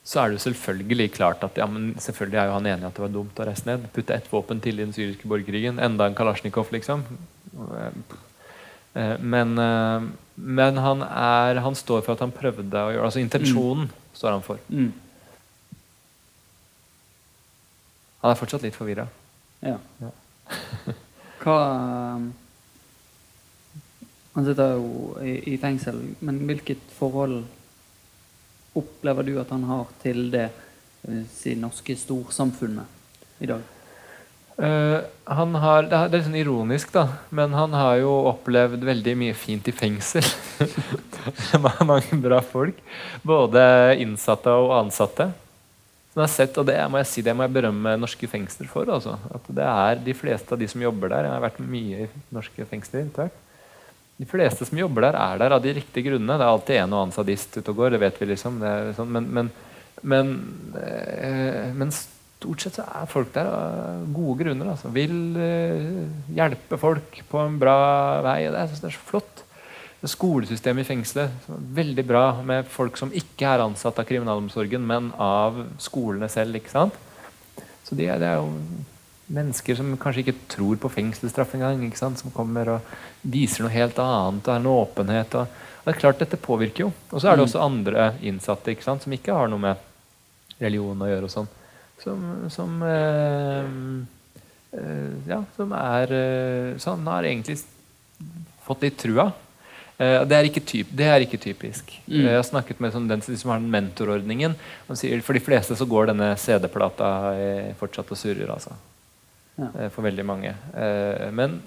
så 0.06 0.22
er 0.22 0.34
det 0.34 0.42
selvfølgelig 0.44 1.08
klart 1.16 1.44
at 1.48 1.56
ja, 1.58 1.66
men 1.66 1.96
selvfølgelig 1.98 2.38
er 2.38 2.50
jo 2.50 2.58
han 2.60 2.68
enig 2.70 2.86
i 2.86 2.88
at 2.92 2.98
det 2.98 3.04
var 3.08 3.14
dumt 3.14 3.40
å 3.42 3.48
reise 3.48 3.66
ned. 3.66 3.88
Putte 3.96 4.14
ett 4.14 4.28
våpen 4.30 4.60
til 4.62 4.78
i 4.78 4.84
den 4.84 4.94
syriske 4.94 5.26
borgerkrigen. 5.26 5.80
Enda 5.82 6.06
en 6.06 6.18
Kalasjnikov, 6.18 6.70
liksom. 6.76 7.02
Eh, 8.94 9.16
men, 9.20 9.58
eh, 9.58 10.06
men 10.36 10.78
han, 10.78 11.02
er, 11.02 11.58
han, 11.66 11.76
står 11.76 12.06
for 12.06 12.14
at 12.14 12.22
han 12.22 12.36
prøvde 12.36 12.84
å 12.84 12.94
gjøre 12.94 13.10
Altså 13.10 13.24
intensjonen 13.24 13.90
mm. 13.90 13.98
står 14.16 14.36
han 14.36 14.46
for. 14.46 14.62
Mm. 14.70 14.94
Han 18.22 18.32
er 18.32 18.40
fortsatt 18.40 18.64
litt 18.66 18.78
forvirra. 18.78 19.08
Ja. 19.66 19.80
ja. 20.02 20.14
Hva 21.42 21.60
han 24.36 24.48
sitter 24.48 24.76
jo 24.76 25.14
i, 25.24 25.38
i, 25.54 25.58
fengsel, 25.60 26.02
men 26.20 26.42
hvilket 26.48 26.82
forhold 26.98 27.44
opplever 28.76 29.24
du 29.24 29.38
at 29.40 29.54
han 29.56 29.64
har 29.70 29.88
til 30.02 30.28
det 30.34 30.50
si, 31.32 31.54
norske 31.56 31.96
storsamfunnet 31.96 33.40
i 33.44 33.48
dag? 33.48 33.64
Uh, 34.56 35.04
han 35.28 35.56
har, 35.60 35.88
det 35.88 35.98
er 35.98 36.12
litt 36.12 36.28
sånn 36.28 36.38
ironisk, 36.40 36.92
da, 36.96 37.06
men 37.36 37.56
han 37.56 37.74
har 37.76 37.98
jo 38.00 38.12
opplevd 38.32 38.84
veldig 38.88 39.16
mye 39.20 39.36
fint 39.36 39.68
i 39.72 39.76
fengsel. 39.76 40.28
Mange 41.88 42.20
bra 42.24 42.42
folk. 42.44 42.80
Både 43.24 43.64
innsatte 44.04 44.52
og 44.52 44.76
ansatte. 44.78 45.30
Som 46.12 46.24
har 46.24 46.32
sett, 46.32 46.60
og 46.60 46.68
det 46.68 46.78
må 46.92 47.00
jeg 47.02 47.12
si, 47.12 47.24
det 47.24 47.36
må 47.36 47.44
jeg 47.44 47.56
berømme 47.58 47.98
norske 48.00 48.28
fengsler 48.32 48.68
for. 48.72 48.88
Altså. 48.88 49.18
At 49.36 49.48
det 49.52 49.68
er 49.68 50.04
De 50.04 50.16
fleste 50.16 50.56
av 50.56 50.60
de 50.60 50.70
som 50.72 50.84
jobber 50.84 51.12
der, 51.12 51.28
jeg 51.28 51.36
har 51.36 51.44
vært 51.44 51.64
mye 51.64 52.06
i 52.06 52.12
norske 52.36 52.68
fengsler. 52.70 53.10
Tvert. 53.16 53.42
De 54.16 54.28
fleste 54.30 54.64
som 54.68 54.80
jobber 54.80 55.10
der, 55.10 55.18
er 55.20 55.40
der 55.42 55.56
av 55.58 55.64
de 55.64 55.74
riktige 55.76 56.08
grunnene. 56.08 56.38
Det 56.40 56.46
er 56.46 56.52
alltid 56.54 56.78
en 56.80 56.94
og 56.96 57.02
annen 57.02 57.16
sadist 57.16 57.58
ute 57.58 57.72
og 57.74 57.80
går. 57.82 57.96
det 57.96 58.04
vet 58.06 58.20
vi 58.22 58.30
liksom. 58.30 58.62
Sånn. 58.96 59.12
Men, 59.12 59.28
men, 59.38 59.50
men, 60.08 60.30
øh, 60.80 61.74
men, 61.76 61.92
stort 61.92 62.64
sett 62.64 62.80
så 62.80 62.86
er 62.88 63.10
folk 63.12 63.34
der 63.36 63.50
av 63.52 64.06
gode 64.16 64.38
grunner. 64.44 64.72
Altså. 64.72 64.92
Vil 64.96 65.36
øh, 65.36 66.06
hjelpe 66.38 66.80
folk 66.80 67.20
på 67.28 67.44
en 67.44 67.60
bra 67.60 67.76
vei. 68.24 68.40
Det 68.48 68.62
er, 68.62 68.72
det 68.72 68.92
er 68.92 68.96
så 68.96 69.10
flott. 69.12 69.44
Det 70.00 70.12
skolesystemet 70.14 70.86
i 70.86 70.88
fengselet 70.94 71.48
veldig 71.76 72.04
bra 72.08 72.26
med 72.46 72.68
folk 72.72 72.96
som 73.00 73.12
ikke 73.16 73.50
er 73.50 73.64
ansatt 73.66 74.00
av 74.00 74.08
kriminalomsorgen, 74.08 74.84
men 74.86 75.10
av 75.20 75.60
skolene 75.82 76.30
selv. 76.32 76.56
ikke 76.56 76.72
sant? 76.72 77.00
Så 77.84 77.98
det, 77.98 78.08
det 78.22 78.32
er 78.32 78.40
jo 78.40 78.52
mennesker 79.32 79.78
som 79.78 79.94
kanskje 79.98 80.26
ikke 80.26 80.38
tror 80.52 80.80
på 80.82 80.92
fengselsstraff 80.94 81.56
engang. 81.58 81.86
Som 81.98 82.34
kommer 82.34 82.76
og 82.76 82.96
viser 83.22 83.66
noe 83.66 83.74
helt 83.74 84.00
annet 84.02 84.48
og 84.48 84.54
er 84.54 84.62
en 84.62 84.72
åpenhet. 84.72 85.38
Og, 85.40 85.48
og, 85.50 85.86
det 85.86 85.94
er 85.94 86.02
klart 86.02 86.22
Dette 86.22 86.42
påvirker 86.42 86.88
jo. 86.88 86.92
Og 87.12 87.22
så 87.22 87.30
er 87.30 87.38
det 87.38 87.46
mm. 87.46 87.48
også 87.50 87.64
andre 87.64 88.10
innsatte 88.26 88.74
ikke 88.74 88.86
sant, 88.86 89.06
som 89.06 89.16
ikke 89.16 89.36
har 89.36 89.52
noe 89.52 89.62
med 89.62 90.60
religion 90.62 91.02
å 91.02 91.10
gjøre. 91.10 91.30
og 91.30 91.34
sånn, 91.34 91.50
Som, 92.02 92.28
som 92.54 92.84
øh, 92.84 93.72
øh, 94.78 95.16
Ja, 95.32 95.42
som 95.56 95.74
er 95.78 96.14
øh, 96.20 96.70
Sånn 96.82 97.08
har 97.08 97.24
egentlig 97.26 97.60
fått 98.66 98.86
litt 98.86 98.98
trua. 99.02 99.32
Det 99.96 100.36
er, 100.36 100.48
typ, 100.60 100.90
det, 100.92 101.06
er 101.08 101.24
ikke 101.24 101.38
typisk. 101.40 101.94
Mm. 102.04 102.26
Jeg 102.26 102.36
har 102.36 102.42
snakket 102.44 102.82
med 102.84 102.92
sånn, 102.92 103.06
den 103.08 103.22
som 103.24 103.54
har 103.54 103.62
den 103.62 103.70
mentorordningen. 103.72 104.58
Sier, 104.92 105.22
for 105.24 105.38
de 105.38 105.40
fleste 105.40 105.78
så 105.80 105.88
går 105.88 106.10
denne 106.10 106.34
CD-plata 106.36 107.12
fortsatt 107.80 108.12
og 108.12 108.20
surrer. 108.20 108.50
altså 108.52 108.74
ja. 109.56 109.70
Eh, 109.80 109.90
for 109.90 110.06
veldig 110.06 110.26
mange. 110.26 110.56
Eh, 110.76 111.32
men 111.32 111.60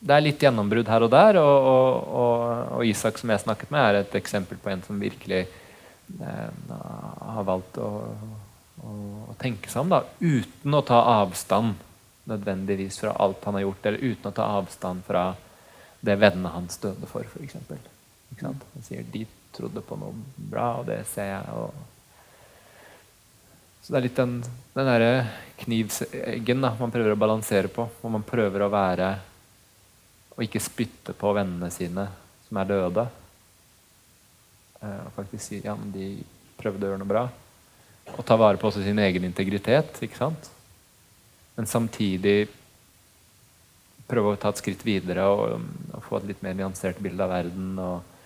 det 0.00 0.16
er 0.16 0.24
litt 0.24 0.42
gjennombrudd 0.42 0.88
her 0.88 1.04
og 1.04 1.12
der. 1.12 1.40
Og, 1.40 1.68
og, 1.72 2.14
og, 2.20 2.38
og, 2.78 2.84
Isak, 2.88 3.20
som 3.20 3.32
jeg 3.32 3.44
snakket 3.44 3.72
med, 3.72 3.82
er 3.84 4.00
et 4.00 4.16
eksempel 4.20 4.60
på 4.60 4.72
en 4.72 4.84
som 4.86 5.00
virkelig 5.00 5.42
eh, 5.44 6.72
har 7.36 7.46
valgt 7.48 7.78
å, 7.82 7.90
å, 8.80 8.96
å, 9.28 9.36
tenke 9.40 9.70
seg 9.70 9.84
om 9.84 9.92
da, 9.92 10.02
uten 10.20 10.76
å 10.76 10.84
ta 10.86 11.02
avstand 11.20 11.86
nødvendigvis 12.30 13.00
fra 13.02 13.14
alt 13.20 13.44
han 13.44 13.56
har 13.58 13.66
gjort, 13.66 13.86
eller 13.88 14.04
uten 14.12 14.30
å 14.30 14.36
ta 14.36 14.48
avstand 14.58 15.04
fra 15.06 15.24
det 16.00 16.16
vennene 16.20 16.52
hans 16.54 16.78
døde 16.80 17.08
for, 17.10 17.26
f.eks. 17.26 17.56
Han 18.40 18.60
sier 18.86 19.04
de 19.12 19.24
trodde 19.52 19.82
på 19.84 19.98
noe 19.98 20.14
bra, 20.36 20.78
og 20.80 20.86
det 20.88 21.02
ser 21.10 21.32
jeg. 21.32 21.56
og 21.56 21.99
så 23.80 23.92
det 23.92 23.98
er 23.98 24.06
litt 24.06 24.18
den, 24.18 24.36
den 24.74 24.88
derre 24.88 25.12
knivseggen 25.62 26.60
man 26.62 26.92
prøver 26.92 27.14
å 27.14 27.20
balansere 27.20 27.70
på. 27.72 27.86
Hvor 28.00 28.12
man 28.12 28.26
prøver 28.26 28.64
å 28.64 28.72
være 28.72 29.10
og 30.36 30.44
ikke 30.46 30.62
spytte 30.62 31.12
på 31.16 31.32
vennene 31.36 31.68
sine 31.74 32.06
som 32.46 32.60
er 32.60 32.68
døde. 32.70 33.06
Eh, 34.80 35.00
og 35.04 35.12
faktisk 35.16 35.44
si 35.44 35.60
ja, 35.64 35.74
men 35.76 35.92
de 35.92 36.06
prøvde 36.60 36.86
å 36.86 36.92
gjøre 36.92 37.02
noe 37.02 37.10
bra. 37.10 37.24
Og 38.16 38.24
ta 38.26 38.38
vare 38.40 38.60
på 38.60 38.70
også 38.70 38.82
sin 38.84 38.98
egen 39.04 39.26
integritet. 39.28 40.00
ikke 40.02 40.18
sant? 40.18 40.48
Men 41.56 41.68
samtidig 41.68 42.48
prøve 44.10 44.32
å 44.32 44.40
ta 44.40 44.50
et 44.50 44.62
skritt 44.62 44.80
videre 44.86 45.28
og, 45.30 45.60
og 45.94 46.06
få 46.08 46.18
et 46.18 46.30
litt 46.32 46.40
mer 46.42 46.56
nyansert 46.58 46.98
bilde 47.04 47.22
av 47.22 47.34
verden. 47.36 47.74
Og, 47.78 48.16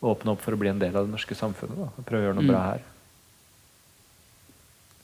og, 0.00 0.08
åpne 0.12 0.36
opp 0.36 0.44
for 0.44 0.54
å 0.54 0.60
bli 0.60 0.70
en 0.70 0.82
del 0.82 0.94
av 0.94 1.08
det 1.08 1.14
norske 1.14 1.36
samfunnet. 1.38 1.78
Da, 1.80 1.88
og 1.88 2.06
prøve 2.06 2.26
å 2.26 2.28
gjøre 2.28 2.38
noe 2.38 2.46
mm. 2.46 2.52
bra 2.52 2.64
her. 2.68 2.84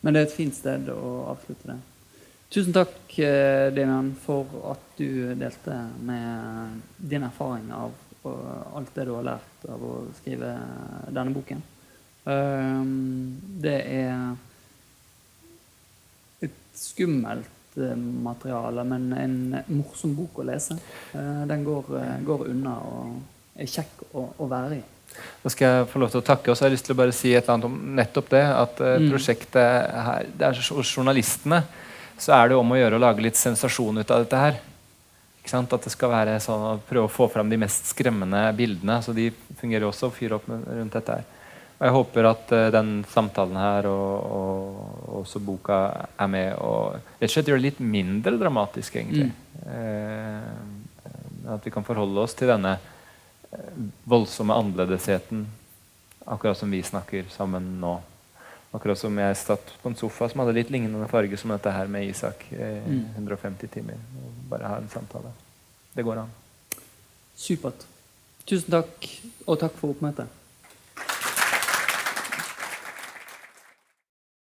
Men 0.01 0.15
det 0.15 0.21
er 0.21 0.29
et 0.29 0.37
fint 0.37 0.55
sted 0.55 0.91
å 0.93 1.13
avslutte 1.33 1.73
det. 1.73 1.79
Tusen 2.55 2.73
takk, 2.73 3.01
eh, 3.21 3.69
Damian, 3.77 4.15
for 4.25 4.47
at 4.71 4.85
du 4.97 5.35
delte 5.37 5.75
med 6.01 6.79
din 6.97 7.27
erfaring 7.27 7.73
av 7.77 7.93
alt 8.75 8.95
det 8.95 9.05
du 9.05 9.15
har 9.15 9.27
lært 9.27 9.67
av 9.69 9.83
å 9.85 9.93
skrive 10.21 10.53
denne 11.15 11.35
boken. 11.35 11.63
Ehm, 12.29 13.39
det 13.63 13.79
er 13.87 14.37
et 16.45 16.59
skummelt 16.77 17.79
eh, 17.79 17.97
materiale, 17.97 18.85
men 18.85 19.09
en 19.17 19.39
morsom 19.73 20.15
bok 20.19 20.43
å 20.43 20.49
lese. 20.51 20.79
Eh, 21.15 21.43
den 21.49 21.65
går, 21.65 21.93
eh, 22.03 22.15
går 22.27 22.49
unna 22.53 22.77
og 22.91 23.59
er 23.59 23.71
kjekk 23.71 24.09
å, 24.13 24.29
å 24.39 24.51
være 24.51 24.81
i. 24.81 24.85
Da 25.43 25.51
skal 25.53 25.69
jeg 25.69 25.89
få 25.93 26.01
lov 26.03 26.11
til 26.13 26.21
å 26.21 26.27
takke. 26.27 26.51
Og 26.51 26.57
så 26.57 26.65
har 26.65 26.71
jeg 26.71 26.79
lyst 26.79 26.89
til 26.89 26.97
å 26.97 27.01
bare 27.01 27.15
si 27.17 27.33
et 27.33 27.43
eller 27.45 27.55
annet 27.57 27.69
om 27.69 27.77
nettopp 27.99 28.31
det. 28.35 28.45
At 28.45 28.81
uh, 28.83 28.95
Mm. 28.99 29.11
prosjektet 29.13 29.93
her 30.09 30.27
det 30.37 30.49
er 30.49 30.59
Hos 30.75 30.95
journalistene 30.97 31.63
så 32.19 32.33
er 32.35 32.49
det 32.51 32.57
om 32.59 32.73
å 32.75 32.79
gjøre 32.79 32.99
å 32.99 33.03
lage 33.03 33.23
litt 33.23 33.39
sensasjon 33.39 34.01
ut 34.01 34.11
av 34.11 34.25
dette 34.25 34.39
her. 34.43 34.57
Ikke 35.39 35.53
sant? 35.53 35.73
At 35.73 35.85
det 35.87 35.93
skal 35.95 36.11
være 36.11 36.41
sånn 36.43 36.65
å 36.67 36.81
prøve 36.89 37.07
å 37.07 37.13
få 37.15 37.29
fram 37.31 37.49
de 37.51 37.57
mest 37.63 37.87
skremmende 37.93 38.41
bildene. 38.59 38.99
Så 39.07 39.15
de 39.15 39.29
fungerer 39.61 39.87
også 39.87 40.09
å 40.11 40.15
fyre 40.15 40.35
opp 40.41 40.49
rundt 40.51 40.97
dette 40.99 41.21
her. 41.21 41.25
Og 41.79 41.87
jeg 41.87 41.95
håper 41.95 42.27
at 42.27 42.53
uh, 42.59 42.65
den 42.75 43.05
samtalen 43.07 43.57
her 43.57 43.87
og, 43.87 44.27
og, 44.35 44.79
og 45.07 45.21
også 45.23 45.39
boka 45.47 45.79
er 46.19 46.27
med 46.33 46.57
og 46.59 46.97
rett 47.21 47.31
og 47.31 47.35
slett 47.37 47.53
gjør 47.53 47.61
det 47.63 47.69
litt 47.69 47.79
mindre 47.81 48.35
dramatisk, 48.41 48.99
egentlig. 48.99 49.31
Eh, 49.63 51.53
at 51.55 51.65
vi 51.65 51.71
kan 51.71 51.87
forholde 51.87 52.23
oss 52.27 52.35
til 52.39 52.51
denne 52.51 52.75
eh, 52.75 52.95
voldsomme 54.05 54.55
annerledesheten, 54.55 55.47
akkurat 56.25 56.59
som 56.59 56.71
vi 56.71 56.83
snakker 56.83 57.25
sammen 57.33 57.81
nå. 57.81 58.01
Akkurat 58.71 58.99
som 59.01 59.17
jeg 59.19 59.37
satt 59.41 59.71
på 59.83 59.89
en 59.89 59.97
sofa 59.97 60.29
som 60.29 60.41
hadde 60.43 60.53
litt 60.59 60.71
lignende 60.71 61.09
farge 61.09 61.37
som 61.41 61.51
dette 61.55 61.71
her 61.73 61.87
med 61.89 62.09
Isak. 62.11 62.45
Eh, 62.53 62.83
Mm. 62.85 63.05
150 63.17 63.69
timer. 63.69 63.95
Og 63.95 64.33
bare 64.51 64.69
ha 64.69 64.77
en 64.77 64.89
samtale. 64.93 65.33
Det 65.95 66.05
går 66.05 66.19
an. 66.21 66.31
Supert. 67.37 67.87
Tusen 68.47 68.71
takk, 68.71 69.09
og 69.47 69.59
takk 69.61 69.73
for 69.77 69.95
oppmøtet. 69.95 70.27